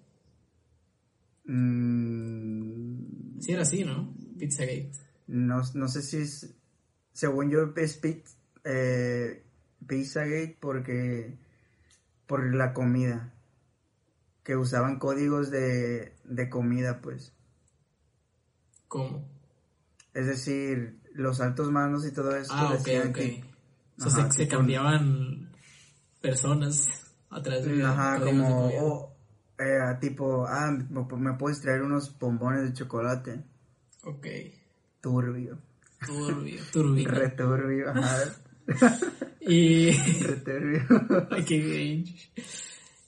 Mm, 1.46 3.40
Sí, 3.42 3.52
era 3.52 3.62
así, 3.64 3.84
¿no? 3.84 4.14
Pizzagate. 4.40 4.92
no, 5.28 5.62
no 5.74 5.88
sé 5.88 6.02
si 6.02 6.18
es, 6.18 6.54
según 7.14 7.50
yo 7.52 7.74
es 7.78 8.02
Piz- 8.02 8.36
eh, 8.64 9.44
Pizzagate 9.88 10.58
porque 10.60 11.38
por 12.28 12.54
la 12.56 12.74
comida 12.74 13.34
que 14.44 14.56
usaban 14.56 14.98
códigos 15.00 15.52
de, 15.52 16.16
de 16.24 16.50
comida 16.50 17.02
pues 17.02 17.34
¿Cómo? 18.88 19.28
es 20.14 20.26
decir 20.28 21.00
los 21.14 21.40
altos 21.42 21.72
mandos 21.72 22.06
y 22.08 22.14
todo 22.14 22.36
eso 22.36 22.54
Ah, 22.56 22.74
ok, 22.74 22.84
que- 23.14 23.44
O 24.04 24.10
sea, 24.10 24.24
Ajá, 24.26 24.32
se, 24.32 24.48
cambiaban 24.48 25.52
personas 26.22 26.90
a 27.30 27.42
través 27.42 27.66
de. 27.66 27.84
ajá 27.84 28.20
de 28.20 28.26
como 28.26 29.15
eh, 29.60 29.98
tipo 30.02 30.46
ah 30.48 30.72
me, 30.90 31.06
me 31.18 31.34
puedes 31.38 31.62
traer 31.62 31.82
unos 31.82 32.18
bombones 32.20 32.64
de 32.64 32.74
chocolate 32.74 33.44
Ok. 34.04 34.28
turbio 35.02 35.58
Turbio, 36.06 36.62
turbio. 36.72 37.10
returbio 37.10 37.90
ajá 37.90 38.36
Y. 39.48 39.92
returbio 40.22 40.82
Ay, 41.32 41.46
qué 41.46 41.62
cringe. 41.62 42.32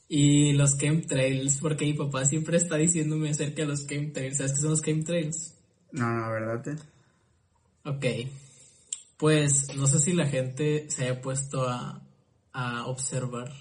Y 0.07 0.53
los 0.53 0.77
chemtrails, 0.77 1.59
porque 1.59 1.85
mi 1.85 1.93
papá 1.93 2.25
siempre 2.25 2.57
está 2.57 2.75
diciéndome 2.77 3.31
acerca 3.31 3.63
de 3.63 3.67
los 3.69 3.87
chemtrails. 3.87 4.37
¿Sabes 4.37 4.53
qué 4.53 4.61
son 4.61 4.69
los 4.69 4.81
chemtrails? 4.81 5.55
no 5.91 6.07
no 6.13 6.29
verdad 6.31 6.61
te? 6.61 6.75
Ok. 7.89 8.29
Pues 9.17 9.75
no 9.75 9.87
sé 9.87 9.99
si 9.99 10.13
la 10.13 10.27
gente 10.27 10.85
se 10.89 11.05
haya 11.05 11.21
puesto 11.21 11.67
a, 11.67 12.01
a 12.53 12.85
observar 12.85 13.51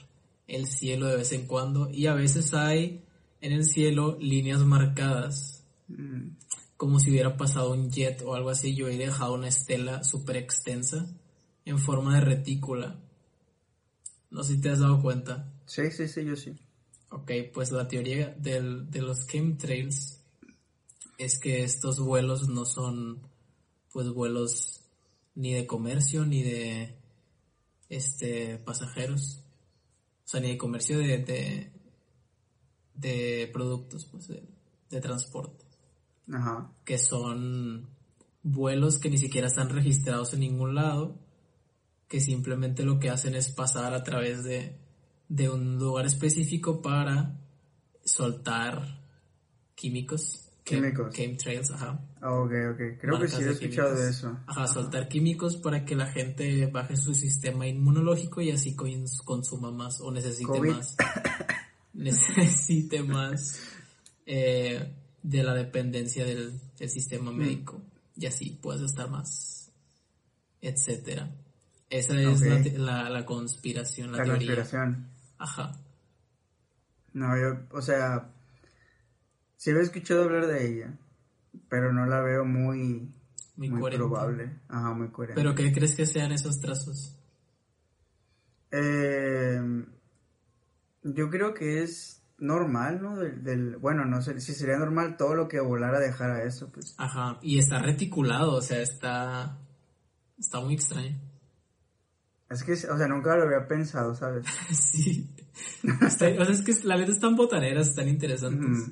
el 0.47 0.67
cielo 0.67 1.07
de 1.07 1.17
vez 1.17 1.33
en 1.33 1.47
cuando. 1.47 1.91
Y 1.91 2.07
a 2.07 2.15
veces 2.15 2.55
hay 2.55 3.05
en 3.41 3.53
el 3.53 3.65
cielo 3.65 4.17
líneas 4.21 4.61
marcadas. 4.61 5.65
Mm, 5.89 6.37
Como 6.77 7.01
si 7.01 7.11
hubiera 7.11 7.37
pasado 7.39 7.73
un 7.73 7.91
jet 7.91 8.21
o 8.23 8.35
algo 8.35 8.51
así. 8.51 8.75
Yo 8.75 8.89
he 8.89 8.99
dejado 8.99 9.35
una 9.35 9.49
estela 9.49 10.05
súper 10.05 10.37
extensa 10.37 11.07
en 11.65 11.79
forma 11.79 12.15
de 12.17 12.21
retícula. 12.21 13.01
No 14.31 14.43
sé 14.45 14.55
si 14.55 14.61
te 14.61 14.71
has 14.71 14.81
dado 14.81 15.01
cuenta. 15.01 15.53
sí 15.67 15.91
sí 15.91 16.07
sí 16.09 16.25
yo 16.25 16.37
sí 16.37 16.53
Ok, 17.11 17.31
pues 17.55 17.71
la 17.71 17.87
teoría 17.89 18.35
del- 18.39 18.91
de 18.91 19.01
los 19.01 19.27
chemtrails 19.27 20.21
es 21.19 21.39
que 21.39 21.63
estos 21.63 21.99
vuelos 22.01 22.49
no 22.49 22.65
son 22.67 23.23
pues 23.93 24.09
vuelos 24.11 24.83
ni 25.35 25.55
de 25.55 25.67
comercio 25.67 26.27
ni 26.27 26.43
de 26.43 26.95
este 27.89 28.59
pasajeros. 28.59 29.43
O 30.27 30.29
sea, 30.29 30.41
ni 30.41 30.49
de 30.49 30.59
comercio 30.59 30.99
de, 30.99 31.19
de, 31.19 31.73
de 32.95 33.49
productos, 33.53 34.07
pues 34.07 34.27
de, 34.27 34.43
de 34.91 35.01
transporte. 35.01 35.65
ajá 36.33 36.73
Que 36.85 36.99
son 36.99 37.89
vuelos 38.43 38.99
que 38.99 39.09
ni 39.09 39.19
siquiera 39.19 39.47
están 39.47 39.69
registrados 39.71 40.35
en 40.35 40.41
ningún 40.41 40.75
lado, 40.75 41.17
que 42.09 42.21
simplemente 42.21 42.85
lo 42.85 42.99
que 42.99 43.11
hacen 43.11 43.37
es 43.37 43.51
pasar 43.51 43.95
a 43.95 44.03
través 44.03 44.43
de, 44.43 44.77
de 45.29 45.49
un 45.49 45.79
lugar 45.79 46.07
específico 46.07 46.83
para 46.83 47.41
soltar 48.05 49.01
químicos. 49.77 50.49
Químicos. 50.67 51.15
Chemtrails, 51.15 51.71
ajá. 51.71 52.01
Ah, 52.21 52.33
ok 52.41 52.51
ok 52.73 52.81
creo 53.01 53.21
que 53.21 53.29
sí 53.29 53.43
he 53.43 53.51
escuchado 53.51 53.95
de 53.95 54.11
eso 54.11 54.37
Ajá, 54.49 54.67
soltar 54.67 55.07
químicos 55.07 55.57
para 55.59 55.85
que 55.85 55.95
la 55.95 56.07
gente 56.07 56.67
baje 56.67 56.97
su 56.97 57.15
sistema 57.15 57.69
inmunológico 57.69 58.41
y 58.41 58.51
así 58.51 58.75
cons- 58.75 59.23
consuma 59.25 59.71
más 59.71 60.01
o 60.01 60.11
necesite 60.11 60.45
COVID. 60.47 60.73
más. 60.73 60.97
necesite 61.95 63.03
más 63.05 63.61
eh, 64.27 64.93
de 65.23 65.43
la 65.43 65.55
dependencia 65.55 66.25
del, 66.25 66.61
del 66.79 66.91
sistema 66.91 67.31
Mm. 67.31 67.37
médico 67.37 67.81
y 68.17 68.27
así 68.27 68.51
puedes 68.61 68.83
estar 68.83 69.09
más, 69.09 69.71
etcétera. 70.61 71.31
Esa 71.89 72.21
es 72.21 72.41
la, 72.41 72.63
te- 72.63 72.79
la, 72.79 73.09
la 73.09 73.25
conspiración, 73.25 74.11
la, 74.11 74.19
la 74.19 74.25
teoría. 74.25 74.55
conspiración 74.57 75.09
Ajá. 75.39 75.79
no 77.13 77.37
yo 77.39 77.61
o 77.71 77.81
sea 77.81 78.33
sí 79.57 79.71
había 79.71 79.83
escuchado 79.83 80.25
hablar 80.25 80.47
de 80.47 80.67
ella 80.69 80.99
pero 81.69 81.93
no 81.93 82.07
la 82.07 82.21
veo 82.21 82.45
muy 82.45 83.13
Muy, 83.57 83.71
muy 83.71 83.91
probable 83.91 84.61
ajá 84.69 84.93
muy 84.95 85.09
coherente 85.11 85.41
Pero 85.41 85.55
¿qué 85.55 85.73
crees 85.73 85.95
que 85.95 86.07
sean 86.07 86.33
esos 86.33 86.61
trazos? 86.61 87.19
Eh, 88.71 89.61
yo 91.03 91.31
creo 91.31 91.55
que 91.55 91.83
es 91.83 92.23
normal, 92.39 93.01
¿no? 93.01 93.17
Del, 93.17 93.43
del- 93.43 93.77
bueno, 93.77 94.05
no 94.05 94.21
sé 94.21 94.41
si 94.41 94.53
sería 94.53 94.77
normal 94.77 95.17
todo 95.17 95.35
lo 95.35 95.49
que 95.49 95.61
volara 95.61 95.99
dejara 96.01 96.43
eso, 96.45 96.71
pues. 96.71 96.95
Ajá, 96.99 97.39
y 97.43 97.59
está 97.59 97.79
reticulado, 97.79 98.55
o 98.57 98.61
sea, 98.63 98.81
está 98.83 99.59
está 100.39 100.61
muy 100.61 100.75
extraño. 100.75 101.17
Es 102.51 102.63
que, 102.63 102.73
o 102.73 102.97
sea, 102.99 103.09
nunca 103.09 103.37
lo 103.37 103.45
había 103.45 103.67
pensado, 103.67 104.15
¿sabes? 104.15 104.45
Sí. 104.73 105.31
Está- 106.03 106.27
o 106.39 106.45
sea, 106.45 106.51
es 106.55 106.63
que 106.63 106.75
la 106.85 106.97
neta 106.99 107.13
están 107.13 107.35
botaneras, 107.37 107.89
están 107.89 108.09
interesantes. 108.09 108.91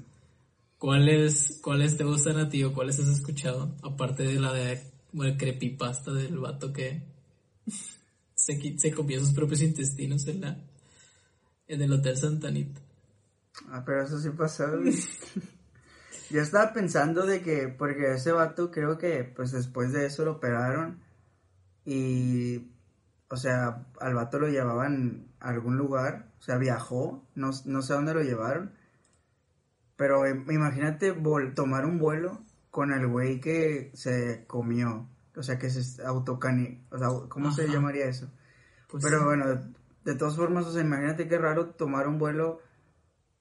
¿Cuáles, 0.85 1.61
¿Cuáles 1.63 1.97
te 1.97 2.05
gustan 2.05 2.37
a 2.37 2.51
ti 2.51 2.63
o 2.63 2.75
cuáles 2.75 3.01
has 3.01 3.09
escuchado? 3.09 3.75
Aparte 3.83 4.23
de 4.23 4.39
la 4.39 4.53
de 4.53 4.83
el 5.15 5.37
creepypasta 5.39 6.13
del 6.13 6.37
vato 6.37 6.75
que 6.75 7.03
se, 8.35 8.79
se 8.79 8.93
comió 8.93 9.19
sus 9.19 9.33
propios 9.33 9.63
intestinos 9.63 10.27
en 10.27 10.43
la 10.43 10.59
en 11.69 11.81
el 11.81 11.91
Hotel 11.91 12.19
Santanita. 12.19 12.83
Ah, 13.71 13.83
pero 13.87 14.03
eso 14.03 14.19
sí 14.19 14.29
pasó. 14.29 14.67
Yo 16.31 16.43
estaba 16.43 16.75
pensando 16.75 17.25
de 17.25 17.41
que, 17.41 17.69
porque 17.69 18.13
ese 18.13 18.33
vato 18.33 18.71
creo 18.71 18.99
que, 18.99 19.25
pues 19.25 19.53
después 19.53 19.91
de 19.95 20.05
eso 20.05 20.27
lo 20.27 20.33
operaron 20.33 21.01
y, 21.87 22.59
o 23.31 23.39
sea, 23.39 23.87
al 24.01 24.13
vato 24.13 24.39
lo 24.39 24.49
llevaban 24.49 25.29
a 25.41 25.49
algún 25.49 25.79
lugar, 25.79 26.35
o 26.41 26.43
sea, 26.43 26.59
viajó, 26.59 27.27
no, 27.35 27.53
no 27.65 27.81
sé 27.81 27.95
a 27.95 27.97
dónde 27.97 28.13
lo 28.13 28.23
llevaron, 28.23 28.84
pero 29.97 30.27
eh, 30.27 30.31
imagínate 30.51 31.15
vol- 31.15 31.55
tomar 31.55 31.85
un 31.87 31.99
vuelo 31.99 32.43
con 32.71 32.93
el 32.93 33.07
güey 33.07 33.41
que 33.41 33.91
se 33.95 34.45
comió, 34.47 35.09
o 35.37 35.43
sea, 35.43 35.59
que 35.59 35.71
se 35.71 36.03
autocani, 36.05 36.85
o 36.91 36.99
sea, 36.99 37.09
¿cómo 37.29 37.53
se 37.53 37.69
llamaría 37.69 38.07
eso? 38.07 38.31
Pues 38.91 39.05
Pero 39.05 39.19
sí. 39.19 39.25
bueno, 39.25 39.49
de, 39.49 39.61
de 40.05 40.15
todas 40.19 40.37
formas, 40.37 40.67
o 40.67 40.73
sea, 40.73 40.83
imagínate 40.83 41.29
qué 41.29 41.39
raro 41.39 41.71
tomar 41.71 42.09
un 42.09 42.19
vuelo 42.19 42.61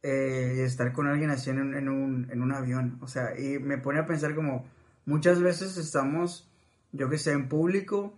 eh, 0.04 0.56
y 0.58 0.62
estar 0.62 0.92
con 0.94 1.08
alguien 1.08 1.30
así 1.30 1.50
en 1.50 1.60
un, 1.62 1.76
en, 1.76 1.90
un, 1.90 2.30
en 2.32 2.42
un 2.42 2.52
avión. 2.54 2.98
O 3.02 3.08
sea, 3.08 3.40
y 3.40 3.60
me 3.60 3.78
pone 3.78 4.00
a 4.00 4.06
pensar 4.06 4.36
como 4.36 4.66
muchas 5.06 5.42
veces 5.42 5.78
estamos, 5.78 6.50
yo 6.92 7.10
que 7.10 7.18
sé, 7.18 7.32
en 7.32 7.50
público 7.50 8.18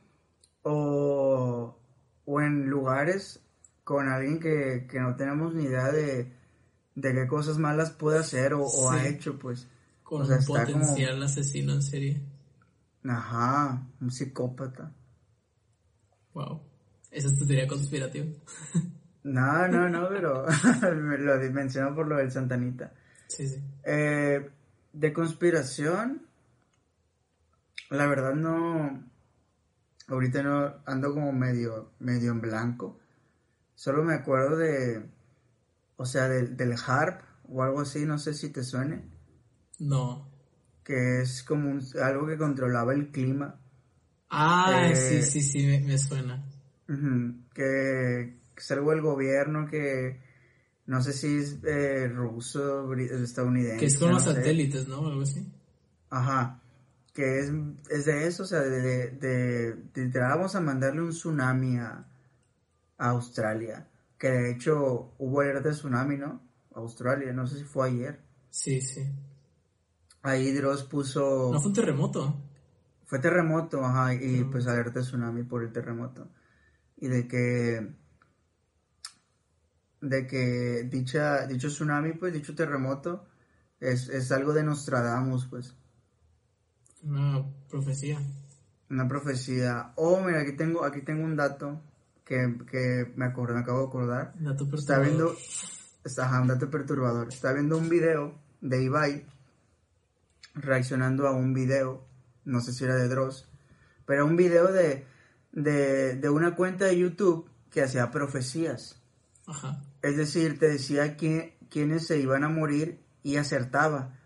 o, 0.64 1.78
o 2.26 2.42
en 2.42 2.68
lugares 2.70 3.42
con 3.84 4.10
alguien 4.10 4.40
que, 4.40 4.88
que 4.90 5.00
no 5.00 5.16
tenemos 5.16 5.54
ni 5.54 5.66
idea 5.66 5.92
de, 5.92 6.32
de 6.96 7.14
qué 7.14 7.28
cosas 7.28 7.58
malas 7.58 7.91
puede 7.91 8.20
hacer 8.20 8.54
o, 8.54 8.64
o 8.64 8.89
ha 8.89 9.06
hecho, 9.08 9.38
pues. 9.38 9.68
con 10.04 10.22
o 10.22 10.26
sea, 10.26 10.38
un 10.38 10.46
como- 10.46 10.60
potencial 10.60 11.22
asesino 11.24 11.74
en 11.74 11.82
serie. 11.84 12.22
Ajá, 13.04 13.86
un 14.02 14.12
psicópata. 14.12 14.91
Wow. 16.34 16.62
Esa 17.12 17.28
es 17.28 17.38
tu 17.38 17.46
teoría 17.46 17.68
conspirativa. 17.68 18.26
No, 19.24 19.68
no, 19.68 19.89
no, 19.89 20.10
pero 20.10 20.46
me 20.96 21.18
lo 21.18 21.38
menciono 21.52 21.93
por 21.96 22.08
lo 22.08 22.18
del 22.18 22.32
Santanita. 22.32 22.93
Sí, 23.28 23.48
sí. 23.48 23.64
Eh, 23.84 24.50
de 24.93 25.14
conspiración, 25.14 26.26
la 27.89 28.08
verdad 28.08 28.34
no, 28.34 29.04
ahorita 30.08 30.41
no 30.43 30.76
ando 30.86 31.14
como 31.14 31.32
medio, 31.32 31.91
medio 32.00 32.32
en 32.32 32.41
blanco. 32.41 33.00
Solo 33.76 34.04
me 34.04 34.14
acuerdo 34.16 34.58
de, 34.58 35.10
o 35.98 36.06
sea, 36.06 36.28
del, 36.28 36.56
del 36.58 36.74
harp 36.86 37.22
o 37.48 37.64
algo 37.64 37.82
así, 37.82 38.06
no 38.06 38.18
sé 38.18 38.34
si 38.34 38.50
te 38.50 38.64
suene. 38.64 39.04
No. 39.80 40.30
Que 40.84 41.22
es 41.22 41.43
como 41.43 41.70
un- 41.72 41.84
algo 42.02 42.28
que 42.28 42.38
controlaba 42.38 42.93
el 42.93 43.12
clima. 43.12 43.60
Ah, 44.30 44.89
Eh, 44.91 44.96
sí, 44.96 45.22
sí, 45.24 45.41
sí, 45.41 45.66
me, 45.66 45.80
me 45.82 45.98
suena. 45.98 46.43
Que 47.54 48.38
es 48.58 48.72
algo 48.72 48.91
del 48.91 49.02
gobierno 49.02 49.68
que 49.68 50.20
no 50.88 51.02
sé 51.02 51.14
si 51.14 51.38
es 51.38 51.58
eh, 51.64 52.08
ruso, 52.08 52.93
estadounidense. 52.93 53.78
Que 53.80 53.86
es 53.88 53.98
con 53.98 54.10
no 54.10 54.16
los 54.16 54.24
sé. 54.24 54.34
satélites, 54.34 54.88
¿no? 54.88 55.08
Algo 55.08 55.22
así. 55.22 55.48
Ajá. 56.10 56.62
Que 57.14 57.39
es, 57.39 57.52
es 57.89 58.06
de 58.06 58.28
eso, 58.28 58.43
o 58.43 58.46
sea, 58.46 58.62
de, 58.62 58.82
de, 58.82 59.12
de- 59.12 59.74
de- 59.93 60.08
de- 60.10 60.20
vamos 60.20 60.56
a 60.56 60.62
mandarle 60.62 61.02
un 61.02 61.10
tsunami 61.12 61.78
a, 61.78 62.06
a 62.98 63.10
Australia. 63.10 63.88
Que 64.18 64.30
de 64.30 64.51
hecho 64.51 65.13
hubo 65.18 65.41
alerta 65.41 65.70
de 65.70 65.76
tsunami, 65.76 66.18
¿no? 66.18 66.41
Australia, 66.74 67.32
no 67.34 67.47
sé 67.47 67.57
si 67.57 67.63
fue 67.63 67.88
ayer. 67.89 68.22
Sí, 68.49 68.82
sí. 68.82 69.05
Ahí 70.22 70.51
Dross 70.53 70.84
puso... 70.84 71.51
No 71.53 71.59
fue 71.59 71.70
un 71.70 71.76
terremoto. 71.76 72.41
Fue 73.05 73.20
terremoto, 73.20 73.84
ajá, 73.86 74.13
y 74.13 74.20
Terremoto. 74.20 74.51
pues 74.51 74.68
alerta 74.68 74.99
de 74.99 75.05
tsunami 75.05 75.43
por 75.43 75.63
el 75.63 75.72
terremoto. 75.72 76.30
Y 76.97 77.07
de 77.07 77.28
que 77.28 77.93
de 80.01 80.28
que 80.28 80.88
dicha 80.89 81.45
dicho 81.47 81.68
tsunami, 81.68 82.13
pues 82.13 82.34
dicho 82.34 82.55
terremoto 82.55 83.26
es, 83.80 84.07
es 84.09 84.32
algo 84.32 84.53
de 84.53 84.63
Nostradamus, 84.63 85.47
pues, 85.47 85.76
Una 87.03 87.45
profecía. 87.70 88.20
una 88.89 89.07
profecía. 89.07 89.93
Oh, 89.95 90.20
mira, 90.22 90.41
aquí 90.41 90.53
tengo 90.53 90.84
aquí 90.84 91.01
tengo 91.01 91.24
un 91.26 91.36
dato 91.36 91.82
que, 92.26 92.58
que 92.70 93.14
me 93.16 93.26
acordé, 93.26 93.54
me 93.54 93.60
acabo 93.62 93.80
de 93.82 93.88
acordar. 93.88 94.34
Dato 94.40 94.68
Está 94.74 95.00
viendo 95.00 95.36
está, 96.04 96.42
un 96.42 96.48
dato 96.48 96.70
perturbador. 96.70 97.30
Está 97.30 97.54
viendo 97.54 97.78
un 97.78 97.90
video 97.90 98.38
de 98.62 98.84
Ibai 98.84 99.26
reaccionando 100.56 101.28
a 101.28 101.32
un 101.32 101.54
video, 101.54 102.08
no 102.46 102.62
sé 102.62 102.74
si 102.74 102.86
era 102.86 102.96
de 102.96 103.08
Dross, 103.08 103.50
pero 104.06 104.26
un 104.26 104.36
video 104.36 104.72
de, 104.72 105.06
de, 105.52 106.16
de 106.16 106.30
una 106.30 106.56
cuenta 106.56 106.86
de 106.86 106.98
YouTube 106.98 107.50
que 107.70 107.82
hacía 107.84 108.12
profecías. 108.12 109.02
Ajá. 109.48 109.84
Es 110.02 110.18
decir, 110.18 110.60
te 110.60 110.68
decía 110.70 111.18
que, 111.18 111.58
quiénes 111.70 112.08
se 112.08 112.20
iban 112.20 112.44
a 112.44 112.50
morir 112.50 113.04
y 113.22 113.38
acertaba. 113.38 114.18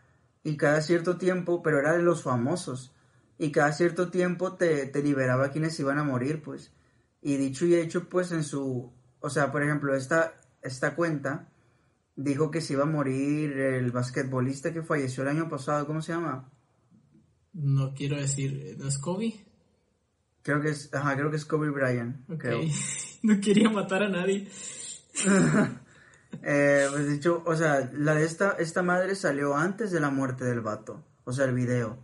Y 0.44 0.58
cada 0.58 0.82
cierto 0.82 1.18
tiempo, 1.18 1.64
pero 1.64 1.80
era 1.80 1.94
de 1.94 2.04
los 2.04 2.24
famosos. 2.24 2.94
Y 3.38 3.52
cada 3.52 3.72
cierto 3.72 4.10
tiempo 4.10 4.56
te, 4.56 4.86
te 4.86 5.02
liberaba 5.02 5.50
quienes 5.50 5.80
iban 5.80 5.98
a 5.98 6.04
morir, 6.04 6.42
pues. 6.44 6.72
Y 7.22 7.38
dicho 7.38 7.66
y 7.66 7.76
hecho, 7.76 8.08
pues 8.10 8.32
en 8.32 8.44
su... 8.44 8.92
O 9.20 9.30
sea, 9.30 9.52
por 9.52 9.64
ejemplo, 9.64 9.96
esta, 9.96 10.40
esta 10.62 10.96
cuenta 10.96 11.50
dijo 12.16 12.52
que 12.52 12.62
se 12.62 12.74
iba 12.74 12.84
a 12.84 12.88
morir 12.88 13.58
el 13.58 13.92
basquetbolista 13.92 14.74
que 14.74 14.84
falleció 14.84 15.24
el 15.24 15.30
año 15.30 15.50
pasado, 15.50 15.88
¿cómo 15.88 16.02
se 16.02 16.12
llama? 16.12 16.50
No 17.54 17.94
quiero 17.94 18.18
decir, 18.18 18.76
¿no 18.78 18.88
es 18.88 18.98
Kobe? 18.98 19.46
Creo 20.42 20.62
que 20.62 20.70
es, 20.70 20.94
ajá, 20.94 21.16
creo 21.16 21.30
que 21.30 21.38
es 21.38 21.46
Kobe 21.46 21.70
Bryant, 21.70 22.28
no 23.24 23.40
quería 23.42 23.70
matar 23.70 24.04
a 24.04 24.10
nadie. 24.10 24.48
Eh, 26.44 26.88
pues 26.92 27.10
dicho, 27.10 27.42
o 27.44 27.56
sea, 27.56 27.90
la 27.92 28.14
de 28.14 28.24
esta, 28.24 28.52
esta 28.60 28.84
madre 28.84 29.16
salió 29.16 29.58
antes 29.58 29.90
de 29.92 30.00
la 30.00 30.12
muerte 30.12 30.46
del 30.46 30.62
vato, 30.62 31.04
o 31.24 31.34
sea, 31.34 31.46
el 31.46 31.56
video. 31.56 31.98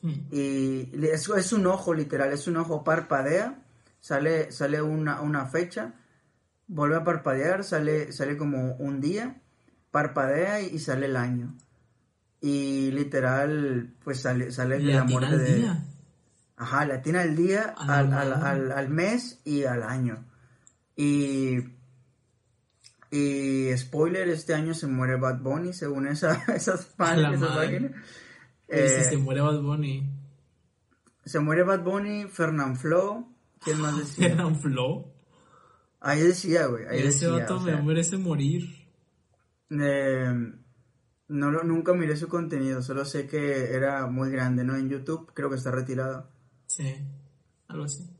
Hmm. 0.00 0.28
Y 0.30 0.88
es, 1.06 1.28
es 1.28 1.52
un 1.52 1.66
ojo, 1.66 1.92
literal, 1.92 2.32
es 2.32 2.46
un 2.46 2.56
ojo, 2.58 2.84
parpadea, 2.84 3.61
sale, 4.02 4.52
sale 4.52 4.82
una, 4.82 5.22
una 5.22 5.46
fecha, 5.46 5.94
vuelve 6.66 6.96
a 6.96 7.04
parpadear, 7.04 7.64
sale, 7.64 8.12
sale 8.12 8.36
como 8.36 8.74
un 8.74 9.00
día, 9.00 9.40
parpadea 9.90 10.60
y, 10.60 10.66
y 10.74 10.78
sale 10.78 11.06
el 11.06 11.16
año. 11.16 11.54
Y 12.40 12.90
literal, 12.90 13.94
pues 14.04 14.20
sale, 14.20 14.50
sale 14.52 14.78
la 14.80 15.04
muerte 15.04 15.38
de... 15.38 15.54
día. 15.54 15.84
Ajá, 16.56 16.84
le 16.84 16.94
atina 16.94 17.22
al 17.22 17.34
día, 17.36 17.74
al, 17.78 18.12
al, 18.12 18.32
al- 18.34 18.72
al 18.72 18.88
mes 18.90 19.40
y 19.44 19.64
al 19.64 19.82
año. 19.82 20.24
Y, 20.96 21.58
y 23.10 23.76
spoiler, 23.76 24.28
este 24.28 24.54
año 24.54 24.74
se 24.74 24.86
muere 24.86 25.16
Bad 25.16 25.38
Bunny, 25.40 25.72
según 25.72 26.06
esa, 26.06 26.34
esas, 26.54 26.84
páginas, 26.86 27.34
esas 27.34 27.56
páginas. 27.56 27.92
Si 27.92 27.98
Eh, 28.78 29.04
se 29.10 29.16
muere 29.18 29.40
Bad 29.42 29.60
Bunny. 29.60 30.08
se 31.24 31.38
muere 31.40 31.62
Bad 31.62 31.80
Bunny, 31.82 32.24
Fernand 32.26 32.76
Flo, 32.76 33.28
¿quién 33.64 33.80
más 33.80 33.98
decía? 33.98 34.28
Fernand 34.28 34.60
Flow. 34.60 35.12
Ahí 36.00 36.20
decía, 36.22 36.66
güey, 36.66 36.84
ahí 36.86 36.98
Ese 36.98 37.26
decía, 37.26 37.30
vato 37.30 37.56
o 37.56 37.60
me 37.60 37.80
merece 37.82 38.16
morir. 38.18 38.64
eh, 39.70 40.52
no 41.28 41.50
lo, 41.50 41.62
nunca 41.64 41.94
miré 41.94 42.16
su 42.16 42.28
contenido, 42.28 42.82
solo 42.82 43.04
sé 43.04 43.26
que 43.26 43.72
era 43.72 44.06
muy 44.06 44.30
grande, 44.30 44.64
¿no? 44.64 44.76
En 44.76 44.88
YouTube, 44.90 45.32
creo 45.32 45.48
que 45.48 45.56
está 45.56 45.70
retirado. 45.70 46.28
Sí, 46.66 46.94
algo 47.68 47.84
así. 47.84 48.10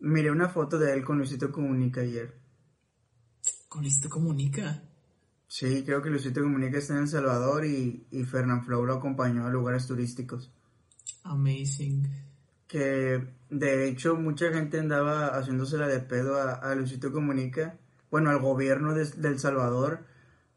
Miré 0.00 0.30
una 0.30 0.48
foto 0.48 0.78
de 0.78 0.94
él 0.94 1.04
con 1.04 1.18
Luisito 1.18 1.50
Comunica 1.50 2.00
ayer. 2.00 2.40
Con 3.68 3.82
listo 3.82 4.08
comunica. 4.08 4.82
Sí, 5.46 5.82
creo 5.84 6.00
que 6.02 6.10
Luisito 6.10 6.40
Comunica 6.42 6.78
está 6.78 6.94
en 6.94 7.00
El 7.00 7.08
Salvador 7.08 7.64
y, 7.66 8.06
y 8.10 8.24
Fernand 8.24 8.64
Flo 8.64 8.84
lo 8.84 8.94
acompañó 8.94 9.46
a 9.46 9.50
lugares 9.50 9.86
turísticos. 9.86 10.52
Amazing. 11.24 12.06
Que 12.68 13.26
de 13.50 13.88
hecho 13.88 14.14
mucha 14.14 14.52
gente 14.52 14.78
andaba 14.78 15.28
haciéndosela 15.36 15.88
de 15.88 16.00
pedo 16.00 16.40
a, 16.40 16.52
a 16.52 16.74
Luisito 16.74 17.10
Comunica, 17.10 17.76
bueno, 18.10 18.30
al 18.30 18.38
gobierno 18.40 18.94
de, 18.94 19.06
de 19.06 19.28
El 19.28 19.38
Salvador, 19.40 20.00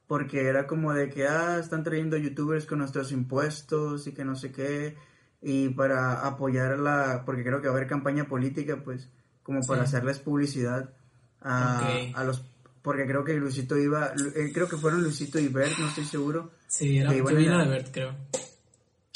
porque 0.07 0.45
era 0.47 0.67
como 0.67 0.93
de 0.93 1.09
que, 1.09 1.25
ah, 1.25 1.57
están 1.59 1.83
trayendo 1.83 2.17
youtubers 2.17 2.65
con 2.65 2.79
nuestros 2.79 3.11
impuestos 3.13 4.07
y 4.07 4.11
que 4.13 4.25
no 4.25 4.35
sé 4.35 4.51
qué, 4.51 4.97
y 5.41 5.69
para 5.69 6.27
apoyar 6.27 6.77
la, 6.79 7.23
porque 7.25 7.43
creo 7.43 7.61
que 7.61 7.67
va 7.69 7.73
a 7.73 7.77
haber 7.77 7.87
campaña 7.89 8.25
política, 8.27 8.81
pues, 8.83 9.09
como 9.41 9.61
para 9.65 9.85
Sí. 9.85 9.95
hacerles 9.95 10.19
publicidad 10.19 10.89
a, 11.41 11.97
a 12.13 12.23
los, 12.25 12.43
porque 12.81 13.05
creo 13.05 13.23
que 13.23 13.33
Luisito 13.35 13.77
iba, 13.77 14.11
eh, 14.35 14.51
creo 14.53 14.67
que 14.67 14.75
fueron 14.77 15.01
Luisito 15.01 15.39
y 15.39 15.47
Bert, 15.47 15.77
no 15.79 15.87
estoy 15.87 16.03
seguro, 16.05 16.51
Sí, 16.67 16.97
era 16.97 17.09
Que 17.11 17.17
iban 17.17 17.37
a- 17.53 17.63
de 17.63 17.69
Bert, 17.69 17.87
creo. 17.93 18.15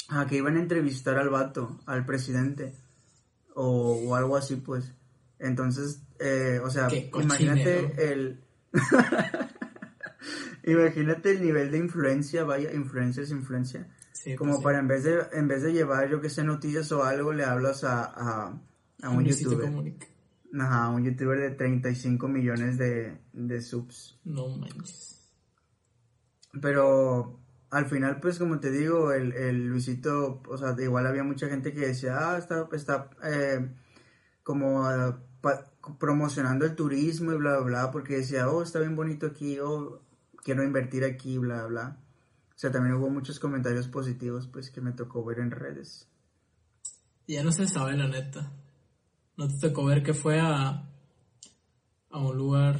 Ah, 0.08 0.26
que 0.28 0.36
iban 0.36 0.56
a 0.56 0.60
entrevistar 0.60 1.18
al 1.18 1.28
vato, 1.30 1.78
al 1.86 2.04
presidente, 2.06 2.74
o, 3.56 3.94
o 4.06 4.14
algo 4.14 4.36
así, 4.36 4.56
pues. 4.56 4.92
Entonces, 5.38 6.02
eh, 6.20 6.60
o 6.62 6.70
sea, 6.70 6.88
imagínate 6.92 8.12
el... 8.12 8.40
imagínate 10.64 11.30
el 11.32 11.42
nivel 11.42 11.70
de 11.70 11.78
influencia, 11.78 12.44
vaya, 12.44 12.72
influencia. 12.72 13.24
Sí, 14.12 14.36
Como 14.36 14.52
pues 14.52 14.58
sí. 14.58 14.64
para 14.64 14.78
en 14.78 14.88
vez 14.88 15.04
de, 15.04 15.26
en 15.32 15.48
vez 15.48 15.62
de 15.62 15.72
llevar, 15.72 16.08
yo 16.08 16.20
que 16.20 16.28
sé, 16.28 16.44
noticias 16.44 16.92
o 16.92 17.02
algo, 17.02 17.32
le 17.32 17.44
hablas 17.44 17.82
a, 17.84 18.04
a, 18.04 18.60
a 19.02 19.10
un 19.10 19.24
youtuber. 19.24 19.70
Ajá, 20.58 20.88
un 20.90 21.04
youtuber 21.04 21.40
de 21.40 21.50
35 21.50 22.28
millones 22.28 22.78
de, 22.78 23.18
de 23.32 23.60
subs. 23.62 24.18
No 24.24 24.48
manches. 24.48 25.32
Pero 26.60 27.40
al 27.70 27.86
final, 27.86 28.20
pues 28.20 28.38
como 28.38 28.60
te 28.60 28.70
digo, 28.70 29.12
el, 29.12 29.32
el 29.32 29.66
Luisito, 29.68 30.42
o 30.48 30.56
sea, 30.56 30.74
igual 30.78 31.06
había 31.06 31.24
mucha 31.24 31.48
gente 31.48 31.72
que 31.72 31.80
decía, 31.88 32.16
ah, 32.18 32.38
está, 32.38 32.68
está 32.72 33.10
eh, 33.24 33.68
como 34.42 34.84
pa- 35.40 35.70
promocionando 35.98 36.64
el 36.64 36.74
turismo 36.76 37.32
y 37.32 37.36
bla, 37.36 37.58
bla, 37.58 37.60
bla, 37.64 37.90
porque 37.90 38.16
decía, 38.18 38.48
oh, 38.48 38.62
está 38.62 38.78
bien 38.80 38.96
bonito 38.96 39.26
aquí, 39.26 39.58
oh, 39.60 40.00
quiero 40.42 40.62
invertir 40.62 41.04
aquí, 41.04 41.38
bla, 41.38 41.66
bla. 41.66 41.98
O 42.54 42.58
sea, 42.58 42.70
también 42.70 42.94
hubo 42.94 43.10
muchos 43.10 43.38
comentarios 43.38 43.88
positivos, 43.88 44.48
pues, 44.48 44.70
que 44.70 44.80
me 44.80 44.92
tocó 44.92 45.24
ver 45.24 45.40
en 45.40 45.50
redes. 45.50 46.08
Ya 47.28 47.42
no 47.42 47.52
se 47.52 47.66
sabe 47.66 47.96
la 47.96 48.08
neta. 48.08 48.52
¿No 49.36 49.48
te 49.48 49.58
tocó 49.58 49.84
ver 49.84 50.02
que 50.02 50.14
fue 50.14 50.40
a, 50.40 50.88
a 52.10 52.18
un 52.18 52.36
lugar 52.36 52.78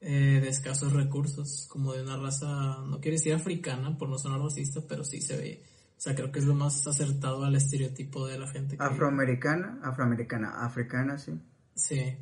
eh, 0.00 0.40
de 0.40 0.48
escasos 0.48 0.92
recursos, 0.92 1.66
como 1.68 1.92
de 1.92 2.02
una 2.02 2.16
raza, 2.16 2.78
no 2.86 3.00
quiero 3.00 3.16
decir 3.16 3.34
africana 3.34 3.96
por 3.98 4.08
no 4.08 4.18
sonar 4.18 4.40
racista, 4.40 4.80
pero 4.88 5.04
sí 5.04 5.20
se 5.20 5.36
ve. 5.36 5.62
O 5.96 6.00
sea, 6.00 6.14
creo 6.14 6.30
que 6.30 6.38
es 6.38 6.44
lo 6.44 6.54
más 6.54 6.86
acertado 6.86 7.44
al 7.44 7.56
estereotipo 7.56 8.26
de 8.28 8.38
la 8.38 8.46
gente 8.48 8.76
que... 8.76 8.82
Afroamericana, 8.84 9.80
afroamericana, 9.82 10.64
africana, 10.64 11.18
sí. 11.18 11.32
Sí. 11.74 12.16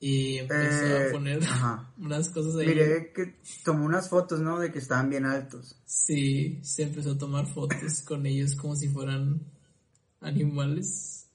Y 0.00 0.36
empezó 0.36 0.86
Eh, 0.86 1.08
a 1.08 1.12
poner 1.12 1.42
ajá. 1.42 1.94
unas 1.98 2.28
cosas 2.28 2.56
ahí. 2.56 2.66
Miré 2.66 3.10
que 3.14 3.36
tomó 3.64 3.86
unas 3.86 4.10
fotos, 4.10 4.40
¿no? 4.40 4.58
De 4.58 4.70
que 4.70 4.80
estaban 4.80 5.08
bien 5.08 5.24
altos. 5.24 5.80
Sí, 5.86 6.60
se 6.62 6.82
empezó 6.82 7.12
a 7.12 7.18
tomar 7.18 7.46
fotos 7.46 8.02
con 8.02 8.26
ellos 8.26 8.54
como 8.54 8.76
si 8.76 8.88
fueran 8.90 9.40
animales. 10.20 11.26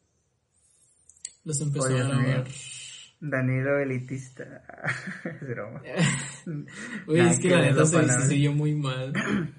Los 1.43 1.61
empezó 1.61 1.85
Oh, 1.87 1.97
a 1.97 2.19
mío. 2.19 2.43
Danilo 3.19 3.79
elitista. 3.79 4.63
es 5.23 5.47
broma. 5.47 5.81
Uy, 7.07 7.19
es 7.19 7.39
que 7.39 7.49
la 7.49 7.61
neta 7.61 7.85
se, 7.85 7.97
oyó 8.33 8.53
muy 8.53 8.75
mal. 8.75 9.13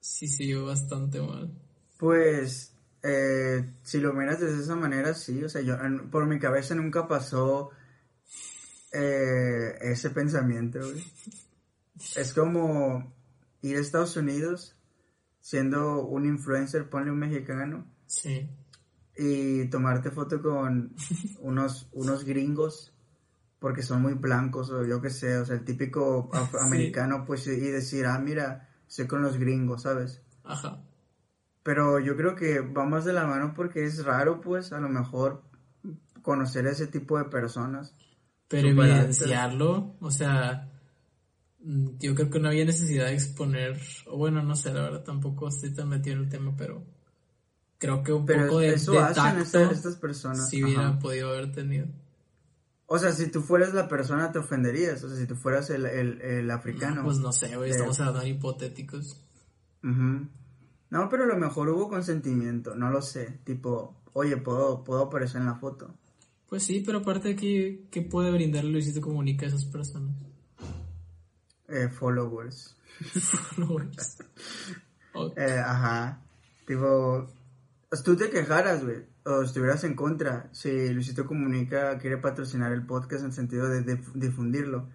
sí 0.00 0.28
se 0.28 0.44
vio 0.44 0.66
bastante 0.66 1.20
mal. 1.20 1.50
Pues, 1.98 2.74
eh, 3.02 3.64
si 3.82 3.98
lo 4.00 4.12
miras 4.12 4.40
de 4.40 4.54
esa 4.58 4.76
manera, 4.76 5.14
sí. 5.14 5.42
O 5.44 5.48
sea, 5.48 5.60
yo, 5.62 5.74
en- 5.74 6.10
por 6.10 6.26
mi 6.26 6.38
cabeza 6.38 6.74
nunca 6.74 7.06
pasó 7.06 7.70
eh, 8.92 9.76
ese 9.80 10.10
pensamiento, 10.10 10.78
güey. 10.80 11.04
Es 12.16 12.32
como 12.34 13.14
ir 13.62 13.76
a 13.76 13.80
Estados 13.80 14.16
Unidos 14.16 14.74
siendo 15.40 16.02
un 16.04 16.26
influencer, 16.26 16.88
ponle 16.88 17.10
un 17.10 17.18
mexicano, 17.18 17.86
Sí. 18.06 18.48
Y 19.16 19.68
tomarte 19.68 20.10
foto 20.10 20.42
con 20.42 20.94
unos, 21.40 21.88
unos 21.92 22.24
gringos 22.24 22.92
porque 23.58 23.82
son 23.82 24.02
muy 24.02 24.14
blancos 24.14 24.70
o 24.70 24.84
yo 24.84 25.00
qué 25.00 25.10
sé, 25.10 25.38
o 25.38 25.44
sea, 25.44 25.56
el 25.56 25.64
típico 25.64 26.30
afroamericano, 26.32 27.24
pues, 27.24 27.46
y 27.46 27.56
decir, 27.56 28.06
ah, 28.06 28.18
mira, 28.18 28.68
estoy 28.86 29.06
con 29.06 29.22
los 29.22 29.38
gringos, 29.38 29.82
¿sabes? 29.82 30.22
Ajá. 30.44 30.82
Pero 31.62 31.98
yo 31.98 32.16
creo 32.16 32.36
que 32.36 32.60
va 32.60 32.84
más 32.84 33.04
de 33.04 33.12
la 33.12 33.26
mano 33.26 33.54
porque 33.56 33.84
es 33.84 34.04
raro, 34.04 34.40
pues, 34.40 34.72
a 34.72 34.78
lo 34.78 34.88
mejor 34.88 35.42
conocer 36.22 36.66
a 36.66 36.72
ese 36.72 36.86
tipo 36.86 37.18
de 37.18 37.24
personas. 37.24 37.94
Pero 38.48 38.68
evidenciarlo, 38.68 39.96
o 40.00 40.10
sea, 40.10 40.70
mm, 41.60 41.98
yo 41.98 42.14
creo 42.14 42.30
que 42.30 42.38
no 42.38 42.48
había 42.48 42.64
necesidad 42.64 43.06
de 43.06 43.14
exponer, 43.14 43.80
o 44.06 44.16
bueno, 44.16 44.42
no 44.42 44.54
sé, 44.54 44.72
la 44.72 44.82
verdad 44.82 45.02
tampoco 45.02 45.48
estoy 45.48 45.74
tan 45.74 45.88
metido 45.88 46.16
en 46.16 46.22
el 46.22 46.28
tema, 46.28 46.54
pero 46.56 46.84
creo 47.78 48.02
que 48.02 48.12
un 48.12 48.26
Pero 48.26 48.46
poco 48.46 48.60
de, 48.60 48.74
eso 48.74 48.92
de 48.92 48.98
hacen 48.98 49.14
tacto 49.14 49.40
esta- 49.42 49.70
estas 49.70 49.96
personas. 49.96 50.48
sí 50.48 50.62
hubiera 50.64 50.88
ajá. 50.90 50.98
podido 50.98 51.28
haber 51.30 51.52
tenido. 51.52 51.86
O 52.86 52.98
sea, 52.98 53.10
si 53.12 53.28
tú 53.30 53.40
fueras 53.42 53.74
la 53.74 53.88
persona 53.88 54.30
te 54.30 54.38
ofenderías, 54.38 55.02
o 55.02 55.08
sea, 55.08 55.16
si 55.18 55.26
tú 55.26 55.34
fueras 55.34 55.70
el, 55.70 55.86
el, 55.86 56.20
el 56.22 56.50
africano. 56.50 57.02
Pues 57.04 57.18
no 57.18 57.32
sé, 57.32 57.56
güey, 57.56 57.70
estamos 57.70 57.98
hablando 58.00 58.20
de 58.20 58.28
hipotéticos. 58.28 59.20
Ujú. 59.82 60.28
No, 60.90 61.08
pero 61.08 61.24
a 61.24 61.26
lo 61.26 61.36
mejor 61.36 61.68
hubo 61.68 61.88
consentimiento, 61.88 62.76
no 62.76 62.90
lo 62.90 63.02
sé. 63.02 63.40
Tipo, 63.44 63.96
oye, 64.12 64.36
puedo, 64.36 64.84
puedo 64.84 65.02
aparecer 65.06 65.40
en 65.40 65.46
la 65.48 65.56
foto. 65.56 65.92
Pues 66.48 66.62
sí, 66.62 66.84
pero 66.86 66.98
aparte 66.98 67.30
de 67.30 67.36
que, 67.36 67.86
¿qué 67.90 68.02
puede 68.02 68.30
brindarle 68.30 68.70
Luisito 68.70 69.00
Comunica 69.00 69.46
a 69.46 69.48
esas 69.48 69.64
personas? 69.64 70.14
Eh, 71.68 71.88
followers. 71.88 72.76
Followers. 73.56 74.18
Eh, 75.36 75.58
ajá. 75.64 76.20
Tipo, 76.66 77.26
tú 78.04 78.16
te 78.16 78.30
quejaras, 78.30 78.84
güey, 78.84 79.04
o 79.24 79.42
estuvieras 79.42 79.84
en 79.84 79.94
contra 79.94 80.48
si 80.52 80.88
Luisito 80.90 81.26
Comunica 81.26 81.98
quiere 81.98 82.18
patrocinar 82.18 82.72
el 82.72 82.84
podcast 82.86 83.24
en 83.24 83.32
sentido 83.32 83.68
de, 83.68 83.80
dif- 83.84 84.12
difundirlo. 84.14 84.88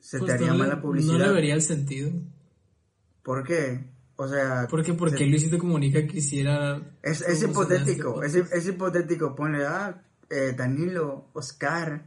Se 0.00 0.18
Pues 0.18 0.28
te 0.28 0.34
haría 0.34 0.52
no, 0.52 0.58
mala 0.58 0.80
publicidad. 0.80 1.18
no 1.18 1.26
le 1.26 1.32
vería 1.32 1.54
el 1.54 1.62
sentido. 1.62 2.10
¿Por 3.22 3.42
qué? 3.44 3.90
O 4.16 4.28
sea, 4.28 4.66
Porque 4.70 4.92
porque 4.94 5.18
se- 5.18 5.26
Luisito 5.26 5.58
Comunica 5.58 6.06
quisiera... 6.06 6.80
es, 7.02 7.20
es 7.22 7.42
hipotético, 7.42 8.22
este 8.22 8.40
es, 8.40 8.52
es 8.52 8.68
hipotético. 8.68 9.34
Ponle, 9.34 9.66
ah, 9.66 10.00
eh, 10.30 10.54
Danilo, 10.56 11.28
Oscar, 11.34 12.06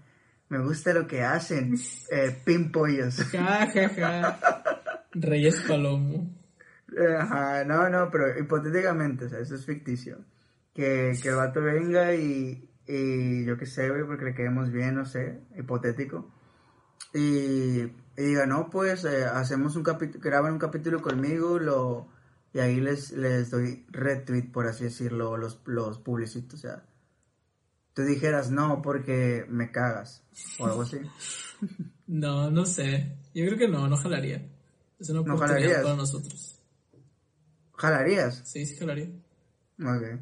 me 0.50 0.60
gusta 0.64 0.94
lo 0.94 1.06
que 1.08 1.22
hacen, 1.22 1.76
eh, 2.12 2.36
pimpollos. 2.46 3.16
Ja, 3.32 3.68
ja, 3.72 3.90
ja. 3.90 4.40
Reyes 5.12 5.60
Palomo. 5.68 6.36
Ajá, 7.20 7.64
no, 7.66 7.90
no, 7.90 8.10
pero 8.12 8.38
hipotéticamente, 8.40 9.26
o 9.26 9.30
sea, 9.30 9.40
eso 9.40 9.56
es 9.56 9.66
ficticio. 9.66 10.18
Que, 10.74 11.14
que 11.22 11.30
el 11.30 11.36
vato 11.36 11.62
venga 11.62 12.14
y, 12.16 12.70
y 12.88 13.46
yo 13.46 13.58
qué 13.58 13.66
sé, 13.66 13.90
güey, 13.90 14.06
porque 14.06 14.26
le 14.26 14.34
quedemos 14.34 14.72
bien, 14.72 14.96
no 14.96 15.06
sé, 15.06 15.42
hipotético. 15.58 16.32
Y, 17.14 17.82
y 17.82 17.92
diga, 18.16 18.46
no, 18.46 18.70
pues 18.70 19.04
eh, 19.06 19.26
hacemos 19.26 19.76
un 19.76 19.84
capítulo, 19.84 20.24
graban 20.24 20.54
un 20.54 20.60
capítulo 20.60 21.02
conmigo, 21.02 21.60
lo, 21.60 22.10
y 22.54 22.60
ahí 22.60 22.80
les, 22.80 23.12
les 23.12 23.50
doy 23.50 23.86
retweet, 23.90 24.52
por 24.52 24.68
así 24.68 24.86
decirlo, 24.86 25.38
los, 25.38 25.62
los 25.66 26.00
publicito, 26.00 26.56
o 26.56 26.60
sea. 26.60 26.84
Tú 27.94 28.04
dijeras, 28.04 28.50
no, 28.52 28.82
porque 28.82 29.46
me 29.50 29.72
cagas, 29.72 30.24
o 30.60 30.66
algo 30.66 30.84
así. 30.84 31.00
No, 32.12 32.50
no 32.50 32.66
sé. 32.66 33.18
Yo 33.36 33.46
creo 33.46 33.58
que 33.60 33.68
no, 33.68 33.88
no 33.88 33.96
jalaría. 33.96 34.50
Es 35.00 35.12
una 35.12 35.22
¿No 35.22 35.36
oportunidad 35.36 35.60
jalarías? 35.60 35.84
para 35.84 35.96
nosotros. 35.96 36.49
¿Jalarías? 37.80 38.42
Sí, 38.46 38.66
sí 38.66 38.76
jalaría. 38.76 39.08
Ok. 39.82 40.20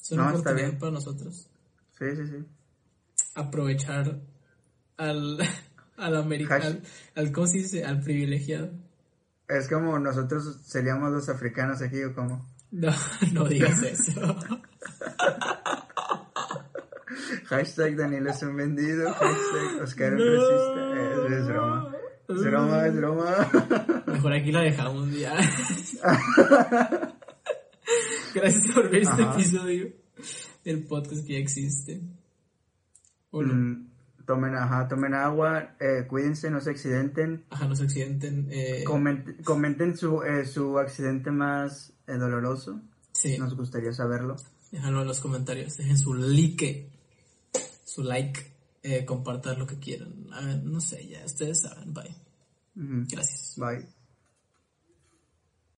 Es 0.00 0.10
una 0.12 0.30
No, 0.30 0.38
está 0.38 0.52
bien. 0.52 0.78
para 0.78 0.92
nosotros. 0.92 1.50
Sí, 1.98 2.04
sí, 2.16 2.26
sí. 2.26 2.44
Aprovechar 3.34 4.18
al, 4.96 5.38
al 5.98 6.16
americano, 6.16 6.78
al, 7.14 7.32
¿cómo 7.32 7.46
se 7.46 7.58
dice? 7.58 7.84
Al 7.84 8.00
privilegiado. 8.00 8.70
Es 9.48 9.68
como 9.68 9.98
nosotros 9.98 10.60
seríamos 10.64 11.12
los 11.12 11.28
africanos 11.28 11.82
aquí, 11.82 12.02
o 12.02 12.14
como. 12.14 12.46
No, 12.70 12.90
no 13.32 13.46
digas 13.48 13.82
eso. 13.82 14.20
Hashtag 17.46 17.96
Daniel 17.96 18.26
es 18.26 18.42
un 18.42 18.56
vendido. 18.56 19.12
Hashtag 19.12 19.82
Oscar 19.82 20.14
es 20.14 20.20
racista. 20.20 21.26
Es, 21.26 21.32
es 21.32 21.46
broma. 21.46 21.92
Es 22.28 22.42
broma, 22.44 22.86
es 22.86 22.96
broma. 22.96 23.48
Mejor 24.16 24.32
aquí 24.32 24.50
la 24.52 24.62
dejamos 24.62 25.10
ya. 25.12 25.34
Gracias 28.34 28.74
por 28.74 28.90
ver 28.90 29.02
este 29.02 29.22
episodio 29.22 29.92
del 30.64 30.84
podcast 30.84 31.26
que 31.26 31.34
ya 31.34 31.38
existe. 31.38 32.00
Mm, 33.32 33.88
tomen, 34.26 34.54
ajá, 34.56 34.88
tomen 34.88 35.12
agua, 35.14 35.76
eh, 35.80 36.06
cuídense, 36.08 36.50
no 36.50 36.60
se 36.60 36.70
accidenten. 36.70 37.44
Ajá, 37.50 37.68
no 37.68 37.76
se 37.76 37.84
accidenten. 37.84 38.48
Eh, 38.50 38.84
Coment- 38.86 39.42
comenten 39.44 39.96
su, 39.96 40.22
eh, 40.22 40.46
su 40.46 40.78
accidente 40.78 41.30
más 41.30 41.92
eh, 42.06 42.14
doloroso. 42.14 42.80
sí, 43.12 43.36
Nos 43.38 43.54
gustaría 43.54 43.92
saberlo. 43.92 44.36
déjalo 44.72 45.02
en 45.02 45.08
los 45.08 45.20
comentarios. 45.20 45.76
Dejen 45.76 45.98
su 45.98 46.14
like. 46.14 46.90
Su 47.84 48.02
like. 48.02 48.54
Compartan 49.04 49.58
lo 49.58 49.66
que 49.66 49.78
quieran. 49.80 50.26
A 50.32 50.40
ver, 50.42 50.62
no 50.62 50.80
sé, 50.80 51.06
ya 51.08 51.24
ustedes 51.24 51.60
saben. 51.62 51.92
Bye. 51.92 52.14
Gracias. 52.76 53.54
Bye. 53.58 53.86